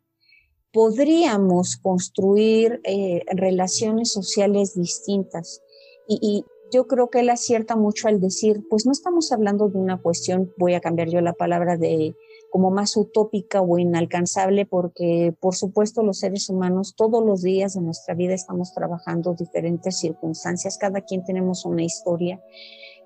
podríamos 0.72 1.76
construir 1.76 2.80
eh, 2.84 3.22
relaciones 3.34 4.12
sociales 4.12 4.74
distintas. 4.74 5.62
y, 6.06 6.44
yo 6.72 6.86
creo 6.86 7.10
que 7.10 7.20
él 7.20 7.30
acierta 7.30 7.76
mucho 7.76 8.08
al 8.08 8.20
decir, 8.20 8.62
pues 8.68 8.86
no 8.86 8.92
estamos 8.92 9.32
hablando 9.32 9.68
de 9.68 9.78
una 9.78 10.00
cuestión, 10.00 10.52
voy 10.56 10.74
a 10.74 10.80
cambiar 10.80 11.08
yo 11.08 11.20
la 11.20 11.32
palabra 11.32 11.76
de 11.76 12.14
como 12.50 12.70
más 12.70 12.96
utópica 12.96 13.60
o 13.60 13.78
inalcanzable, 13.78 14.66
porque 14.66 15.34
por 15.40 15.54
supuesto 15.54 16.02
los 16.02 16.18
seres 16.18 16.48
humanos 16.48 16.94
todos 16.96 17.24
los 17.24 17.42
días 17.42 17.74
de 17.74 17.80
nuestra 17.80 18.14
vida 18.14 18.34
estamos 18.34 18.72
trabajando 18.74 19.34
diferentes 19.34 19.98
circunstancias, 19.98 20.78
cada 20.78 21.00
quien 21.02 21.24
tenemos 21.24 21.64
una 21.64 21.84
historia, 21.84 22.42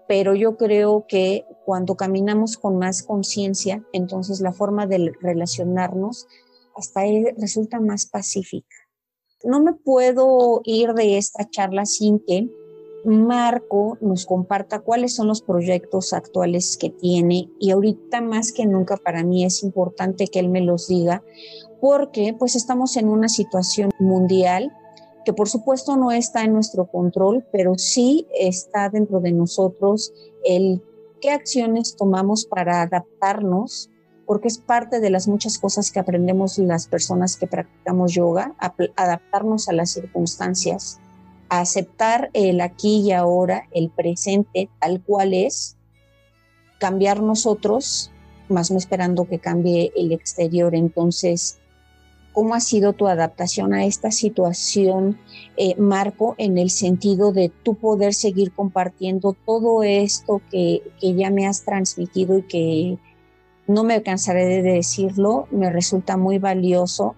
pero 0.08 0.34
yo 0.34 0.56
creo 0.56 1.06
que 1.06 1.44
cuando 1.64 1.94
caminamos 1.94 2.56
con 2.56 2.78
más 2.78 3.02
conciencia, 3.02 3.82
entonces 3.92 4.40
la 4.40 4.52
forma 4.52 4.86
de 4.86 5.12
relacionarnos 5.20 6.26
hasta 6.76 7.00
ahí 7.00 7.24
resulta 7.38 7.80
más 7.80 8.06
pacífica. 8.06 8.76
No 9.44 9.62
me 9.62 9.74
puedo 9.74 10.60
ir 10.64 10.94
de 10.94 11.18
esta 11.18 11.48
charla 11.48 11.84
sin 11.84 12.18
que 12.18 12.48
Marco 13.04 13.98
nos 14.00 14.24
comparta 14.24 14.80
cuáles 14.80 15.14
son 15.14 15.26
los 15.26 15.42
proyectos 15.42 16.14
actuales 16.14 16.78
que 16.78 16.88
tiene 16.88 17.50
y 17.60 17.70
ahorita 17.70 18.22
más 18.22 18.50
que 18.52 18.64
nunca 18.64 18.96
para 18.96 19.22
mí 19.22 19.44
es 19.44 19.62
importante 19.62 20.28
que 20.28 20.38
él 20.38 20.48
me 20.48 20.62
los 20.62 20.88
diga 20.88 21.22
porque 21.82 22.34
pues 22.38 22.56
estamos 22.56 22.96
en 22.96 23.10
una 23.10 23.28
situación 23.28 23.90
mundial 23.98 24.72
que 25.24 25.32
por 25.32 25.48
supuesto 25.48 25.96
no 25.96 26.12
está 26.12 26.44
en 26.44 26.52
nuestro 26.52 26.86
control, 26.86 27.44
pero 27.50 27.74
sí 27.76 28.26
está 28.38 28.88
dentro 28.88 29.20
de 29.20 29.32
nosotros 29.32 30.12
el 30.44 30.82
qué 31.20 31.30
acciones 31.30 31.96
tomamos 31.96 32.44
para 32.44 32.82
adaptarnos, 32.82 33.90
porque 34.26 34.48
es 34.48 34.58
parte 34.58 35.00
de 35.00 35.10
las 35.10 35.28
muchas 35.28 35.58
cosas 35.58 35.90
que 35.90 36.00
aprendemos 36.00 36.58
las 36.58 36.86
personas 36.86 37.36
que 37.36 37.46
practicamos 37.46 38.12
yoga, 38.12 38.54
adaptarnos 38.96 39.68
a 39.68 39.72
las 39.72 39.90
circunstancias 39.90 41.00
aceptar 41.60 42.30
el 42.32 42.60
aquí 42.60 43.02
y 43.02 43.12
ahora, 43.12 43.68
el 43.72 43.90
presente 43.90 44.68
tal 44.80 45.02
cual 45.02 45.34
es, 45.34 45.76
cambiar 46.78 47.22
nosotros, 47.22 48.10
más 48.48 48.70
no 48.70 48.78
esperando 48.78 49.26
que 49.26 49.38
cambie 49.38 49.92
el 49.96 50.12
exterior. 50.12 50.74
Entonces, 50.74 51.58
¿cómo 52.32 52.54
ha 52.54 52.60
sido 52.60 52.92
tu 52.92 53.06
adaptación 53.06 53.72
a 53.72 53.84
esta 53.84 54.10
situación, 54.10 55.18
eh, 55.56 55.74
Marco, 55.76 56.34
en 56.38 56.58
el 56.58 56.70
sentido 56.70 57.32
de 57.32 57.50
tú 57.62 57.74
poder 57.74 58.14
seguir 58.14 58.52
compartiendo 58.52 59.34
todo 59.46 59.82
esto 59.82 60.42
que, 60.50 60.82
que 61.00 61.14
ya 61.14 61.30
me 61.30 61.46
has 61.46 61.64
transmitido 61.64 62.38
y 62.38 62.42
que 62.42 62.98
no 63.66 63.84
me 63.84 64.02
cansaré 64.02 64.46
de 64.46 64.62
decirlo, 64.62 65.46
me 65.50 65.70
resulta 65.70 66.16
muy 66.16 66.38
valioso. 66.38 67.14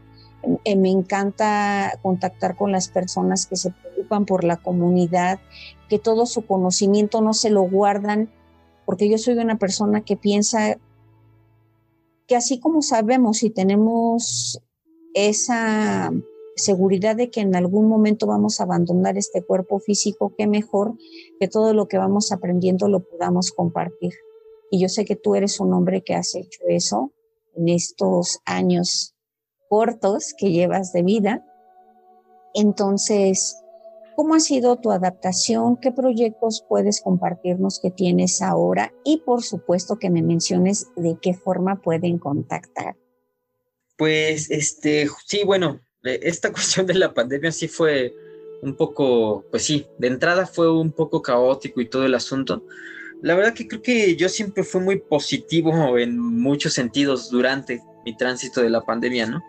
Eh, 0.65 0.77
me 0.77 0.91
encanta 0.91 1.99
contactar 2.03 2.57
con 2.57 2.71
las 2.71 2.89
personas 2.89 3.47
que 3.47 3.57
se 3.57 3.73
preocupan 3.73 4.27
por 4.27 4.45
la 4.45 4.57
comunidad, 4.57 5.41
que 5.89 5.99
todo 5.99 6.27
su 6.27 6.47
conocimiento 6.47 7.21
no 7.21 7.35
se 7.35 7.51
lo 7.51 7.63
guardan, 7.63 8.31
porque 8.85 9.09
yo 9.09 9.19
soy 9.19 9.35
una 9.39 9.59
persona 9.59 10.03
que 10.03 10.17
piensa 10.17 10.79
que 12.29 12.37
así 12.37 12.59
como 12.61 12.83
sabemos 12.83 13.43
y 13.43 13.51
tenemos 13.51 14.61
esa 15.15 16.13
seguridad 16.57 17.17
de 17.17 17.31
que 17.31 17.41
en 17.41 17.55
algún 17.55 17.89
momento 17.89 18.27
vamos 18.27 18.61
a 18.61 18.65
abandonar 18.65 19.17
este 19.19 19.43
cuerpo 19.43 19.79
físico, 19.79 20.33
qué 20.37 20.47
mejor 20.47 20.95
que 21.39 21.49
todo 21.49 21.75
lo 21.75 21.87
que 21.87 21.99
vamos 21.99 22.33
aprendiendo 22.33 22.89
lo 22.89 23.01
podamos 23.01 23.53
compartir. 23.53 24.15
Y 24.71 24.81
yo 24.81 24.89
sé 24.89 25.05
que 25.05 25.17
tú 25.17 25.35
eres 25.35 25.61
un 25.61 25.73
hombre 25.73 26.03
que 26.03 26.15
has 26.15 26.35
hecho 26.35 26.61
eso 26.69 27.13
en 27.55 27.69
estos 27.69 28.41
años 28.45 29.15
cortos 29.69 30.35
que 30.37 30.51
llevas 30.51 30.93
de 30.93 31.03
vida. 31.03 31.45
Entonces, 32.55 33.57
¿cómo 34.15 34.35
ha 34.35 34.41
sido 34.41 34.77
tu 34.77 34.91
adaptación? 34.91 35.77
¿Qué 35.77 35.93
proyectos 35.93 36.65
puedes 36.69 37.01
compartirnos 37.01 37.81
que 37.81 37.91
tienes 37.91 38.43
ahora? 38.43 38.93
Y 39.05 39.19
por 39.19 39.43
supuesto 39.43 39.99
que 39.99 40.11
me 40.11 40.23
menciones 40.23 40.87
de 40.97 41.19
qué 41.21 41.35
forma 41.35 41.83
pueden 41.83 42.19
contactar. 42.19 42.97
Pues, 43.97 44.51
este, 44.51 45.09
sí, 45.27 45.43
bueno, 45.45 45.81
eh, 46.05 46.21
esta 46.23 46.53
cuestión 46.53 46.87
de 46.87 46.95
la 46.95 47.15
pandemia 47.15 47.53
sí 47.53 47.69
fue 47.69 48.15
un 48.63 48.75
poco, 48.75 49.45
pues 49.51 49.65
sí, 49.65 49.87
de 49.99 50.09
entrada 50.09 50.47
fue 50.47 50.71
un 50.73 50.93
poco 50.93 51.23
caótico 51.23 51.81
y 51.81 51.89
todo 51.89 52.05
el 52.07 52.15
asunto. 52.15 52.63
La 53.23 53.35
verdad 53.35 53.55
que 53.55 53.67
creo 53.67 53.83
que 53.83 54.17
yo 54.17 54.29
siempre 54.29 54.63
fui 54.63 54.81
muy 54.81 54.99
positivo 54.99 55.99
en 55.99 56.19
muchos 56.19 56.75
sentidos 56.75 57.31
durante 57.31 57.81
mi 58.05 58.17
tránsito 58.17 58.61
de 58.61 58.71
la 58.71 58.83
pandemia, 58.83 59.27
¿no? 59.27 59.43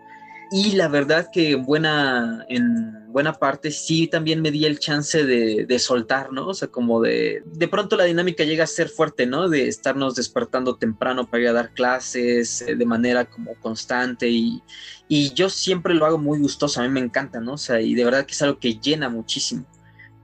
Y 0.50 0.74
la 0.74 0.88
verdad 0.88 1.28
que 1.32 1.52
en 1.52 1.66
buena, 1.66 2.46
en 2.48 3.12
buena 3.12 3.34
parte 3.34 3.70
sí 3.70 4.08
también 4.08 4.42
me 4.42 4.50
di 4.50 4.66
el 4.66 4.80
chance 4.80 5.26
de, 5.26 5.66
de, 5.66 5.80
soltar, 5.80 6.32
¿no? 6.32 6.48
O 6.48 6.54
sea, 6.54 6.70
como 6.70 7.02
de, 7.02 7.44
de 7.46 7.68
pronto 7.68 7.98
la 7.98 8.06
dinámica 8.06 8.46
llega 8.46 8.64
a 8.64 8.68
ser 8.68 8.88
fuerte, 8.88 9.26
¿no? 9.26 9.50
De 9.50 9.68
estarnos 9.68 10.16
despertando 10.16 10.78
temprano 10.78 11.30
para 11.30 11.44
ir 11.44 11.50
a 11.50 11.54
dar 11.54 11.74
clases 11.74 12.62
eh, 12.62 12.76
de 12.76 12.86
manera 12.86 13.26
como 13.26 13.56
constante 13.56 14.30
y, 14.30 14.64
y 15.10 15.34
yo 15.34 15.50
siempre 15.50 15.94
lo 15.94 16.06
hago 16.06 16.18
muy 16.18 16.40
gustoso, 16.40 16.80
a 16.80 16.84
mí 16.84 16.90
me 16.90 17.02
encanta, 17.02 17.42
¿no? 17.42 17.54
O 17.54 17.58
sea, 17.58 17.82
y 17.82 17.94
de 17.94 18.06
verdad 18.06 18.26
que 18.26 18.34
es 18.34 18.42
algo 18.42 18.58
que 18.58 18.80
llena 18.80 19.10
muchísimo. 19.10 19.66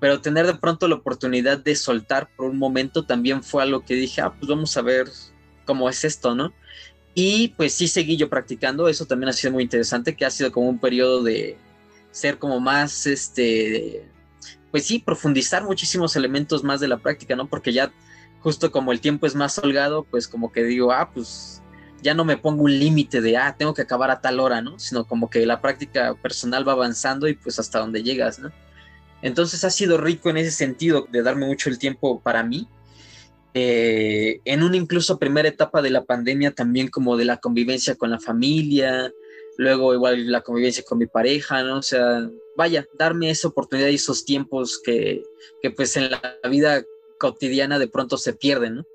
Pero 0.04 0.20
tener 0.20 0.46
de 0.46 0.56
pronto 0.56 0.90
la 0.90 0.96
oportunidad 0.96 1.60
de 1.60 1.78
soltar 1.78 2.28
por 2.36 2.48
un 2.48 2.58
momento 2.58 3.06
también 3.06 3.42
fue 3.42 3.64
algo 3.64 3.86
que 3.86 3.94
dije, 3.96 4.20
ah, 4.20 4.34
pues 4.38 4.50
vamos 4.50 4.76
a 4.76 4.82
ver 4.82 5.08
cómo 5.64 5.88
es 5.88 6.04
esto, 6.04 6.36
¿no? 6.36 6.54
Y 7.16 7.54
pues 7.56 7.74
sí 7.74 7.88
seguí 7.88 8.18
yo 8.18 8.30
practicando, 8.30 8.90
eso 8.90 9.06
también 9.06 9.30
ha 9.30 9.32
sido 9.32 9.54
muy 9.54 9.64
interesante, 9.64 10.18
que 10.18 10.26
ha 10.26 10.30
sido 10.30 10.52
como 10.52 10.68
un 10.68 10.78
periodo 10.78 11.24
de 11.24 11.56
ser 12.12 12.38
como 12.38 12.60
más, 12.60 13.08
este, 13.08 14.06
pues 14.72 14.86
sí, 14.86 15.00
profundizar 15.00 15.64
muchísimos 15.64 16.18
elementos 16.18 16.66
más 16.66 16.82
de 16.82 16.90
la 16.90 16.98
práctica, 16.98 17.38
¿no? 17.38 17.48
Porque 17.48 17.72
ya 17.72 17.90
justo 18.42 18.74
como 18.74 18.92
el 18.92 19.00
tiempo 19.00 19.26
es 19.26 19.36
más 19.36 19.58
holgado, 19.58 20.04
pues 20.04 20.28
como 20.28 20.52
que 20.52 20.66
digo, 20.66 20.92
ah, 20.92 21.12
pues 21.14 21.62
ya 22.02 22.14
no 22.14 22.26
me 22.26 22.36
pongo 22.36 22.64
un 22.64 22.78
límite 22.78 23.22
de, 23.22 23.38
ah, 23.38 23.56
tengo 23.58 23.74
que 23.74 23.84
acabar 23.84 24.12
a 24.12 24.20
tal 24.20 24.42
hora, 24.42 24.62
¿no? 24.62 24.78
Sino 24.80 25.08
como 25.08 25.30
que 25.30 25.46
la 25.46 25.62
práctica 25.62 26.14
personal 26.16 26.68
va 26.68 26.74
avanzando 26.74 27.30
y 27.30 27.36
pues 27.36 27.58
hasta 27.58 27.80
donde 27.80 28.04
llegas, 28.04 28.40
¿no? 28.40 28.52
Entonces 29.24 29.64
ha 29.64 29.72
sido 29.72 29.98
rico 29.98 30.30
en 30.30 30.38
ese 30.38 30.52
sentido 30.52 31.08
de 31.12 31.24
darme 31.24 31.48
mucho 31.48 31.70
el 31.70 31.80
tiempo 31.80 32.22
para 32.22 32.44
mí 32.44 32.68
eh, 33.54 34.42
en 34.46 34.64
una 34.64 34.78
incluso 34.78 35.20
primera 35.20 35.48
etapa 35.48 35.82
de 35.82 35.92
la 35.92 36.04
pandemia 36.04 36.52
también 36.52 36.88
como 36.88 37.18
de 37.18 37.26
la 37.26 37.38
convivencia 37.38 37.96
con 37.96 38.10
la 38.10 38.20
familia, 38.20 39.14
luego 39.58 39.94
igual 39.94 40.32
la 40.32 40.42
convivencia 40.42 40.84
con 40.84 40.98
mi 40.98 41.06
pareja, 41.06 41.62
¿no? 41.62 41.78
O 41.78 41.84
sea, 41.84 42.28
vaya, 42.58 42.88
darme 42.98 43.30
esa 43.30 43.48
oportunidad 43.48 43.90
y 43.90 43.96
esos 43.96 44.26
tiempos 44.26 44.82
que, 44.84 45.22
que 45.62 45.70
pues 45.70 45.96
en 45.98 46.10
la 46.10 46.40
vida 46.50 46.84
cotidiana 47.20 47.78
de 47.78 47.88
pronto 47.88 48.18
se 48.18 48.34
pierden, 48.34 48.78
¿no? 48.78 48.86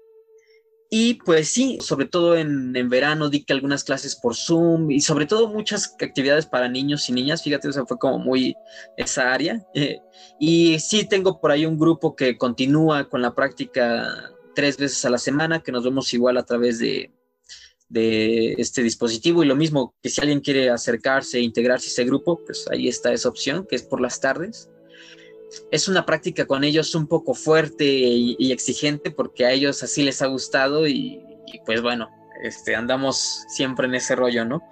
Y 0.90 1.14
pues 1.14 1.48
sí, 1.48 1.78
sobre 1.82 2.06
todo 2.06 2.36
en, 2.36 2.74
en, 2.74 2.88
verano 2.88 3.28
di 3.28 3.44
que 3.44 3.52
algunas 3.52 3.84
clases 3.84 4.16
por 4.16 4.34
Zoom 4.34 4.90
y 4.90 5.00
sobre 5.00 5.26
todo 5.26 5.48
muchas 5.48 5.94
actividades 6.00 6.46
para 6.46 6.68
niños 6.68 7.08
y 7.08 7.12
niñas, 7.12 7.42
fíjate, 7.42 7.68
o 7.68 7.72
sea, 7.72 7.84
fue 7.84 7.98
como 7.98 8.18
muy 8.18 8.56
esa 8.96 9.34
área. 9.34 9.62
Eh, 9.74 9.98
y 10.40 10.78
sí 10.78 11.06
tengo 11.06 11.40
por 11.40 11.50
ahí 11.50 11.66
un 11.66 11.78
grupo 11.78 12.16
que 12.16 12.38
continúa 12.38 13.08
con 13.08 13.20
la 13.20 13.34
práctica 13.34 14.32
tres 14.54 14.78
veces 14.78 15.04
a 15.04 15.10
la 15.10 15.18
semana, 15.18 15.62
que 15.62 15.72
nos 15.72 15.84
vemos 15.84 16.12
igual 16.14 16.38
a 16.38 16.46
través 16.46 16.78
de, 16.78 17.12
de 17.88 18.54
este 18.54 18.82
dispositivo 18.82 19.42
y 19.42 19.46
lo 19.46 19.56
mismo 19.56 19.94
que 20.02 20.08
si 20.08 20.20
alguien 20.20 20.40
quiere 20.40 20.70
acercarse 20.70 21.38
e 21.38 21.42
integrarse 21.42 21.88
a 21.88 21.90
ese 21.90 22.04
grupo, 22.04 22.40
pues 22.44 22.66
ahí 22.70 22.88
está 22.88 23.12
esa 23.12 23.28
opción 23.28 23.66
que 23.68 23.76
es 23.76 23.82
por 23.82 24.00
las 24.00 24.20
tardes. 24.20 24.70
Es 25.70 25.88
una 25.88 26.04
práctica 26.04 26.46
con 26.46 26.64
ellos 26.64 26.94
un 26.94 27.06
poco 27.06 27.34
fuerte 27.34 27.84
y, 27.84 28.52
exigente 28.52 29.10
porque 29.10 29.46
a 29.46 29.52
ellos 29.52 29.82
así 29.82 30.02
les 30.02 30.22
ha 30.22 30.26
gustado 30.26 30.86
y, 30.86 31.22
pues 31.64 31.82
bueno, 31.82 32.08
este, 32.42 32.76
andamos 32.76 33.44
siempre 33.48 33.86
en 33.86 33.94
ese 33.94 34.14
rollo, 34.14 34.44
¿no? 34.44 34.62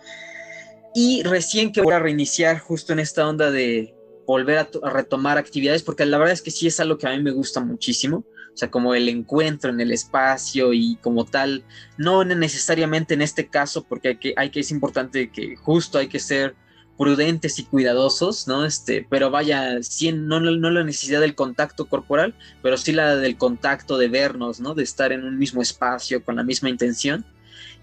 Y 0.94 1.22
recién 1.22 1.72
que 1.72 1.82
voy 1.82 1.94
a 1.94 1.98
reiniciar 1.98 2.58
justo 2.58 2.92
en 2.92 3.00
esta 3.00 3.28
onda 3.28 3.50
de 3.50 3.94
volver 4.26 4.58
a, 4.58 4.68
a 4.82 4.90
retomar 4.90 5.38
actividades, 5.38 5.82
porque 5.82 6.06
la 6.06 6.18
verdad 6.18 6.32
es 6.32 6.42
que 6.42 6.50
sí 6.50 6.66
es 6.66 6.80
algo 6.80 6.98
que 6.98 7.06
a 7.06 7.10
mí 7.10 7.22
me 7.22 7.30
gusta 7.30 7.60
muchísimo 7.60 8.24
o 8.56 8.58
sea, 8.58 8.70
como 8.70 8.94
el 8.94 9.10
encuentro 9.10 9.70
en 9.70 9.78
el 9.82 9.92
espacio 9.92 10.72
y 10.72 10.96
como 11.02 11.26
tal, 11.26 11.62
no 11.98 12.24
necesariamente 12.24 13.12
en 13.12 13.20
este 13.20 13.48
caso, 13.48 13.84
porque 13.84 14.08
hay 14.08 14.16
que, 14.16 14.34
hay 14.34 14.48
que 14.48 14.60
es 14.60 14.70
importante 14.70 15.30
que 15.30 15.56
justo 15.56 15.98
hay 15.98 16.08
que 16.08 16.18
ser 16.18 16.56
prudentes 16.96 17.58
y 17.58 17.64
cuidadosos, 17.64 18.48
¿no? 18.48 18.64
Este, 18.64 19.06
pero 19.08 19.30
vaya, 19.30 19.82
sí, 19.82 20.12
no, 20.12 20.40
no, 20.40 20.70
la 20.70 20.84
necesidad 20.84 21.20
del 21.20 21.34
contacto 21.34 21.86
corporal, 21.86 22.34
pero 22.62 22.76
sí 22.76 22.92
la 22.92 23.16
del 23.16 23.36
contacto 23.36 23.98
de 23.98 24.08
vernos, 24.08 24.60
¿no? 24.60 24.74
De 24.74 24.82
estar 24.82 25.12
en 25.12 25.24
un 25.24 25.38
mismo 25.38 25.62
espacio 25.62 26.24
con 26.24 26.36
la 26.36 26.42
misma 26.42 26.68
intención. 26.70 27.24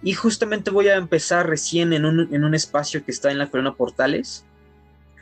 Y 0.02 0.14
justamente 0.14 0.72
voy 0.72 0.90
a 0.90 0.96
empezar 0.96 1.48
recién 1.48 1.94
en 1.94 2.06
un, 2.06 2.34
en 2.34 2.44
un 2.44 2.56
espacio 2.56 3.06
que 3.06 3.12
está 3.12 3.32
en 3.32 3.38
la 3.38 3.50
Corona 3.50 3.76
Portales. 3.76 4.46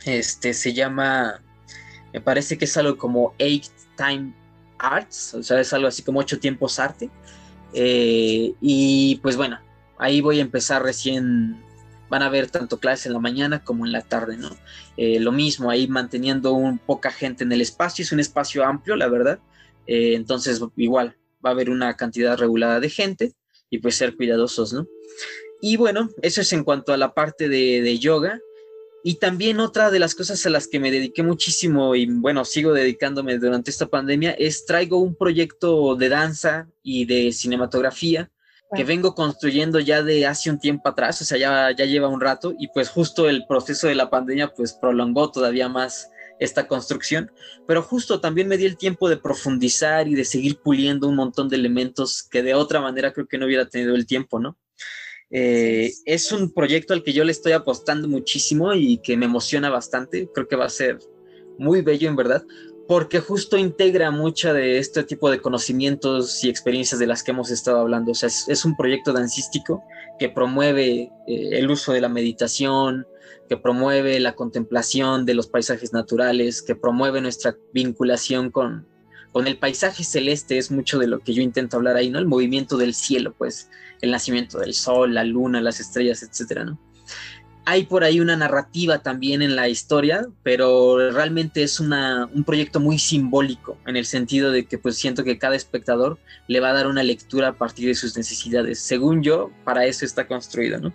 Este 0.06 0.54
se 0.54 0.74
llama, 0.74 1.42
me 2.14 2.22
parece 2.22 2.58
que 2.58 2.66
es 2.66 2.76
algo 2.78 2.98
como 2.98 3.36
Eight 3.38 3.68
Time 3.96 4.34
Arts, 4.80 5.36
o 5.36 5.44
sea, 5.44 5.60
es 5.60 5.72
algo 5.74 5.88
así 5.88 6.02
como 6.02 6.20
ocho 6.20 6.40
tiempos 6.40 6.80
arte. 6.80 7.10
Eh, 7.74 8.54
y 8.60 9.20
pues 9.22 9.38
bueno, 9.38 9.60
ahí 9.98 10.22
voy 10.22 10.40
a 10.40 10.42
empezar 10.42 10.82
recién, 10.84 11.62
van 12.12 12.24
a 12.24 12.30
ver 12.30 12.52
tanto 12.52 12.78
clases 12.78 13.06
en 13.06 13.14
la 13.14 13.20
mañana 13.20 13.64
como 13.64 13.86
en 13.86 13.94
la 13.94 14.02
tarde, 14.02 14.36
¿no? 14.36 14.50
Eh, 14.98 15.22
lo 15.22 15.32
mismo, 15.32 15.72
ahí 15.72 15.88
manteniendo 15.88 16.52
un 16.52 16.78
poca 16.78 17.10
gente 17.10 17.46
en 17.46 17.54
el 17.54 17.62
espacio, 17.62 18.04
es 18.04 18.12
un 18.12 18.20
espacio 18.20 18.66
amplio, 18.66 18.98
la 18.98 19.08
verdad. 19.08 19.40
Eh, 19.88 20.16
entonces, 20.16 20.62
igual, 20.76 21.16
va 21.44 21.52
a 21.52 21.54
haber 21.54 21.70
una 21.70 21.96
cantidad 21.96 22.38
regulada 22.38 22.82
de 22.82 22.90
gente 22.90 23.32
y 23.70 23.78
pues 23.78 23.96
ser 23.96 24.18
cuidadosos, 24.18 24.74
¿no? 24.74 24.88
Y 25.62 25.78
bueno, 25.78 26.10
eso 26.22 26.42
es 26.42 26.52
en 26.52 26.66
cuanto 26.66 26.92
a 26.92 26.98
la 26.98 27.14
parte 27.14 27.48
de, 27.48 27.82
de 27.82 27.98
yoga. 27.98 28.42
Y 29.06 29.16
también 29.16 29.62
otra 29.62 29.90
de 29.90 30.00
las 30.00 30.14
cosas 30.14 30.46
a 30.46 30.50
las 30.50 30.68
que 30.68 30.82
me 30.82 30.92
dediqué 30.92 31.24
muchísimo 31.24 31.96
y 31.96 32.08
bueno, 32.08 32.44
sigo 32.44 32.74
dedicándome 32.74 33.38
durante 33.38 33.72
esta 33.72 33.88
pandemia 33.88 34.32
es 34.32 34.66
traigo 34.66 34.98
un 34.98 35.16
proyecto 35.16 35.96
de 35.96 36.10
danza 36.10 36.68
y 36.84 37.06
de 37.06 37.32
cinematografía 37.32 38.30
que 38.76 38.84
vengo 38.84 39.16
construyendo 39.16 39.80
ya 39.80 40.02
de 40.02 40.26
hace 40.26 40.50
un 40.50 40.60
tiempo 40.60 40.90
atrás, 40.90 41.22
o 41.22 41.26
sea, 41.26 41.38
ya, 41.38 41.76
ya 41.76 41.86
lleva 41.86 42.08
un 42.08 42.22
rato 42.22 42.54
y 42.58 42.68
pues 42.70 42.90
justo 42.90 43.28
el 43.28 43.46
proceso 43.46 43.88
de 43.88 43.96
la 43.96 44.10
pandemia 44.10 44.54
pues 44.54 44.74
prolongó 44.74 45.32
todavía 45.32 45.68
más 45.68 46.10
esta 46.40 46.68
construcción, 46.68 47.32
pero 47.68 47.84
justo 47.84 48.20
también 48.20 48.48
me 48.48 48.58
di 48.58 48.66
el 48.66 48.78
tiempo 48.78 49.10
de 49.10 49.18
profundizar 49.18 50.08
y 50.08 50.16
de 50.16 50.26
seguir 50.26 50.58
puliendo 50.58 51.08
un 51.08 51.16
montón 51.16 51.50
de 51.50 51.58
elementos 51.58 52.24
que 52.24 52.42
de 52.42 52.56
otra 52.56 52.82
manera 52.82 53.14
creo 53.14 53.28
que 53.28 53.38
no 53.38 53.46
hubiera 53.46 53.68
tenido 53.68 53.96
el 53.96 54.08
tiempo, 54.08 54.40
¿no? 54.40 54.58
Eh, 55.30 55.94
es 56.06 56.32
un 56.32 56.54
proyecto 56.54 56.94
al 56.94 57.04
que 57.04 57.14
yo 57.14 57.24
le 57.24 57.32
estoy 57.32 57.54
apostando 57.54 58.08
muchísimo 58.08 58.74
y 58.74 58.98
que 58.98 59.16
me 59.16 59.26
emociona 59.26 59.70
bastante. 59.70 60.30
Creo 60.34 60.48
que 60.48 60.58
va 60.58 60.66
a 60.66 60.70
ser 60.70 61.00
muy 61.58 61.82
bello 61.82 62.10
en 62.10 62.16
verdad, 62.16 62.44
porque 62.88 63.20
justo 63.20 63.58
integra 63.58 64.12
mucha 64.12 64.54
de 64.54 64.78
este 64.78 65.04
tipo 65.04 65.30
de 65.30 65.40
conocimientos 65.40 66.44
y 66.44 66.50
experiencias 66.50 67.00
de 67.00 67.08
las 67.08 67.24
que 67.24 67.32
hemos 67.32 67.50
estado 67.50 67.80
hablando. 67.80 68.12
O 68.12 68.16
sea, 68.16 68.28
es, 68.28 68.66
un 68.66 68.76
proyecto 68.76 69.14
dancístico 69.14 69.84
que 70.20 70.30
promueve 70.30 71.12
eh, 71.28 71.50
el 71.54 71.72
uso 71.72 71.94
de 71.94 72.02
la 72.02 72.10
meditación, 72.10 73.08
que 73.48 73.58
promueve 73.58 74.20
la 74.20 74.34
contemplación 74.34 75.26
de 75.26 75.34
los 75.34 75.48
paisajes 75.48 75.94
naturales, 75.94 76.62
que 76.62 76.76
promueve 76.76 77.22
nuestra 77.22 77.56
vinculación 77.74 78.52
con, 78.52 78.88
con 79.32 79.48
el 79.48 79.58
paisaje 79.58 80.04
celeste 80.04 80.58
es 80.58 80.72
mucho 80.72 81.00
de 81.00 81.08
lo 81.08 81.20
que 81.20 81.34
yo 81.34 81.42
intento 81.42 81.78
hablar 81.78 81.96
ahí, 81.96 82.10
¿no? 82.10 82.20
El 82.20 82.28
movimiento 82.28 82.78
del 82.78 82.94
cielo, 82.94 83.34
pues, 83.38 83.70
el 84.02 84.12
nacimiento 84.12 84.60
del 84.60 84.74
sol, 84.74 85.14
la 85.14 85.24
luna, 85.24 85.62
las 85.62 85.80
estrellas, 85.80 86.24
etcétera, 86.24 86.66
¿no? 86.66 86.80
Hay 87.72 87.86
por 87.86 88.04
ahí 88.04 88.20
una 88.20 88.36
narrativa 88.36 89.02
también 89.02 89.42
en 89.42 89.56
la 89.56 89.70
historia, 89.70 90.28
pero 90.44 91.10
realmente 91.12 91.64
es 91.64 91.80
una, 91.80 92.26
un 92.34 92.44
proyecto 92.44 92.82
muy 92.82 93.00
simbólico 93.00 93.78
en 93.88 93.96
el 93.96 94.06
sentido 94.06 94.52
de 94.52 94.66
que 94.66 94.78
pues 94.78 94.98
siento 94.98 95.24
que 95.24 95.38
cada 95.38 95.56
espectador 95.56 96.20
le 96.50 96.60
va 96.60 96.72
a 96.72 96.74
dar 96.74 96.88
una 96.88 97.02
lectura 97.02 97.48
a 97.48 97.54
partir 97.54 97.88
de 97.88 97.96
sus 97.96 98.18
necesidades. 98.18 98.80
Según 98.80 99.24
yo, 99.24 99.52
para 99.64 99.86
eso 99.86 100.04
está 100.04 100.28
construido, 100.28 100.80
¿no? 100.80 100.94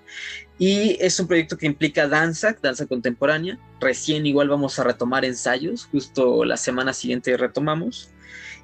Y 0.58 0.98
es 1.00 1.18
un 1.18 1.26
proyecto 1.26 1.56
que 1.56 1.64
implica 1.64 2.08
danza, 2.08 2.54
danza 2.60 2.84
contemporánea. 2.84 3.58
Recién 3.80 4.26
igual 4.26 4.50
vamos 4.50 4.78
a 4.78 4.84
retomar 4.84 5.24
ensayos, 5.24 5.86
justo 5.86 6.44
la 6.44 6.58
semana 6.58 6.92
siguiente 6.92 7.38
retomamos. 7.38 8.10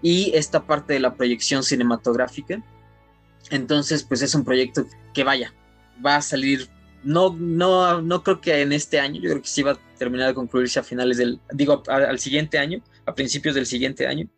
Y 0.03 0.33
esta 0.35 0.67
parte 0.67 0.93
de 0.93 1.01
la 1.01 1.15
proyección 1.15 1.63
cinematográfica. 1.63 2.63
Entonces, 3.49 4.03
pues 4.03 4.21
es 4.21 4.35
un 4.35 4.45
proyecto 4.45 4.87
que 5.15 5.25
vaya, 5.25 5.55
va 6.05 6.17
a 6.17 6.23
salir 6.23 6.69
no, 7.05 7.37
no, 7.39 8.01
no 8.01 8.23
creo 8.23 8.41
que 8.41 8.61
en 8.61 8.73
este 8.73 8.99
año, 8.99 9.21
yo 9.21 9.31
creo 9.31 9.43
que 9.43 9.49
sí 9.49 9.63
va 9.63 9.73
a 9.73 9.97
terminar 9.99 10.29
de 10.29 10.35
concluirse 10.35 10.81
a 10.81 10.83
finales 10.83 11.19
del, 11.19 11.41
digo, 11.53 11.83
al 11.89 12.19
siguiente 12.19 12.59
año, 12.59 12.83
a 13.07 13.15
principios 13.15 13.55
del 13.55 13.67
siguiente 13.67 14.07
año. 14.07 14.29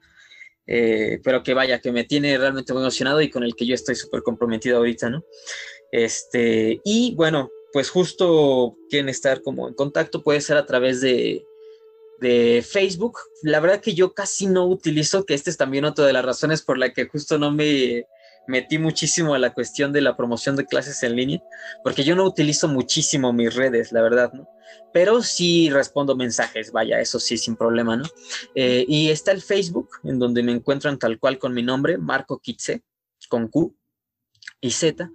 Eh, 0.66 1.20
pero 1.22 1.42
que 1.42 1.52
vaya, 1.52 1.78
que 1.80 1.92
me 1.92 2.04
tiene 2.04 2.38
realmente 2.38 2.72
muy 2.72 2.82
emocionado 2.82 3.20
y 3.20 3.30
con 3.30 3.44
el 3.44 3.54
que 3.54 3.66
yo 3.66 3.74
estoy 3.74 3.94
súper 3.94 4.22
comprometido 4.22 4.78
ahorita, 4.78 5.10
¿no? 5.10 5.24
Este, 5.92 6.80
y 6.84 7.14
bueno, 7.16 7.50
pues 7.72 7.90
justo 7.90 8.76
quieren 8.88 9.08
estar 9.08 9.42
como 9.42 9.68
en 9.68 9.74
contacto, 9.74 10.22
puede 10.22 10.40
ser 10.40 10.56
a 10.56 10.64
través 10.64 11.00
de, 11.00 11.44
de 12.20 12.64
Facebook. 12.66 13.18
La 13.42 13.60
verdad 13.60 13.80
que 13.80 13.94
yo 13.94 14.14
casi 14.14 14.46
no 14.46 14.66
utilizo, 14.66 15.24
que 15.24 15.34
este 15.34 15.50
es 15.50 15.56
también 15.56 15.84
otra 15.84 16.06
de 16.06 16.12
las 16.12 16.24
razones 16.24 16.62
por 16.62 16.78
la 16.78 16.92
que 16.92 17.06
justo 17.06 17.38
no 17.38 17.50
me 17.50 18.06
metí 18.46 18.78
muchísimo 18.78 19.34
a 19.34 19.38
la 19.38 19.52
cuestión 19.52 19.92
de 19.92 20.00
la 20.00 20.16
promoción 20.16 20.56
de 20.56 20.66
clases 20.66 21.02
en 21.02 21.16
línea, 21.16 21.42
porque 21.82 22.04
yo 22.04 22.14
no 22.16 22.24
utilizo 22.24 22.68
muchísimo 22.68 23.32
mis 23.32 23.54
redes, 23.54 23.92
la 23.92 24.02
verdad, 24.02 24.32
¿no? 24.32 24.48
Pero 24.92 25.22
sí 25.22 25.70
respondo 25.70 26.16
mensajes, 26.16 26.72
vaya, 26.72 27.00
eso 27.00 27.18
sí, 27.18 27.36
sin 27.36 27.56
problema, 27.56 27.96
¿no? 27.96 28.04
Eh, 28.54 28.84
y 28.88 29.10
está 29.10 29.32
el 29.32 29.42
Facebook, 29.42 29.88
en 30.04 30.18
donde 30.18 30.42
me 30.42 30.52
encuentran 30.52 30.98
tal 30.98 31.18
cual 31.18 31.38
con 31.38 31.52
mi 31.52 31.62
nombre, 31.62 31.98
Marco 31.98 32.38
Kitze, 32.38 32.82
con 33.28 33.48
Q 33.48 33.74
y 34.60 34.70
Z. 34.70 35.10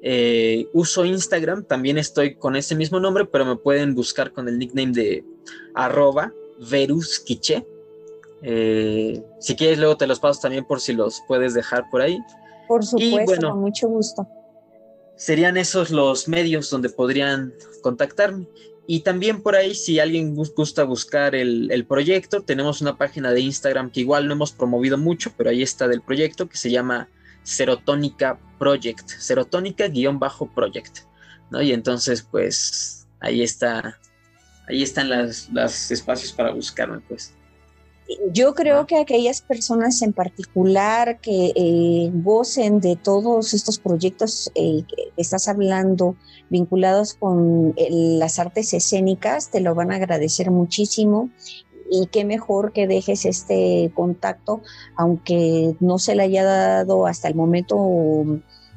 Eh, 0.00 0.68
uso 0.72 1.04
Instagram, 1.04 1.64
también 1.64 1.98
estoy 1.98 2.36
con 2.36 2.56
ese 2.56 2.74
mismo 2.74 3.00
nombre, 3.00 3.24
pero 3.24 3.44
me 3.44 3.56
pueden 3.56 3.94
buscar 3.94 4.32
con 4.32 4.48
el 4.48 4.58
nickname 4.58 4.92
de 4.92 5.24
arroba 5.74 6.32
verusquiche. 6.70 7.66
Eh, 8.42 9.22
si 9.40 9.56
quieres, 9.56 9.78
luego 9.78 9.96
te 9.96 10.06
los 10.06 10.20
paso 10.20 10.40
también 10.40 10.64
por 10.64 10.80
si 10.80 10.92
los 10.92 11.20
puedes 11.26 11.54
dejar 11.54 11.90
por 11.90 12.00
ahí. 12.00 12.18
Por 12.68 12.84
supuesto, 12.84 13.50
con 13.50 13.60
mucho 13.60 13.88
gusto. 13.88 14.28
Serían 15.16 15.56
esos 15.56 15.90
los 15.90 16.28
medios 16.28 16.70
donde 16.70 16.90
podrían 16.90 17.52
contactarme. 17.82 18.46
Y 18.86 19.00
también 19.00 19.42
por 19.42 19.54
ahí, 19.56 19.74
si 19.74 19.98
alguien 19.98 20.34
gusta 20.34 20.84
buscar 20.84 21.34
el, 21.34 21.84
proyecto, 21.86 22.42
tenemos 22.42 22.80
una 22.80 22.96
página 22.96 23.32
de 23.32 23.40
Instagram 23.40 23.90
que 23.90 24.00
igual 24.00 24.26
no 24.26 24.32
hemos 24.32 24.52
promovido 24.52 24.96
mucho, 24.96 25.32
pero 25.36 25.50
ahí 25.50 25.62
está 25.62 25.88
del 25.88 26.00
proyecto, 26.00 26.48
que 26.48 26.56
se 26.56 26.70
llama 26.70 27.08
Serotónica 27.42 28.38
Project, 28.58 29.08
Serotónica-Project, 29.08 31.00
¿no? 31.50 31.60
Y 31.60 31.72
entonces, 31.72 32.22
pues, 32.22 33.06
ahí 33.20 33.42
está, 33.42 33.98
ahí 34.66 34.82
están 34.82 35.10
los 35.10 35.90
espacios 35.90 36.32
para 36.32 36.52
buscarme, 36.52 37.00
pues. 37.00 37.34
Yo 38.32 38.54
creo 38.54 38.86
que 38.86 38.96
aquellas 38.96 39.42
personas 39.42 40.00
en 40.00 40.14
particular 40.14 41.20
que 41.20 41.52
eh, 41.54 42.10
gocen 42.14 42.80
de 42.80 42.96
todos 42.96 43.52
estos 43.52 43.78
proyectos 43.78 44.50
eh, 44.54 44.82
que 44.88 45.12
estás 45.18 45.46
hablando 45.46 46.16
vinculados 46.48 47.14
con 47.14 47.74
las 47.76 48.38
artes 48.38 48.72
escénicas, 48.72 49.50
te 49.50 49.60
lo 49.60 49.74
van 49.74 49.92
a 49.92 49.96
agradecer 49.96 50.50
muchísimo. 50.50 51.30
Y 51.90 52.06
qué 52.06 52.24
mejor 52.24 52.72
que 52.72 52.86
dejes 52.86 53.24
este 53.26 53.90
contacto, 53.94 54.62
aunque 54.96 55.74
no 55.80 55.98
se 55.98 56.14
le 56.14 56.22
haya 56.22 56.44
dado 56.44 57.06
hasta 57.06 57.28
el 57.28 57.34
momento 57.34 57.76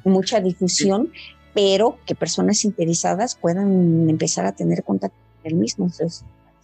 mucha 0.03 0.41
difusión, 0.41 1.11
pero 1.53 1.97
que 2.05 2.15
personas 2.15 2.65
interesadas 2.65 3.36
puedan 3.36 4.09
empezar 4.09 4.45
a 4.45 4.53
tener 4.53 4.84
contacto 4.84 5.17
con 5.41 5.51
el 5.51 5.57
mismo. 5.57 5.89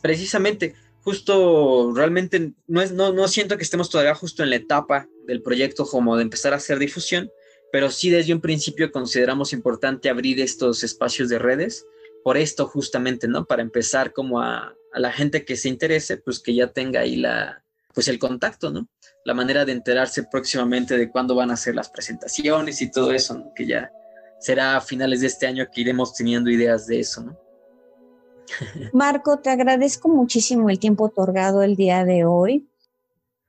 Precisamente, 0.02 0.76
justo 1.04 1.94
realmente 1.96 2.54
no, 2.68 2.82
es, 2.82 2.92
no, 2.92 3.14
no 3.14 3.28
siento 3.28 3.58
que 3.58 3.64
estemos 3.64 3.90
todavía 3.90 4.16
justo 4.16 4.44
en 4.44 4.50
la 4.50 4.58
etapa 4.58 5.08
del 5.26 5.42
proyecto 5.42 5.86
como 5.86 6.16
de 6.18 6.24
empezar 6.24 6.54
a 6.54 6.58
hacer 6.58 6.80
difusión, 6.80 7.30
pero 7.72 7.90
sí 7.90 8.10
desde 8.10 8.34
un 8.34 8.42
principio 8.42 8.92
consideramos 8.92 9.54
importante 9.54 10.10
abrir 10.10 10.40
estos 10.40 10.84
espacios 10.84 11.30
de 11.30 11.40
redes, 11.40 11.86
por 12.24 12.38
esto 12.38 12.68
justamente, 12.68 13.28
¿no? 13.28 13.46
Para 13.46 13.62
empezar 13.62 14.14
como 14.14 14.42
a, 14.42 14.76
a 14.92 15.00
la 15.00 15.12
gente 15.12 15.46
que 15.46 15.56
se 15.56 15.70
interese, 15.70 16.18
pues 16.18 16.40
que 16.40 16.54
ya 16.54 16.68
tenga 16.68 17.02
ahí 17.02 17.16
la, 17.16 17.64
pues 17.94 18.08
el 18.08 18.20
contacto, 18.20 18.70
¿no? 18.70 18.88
La 19.26 19.34
manera 19.34 19.66
de 19.66 19.72
enterarse 19.72 20.24
próximamente 20.24 20.98
de 20.98 21.10
cuándo 21.10 21.36
van 21.36 21.52
a 21.52 21.58
ser 21.58 21.76
las 21.76 21.90
presentaciones 21.90 22.82
y 22.82 22.92
todo 22.92 23.12
eso, 23.12 23.34
¿no? 23.36 23.54
Que 23.56 23.66
ya 23.66 23.92
será 24.40 24.78
a 24.78 24.82
finales 24.82 25.22
de 25.22 25.28
este 25.28 25.48
año 25.48 25.68
que 25.72 25.82
iremos 25.82 26.14
teniendo 26.14 26.50
ideas 26.50 26.86
de 26.88 27.00
eso, 27.00 27.24
¿no? 27.24 27.47
Marco, 28.94 29.40
te 29.40 29.50
agradezco 29.50 30.10
muchísimo 30.10 30.70
el 30.70 30.80
tiempo 30.80 31.06
otorgado 31.06 31.62
el 31.62 31.76
día 31.76 32.06
de 32.06 32.26
hoy. 32.26 32.68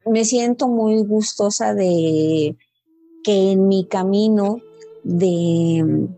Me 0.04 0.24
siento 0.24 0.68
muy 0.68 1.02
gustosa 1.04 1.74
de 1.74 2.56
que 3.22 3.52
en 3.52 3.68
mi 3.68 3.84
camino 3.86 4.58
de 5.02 6.08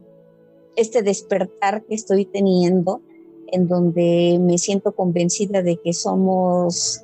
este 0.76 1.02
despertar 1.02 1.84
que 1.84 1.94
estoy 1.94 2.24
teniendo, 2.24 3.02
en 3.48 3.68
donde 3.68 4.38
me 4.40 4.58
siento 4.58 4.92
convencida 4.92 5.62
de 5.62 5.76
que 5.76 5.92
somos 5.92 7.02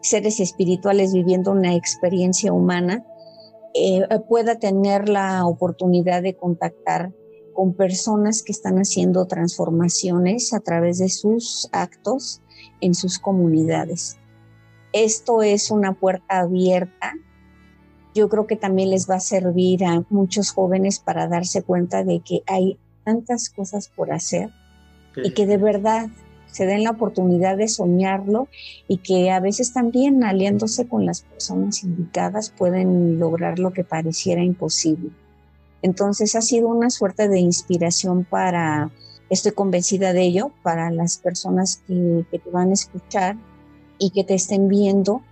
seres 0.00 0.40
espirituales 0.40 1.12
viviendo 1.12 1.50
una 1.50 1.74
experiencia 1.74 2.52
humana, 2.52 3.04
eh, 3.74 4.06
pueda 4.28 4.58
tener 4.58 5.08
la 5.08 5.46
oportunidad 5.46 6.22
de 6.22 6.34
contactar 6.34 7.12
con 7.56 7.72
personas 7.72 8.42
que 8.42 8.52
están 8.52 8.76
haciendo 8.76 9.24
transformaciones 9.24 10.52
a 10.52 10.60
través 10.60 10.98
de 10.98 11.08
sus 11.08 11.70
actos 11.72 12.42
en 12.82 12.94
sus 12.94 13.18
comunidades. 13.18 14.18
Esto 14.92 15.42
es 15.42 15.70
una 15.70 15.94
puerta 15.94 16.40
abierta. 16.40 17.14
Yo 18.14 18.28
creo 18.28 18.46
que 18.46 18.56
también 18.56 18.90
les 18.90 19.08
va 19.08 19.14
a 19.14 19.20
servir 19.20 19.86
a 19.86 20.04
muchos 20.10 20.50
jóvenes 20.50 21.00
para 21.00 21.28
darse 21.28 21.62
cuenta 21.62 22.04
de 22.04 22.20
que 22.20 22.42
hay 22.46 22.78
tantas 23.04 23.48
cosas 23.48 23.88
por 23.88 24.12
hacer 24.12 24.50
y 25.16 25.30
que 25.30 25.46
de 25.46 25.56
verdad 25.56 26.10
se 26.46 26.66
den 26.66 26.84
la 26.84 26.90
oportunidad 26.90 27.56
de 27.56 27.68
soñarlo 27.68 28.48
y 28.86 28.98
que 28.98 29.30
a 29.30 29.40
veces 29.40 29.72
también 29.72 30.24
aliándose 30.24 30.86
con 30.86 31.06
las 31.06 31.22
personas 31.22 31.82
indicadas 31.82 32.50
pueden 32.50 33.18
lograr 33.18 33.58
lo 33.58 33.72
que 33.72 33.82
pareciera 33.82 34.42
imposible. 34.42 35.10
Entonces 35.86 36.34
ha 36.34 36.40
sido 36.40 36.66
una 36.66 36.90
suerte 36.90 37.28
de 37.28 37.38
inspiración 37.38 38.24
para, 38.24 38.90
estoy 39.30 39.52
convencida 39.52 40.12
de 40.12 40.22
ello, 40.22 40.50
para 40.64 40.90
las 40.90 41.16
personas 41.16 41.80
que, 41.86 42.26
te 42.28 42.50
van 42.50 42.70
a 42.70 42.72
escuchar 42.72 43.36
y 43.96 44.10
que 44.10 44.24
te 44.24 44.34
estén 44.34 44.66
viendo, 44.66 45.22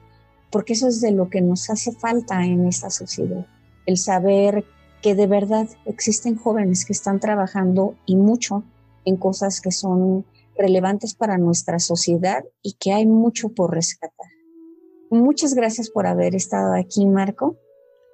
porque 0.52 0.74
eso 0.74 0.86
es 0.86 1.00
de 1.00 1.10
lo 1.10 1.28
que 1.28 1.40
nos 1.40 1.70
hace 1.70 1.90
falta 1.90 2.44
en 2.44 2.68
esta 2.68 2.88
sociedad, 2.88 3.44
el 3.86 3.96
saber 3.96 4.64
que 5.02 5.16
de 5.16 5.26
verdad 5.26 5.68
existen 5.86 6.36
jóvenes 6.36 6.84
que 6.84 6.92
están 6.92 7.18
trabajando 7.18 7.96
y 8.06 8.14
mucho 8.14 8.62
en 9.04 9.16
cosas 9.16 9.60
que 9.60 9.72
son 9.72 10.24
relevantes 10.56 11.16
para 11.16 11.36
nuestra 11.36 11.80
sociedad 11.80 12.44
y 12.62 12.74
que 12.74 12.92
hay 12.92 13.06
mucho 13.06 13.48
por 13.48 13.74
rescatar. 13.74 14.28
Muchas 15.10 15.54
gracias 15.54 15.90
por 15.90 16.06
haber 16.06 16.36
estado 16.36 16.74
aquí, 16.74 17.06
Marco. 17.06 17.56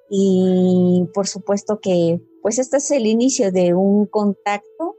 Y 0.09 1.07
por 1.13 1.25
supuesto 1.25 1.79
que 1.79 2.19
pues 2.41 2.59
este 2.59 2.77
es 2.77 2.91
el 2.91 3.05
inicio 3.05 3.51
de 3.51 3.73
un 3.73 4.05
contacto, 4.05 4.97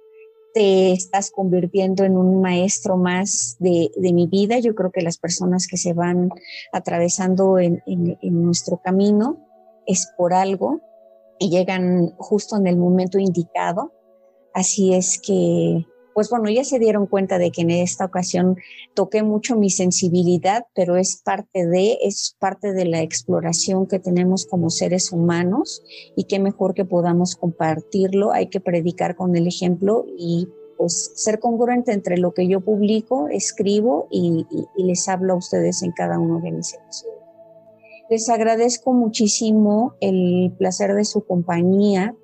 te 0.54 0.92
estás 0.92 1.30
convirtiendo 1.30 2.04
en 2.04 2.16
un 2.16 2.40
maestro 2.40 2.96
más 2.96 3.56
de, 3.58 3.90
mi 3.96 4.26
vida. 4.26 4.58
Yo 4.58 4.74
creo 4.74 4.90
que 4.90 5.00
las 5.00 5.18
personas 5.18 5.66
que 5.66 5.76
se 5.76 5.92
van 5.94 6.30
atravesando 6.72 7.58
en, 7.58 7.82
nuestro 8.22 8.80
camino 8.82 9.38
es 9.86 10.12
por 10.16 10.34
algo 10.34 10.80
y 11.38 11.50
llegan 11.50 12.14
justo 12.18 12.56
en 12.56 12.66
el 12.66 12.76
momento 12.76 13.18
indicado. 13.18 13.92
Así 14.52 14.94
es 14.94 15.18
que 15.18 15.86
pues 16.14 16.30
bueno, 16.30 16.50
ya 16.50 16.64
se 16.64 16.78
dieron 16.78 17.06
cuenta 17.06 17.38
de 17.38 17.50
que 17.50 17.62
en 17.62 17.70
esta 17.70 18.04
ocasión 18.04 18.56
toqué 18.94 19.22
mucho 19.22 19.56
mi 19.56 19.70
sensibilidad, 19.70 20.66
pero 20.74 20.96
es 20.96 21.16
parte 21.16 21.66
de, 21.66 21.98
es 22.02 22.36
parte 22.38 22.72
de 22.72 22.84
la 22.84 23.02
exploración 23.02 23.86
que 23.86 23.98
tenemos 23.98 24.46
como 24.46 24.70
seres 24.70 25.12
humanos 25.12 25.82
y 26.16 26.24
qué 26.24 26.38
mejor 26.38 26.74
que 26.74 26.84
podamos 26.84 27.36
compartirlo. 27.36 28.32
Hay 28.32 28.48
que 28.48 28.60
predicar 28.60 29.16
con 29.16 29.36
el 29.36 29.46
ejemplo 29.46 30.04
y 30.18 30.48
pues 30.76 31.12
ser 31.14 31.38
congruente 31.38 31.92
entre 31.92 32.18
lo 32.18 32.34
que 32.34 32.48
yo 32.48 32.60
publico, 32.60 33.28
escribo 33.28 34.08
y, 34.10 34.46
les 34.76 35.08
hablo 35.08 35.34
a 35.34 35.36
ustedes 35.36 35.82
en 35.82 35.92
cada 35.92 36.18
uno 36.18 36.40
de 36.40 36.50
mis 36.50 36.74
episodios. 36.74 37.22
Les 38.10 38.28
agradezco 38.28 38.92
muchísimo 38.92 39.94
el 40.00 40.52
placer 40.58 40.94
de 40.94 41.04
su 41.04 41.24
compañía, 41.24 42.16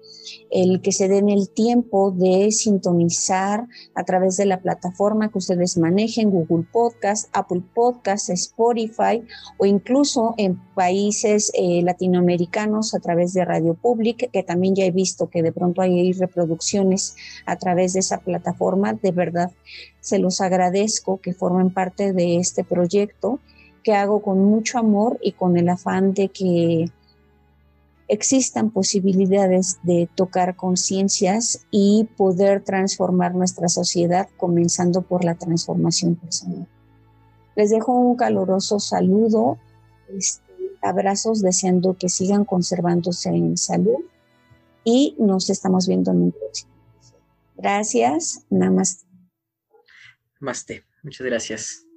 el 0.51 0.81
que 0.81 0.93
se 0.93 1.09
den 1.09 1.29
el 1.29 1.51
tiempo 1.51 2.11
de 2.11 2.51
sintonizar 2.53 3.67
a 3.95 4.05
través 4.05 4.37
de 4.37 4.47
la 4.47 4.61
plataforma 4.61 5.31
que 5.31 5.39
ustedes 5.39 5.77
manejen, 5.79 6.31
Google 6.31 6.67
Podcast, 6.73 7.29
Apple 7.33 7.63
Podcast, 7.75 8.31
Spotify 8.31 9.23
o 9.59 9.67
incluso 9.67 10.35
en 10.37 10.59
países 10.75 11.51
eh, 11.55 11.83
latinoamericanos 11.83 12.95
a 12.95 13.01
través 13.01 13.33
de 13.35 13.45
Radio 13.45 13.75
Public, 13.75 14.31
que 14.31 14.43
también 14.43 14.75
ya 14.75 14.85
he 14.85 14.91
visto 14.91 15.29
que 15.29 15.43
de 15.43 15.53
pronto 15.53 15.83
hay 15.83 16.13
reproducciones 16.13 17.17
a 17.47 17.57
través 17.57 17.93
de 17.93 18.01
esa 18.01 18.21
plataforma. 18.21 18.95
De 18.95 19.11
verdad, 19.11 19.51
se 20.01 20.19
los 20.19 20.41
agradezco 20.41 21.21
que 21.21 21.35
formen 21.35 21.73
parte 21.73 22.13
de 22.13 22.37
este 22.37 22.65
proyecto 22.65 23.41
que 23.83 23.95
hago 23.95 24.23
con 24.23 24.45
mucho 24.45 24.79
amor 24.79 25.19
y 25.23 25.33
con 25.33 25.57
el 25.57 25.69
afán 25.69 26.13
de 26.13 26.29
que 26.29 26.91
existan 28.09 28.71
posibilidades 28.71 29.79
de 29.83 30.09
tocar 30.15 30.57
conciencias 30.57 31.67
y 31.71 32.09
poder 32.17 32.65
transformar 32.65 33.35
nuestra 33.35 33.69
sociedad, 33.69 34.29
comenzando 34.37 35.03
por 35.03 35.25
la 35.25 35.35
transformación 35.35 36.17
personal. 36.17 36.67
Les 37.55 37.71
dejo 37.71 37.93
un 37.93 38.17
caluroso 38.17 38.81
saludo, 38.81 39.59
este, 40.09 40.43
abrazos 40.81 41.43
deseando 41.43 41.97
que 41.97 42.09
sigan 42.09 42.45
conservándose 42.45 43.31
en 43.31 43.57
salud 43.57 43.99
y 44.85 45.15
nos 45.19 45.51
estamos 45.51 45.87
viendo 45.87 46.11
en 46.13 46.23
un 46.23 46.33
próximo. 46.33 46.73
Gracias, 47.57 48.45
namaste. 48.49 49.07
Namaste, 50.41 50.85
muchas 51.03 51.27
gracias. 51.27 51.88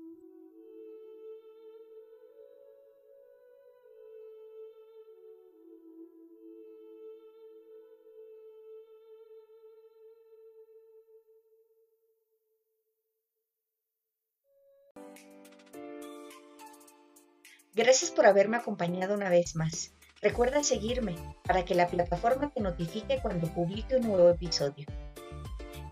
Gracias 17.81 18.11
por 18.11 18.27
haberme 18.27 18.57
acompañado 18.57 19.15
una 19.15 19.27
vez 19.27 19.55
más. 19.55 19.91
Recuerda 20.21 20.63
seguirme 20.63 21.15
para 21.43 21.65
que 21.65 21.73
la 21.73 21.87
plataforma 21.87 22.51
te 22.53 22.61
notifique 22.61 23.17
cuando 23.23 23.47
publique 23.47 23.95
un 23.95 24.07
nuevo 24.07 24.29
episodio. 24.29 24.85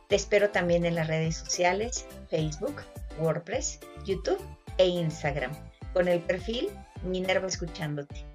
Te 0.08 0.16
espero 0.16 0.52
también 0.52 0.86
en 0.86 0.94
las 0.94 1.08
redes 1.08 1.38
sociales, 1.38 2.06
Facebook, 2.30 2.84
WordPress, 3.20 3.80
YouTube 4.06 4.40
e 4.78 4.86
Instagram, 4.86 5.52
con 5.92 6.08
el 6.08 6.20
perfil 6.20 6.70
Minerva 7.02 7.48
Escuchándote. 7.48 8.29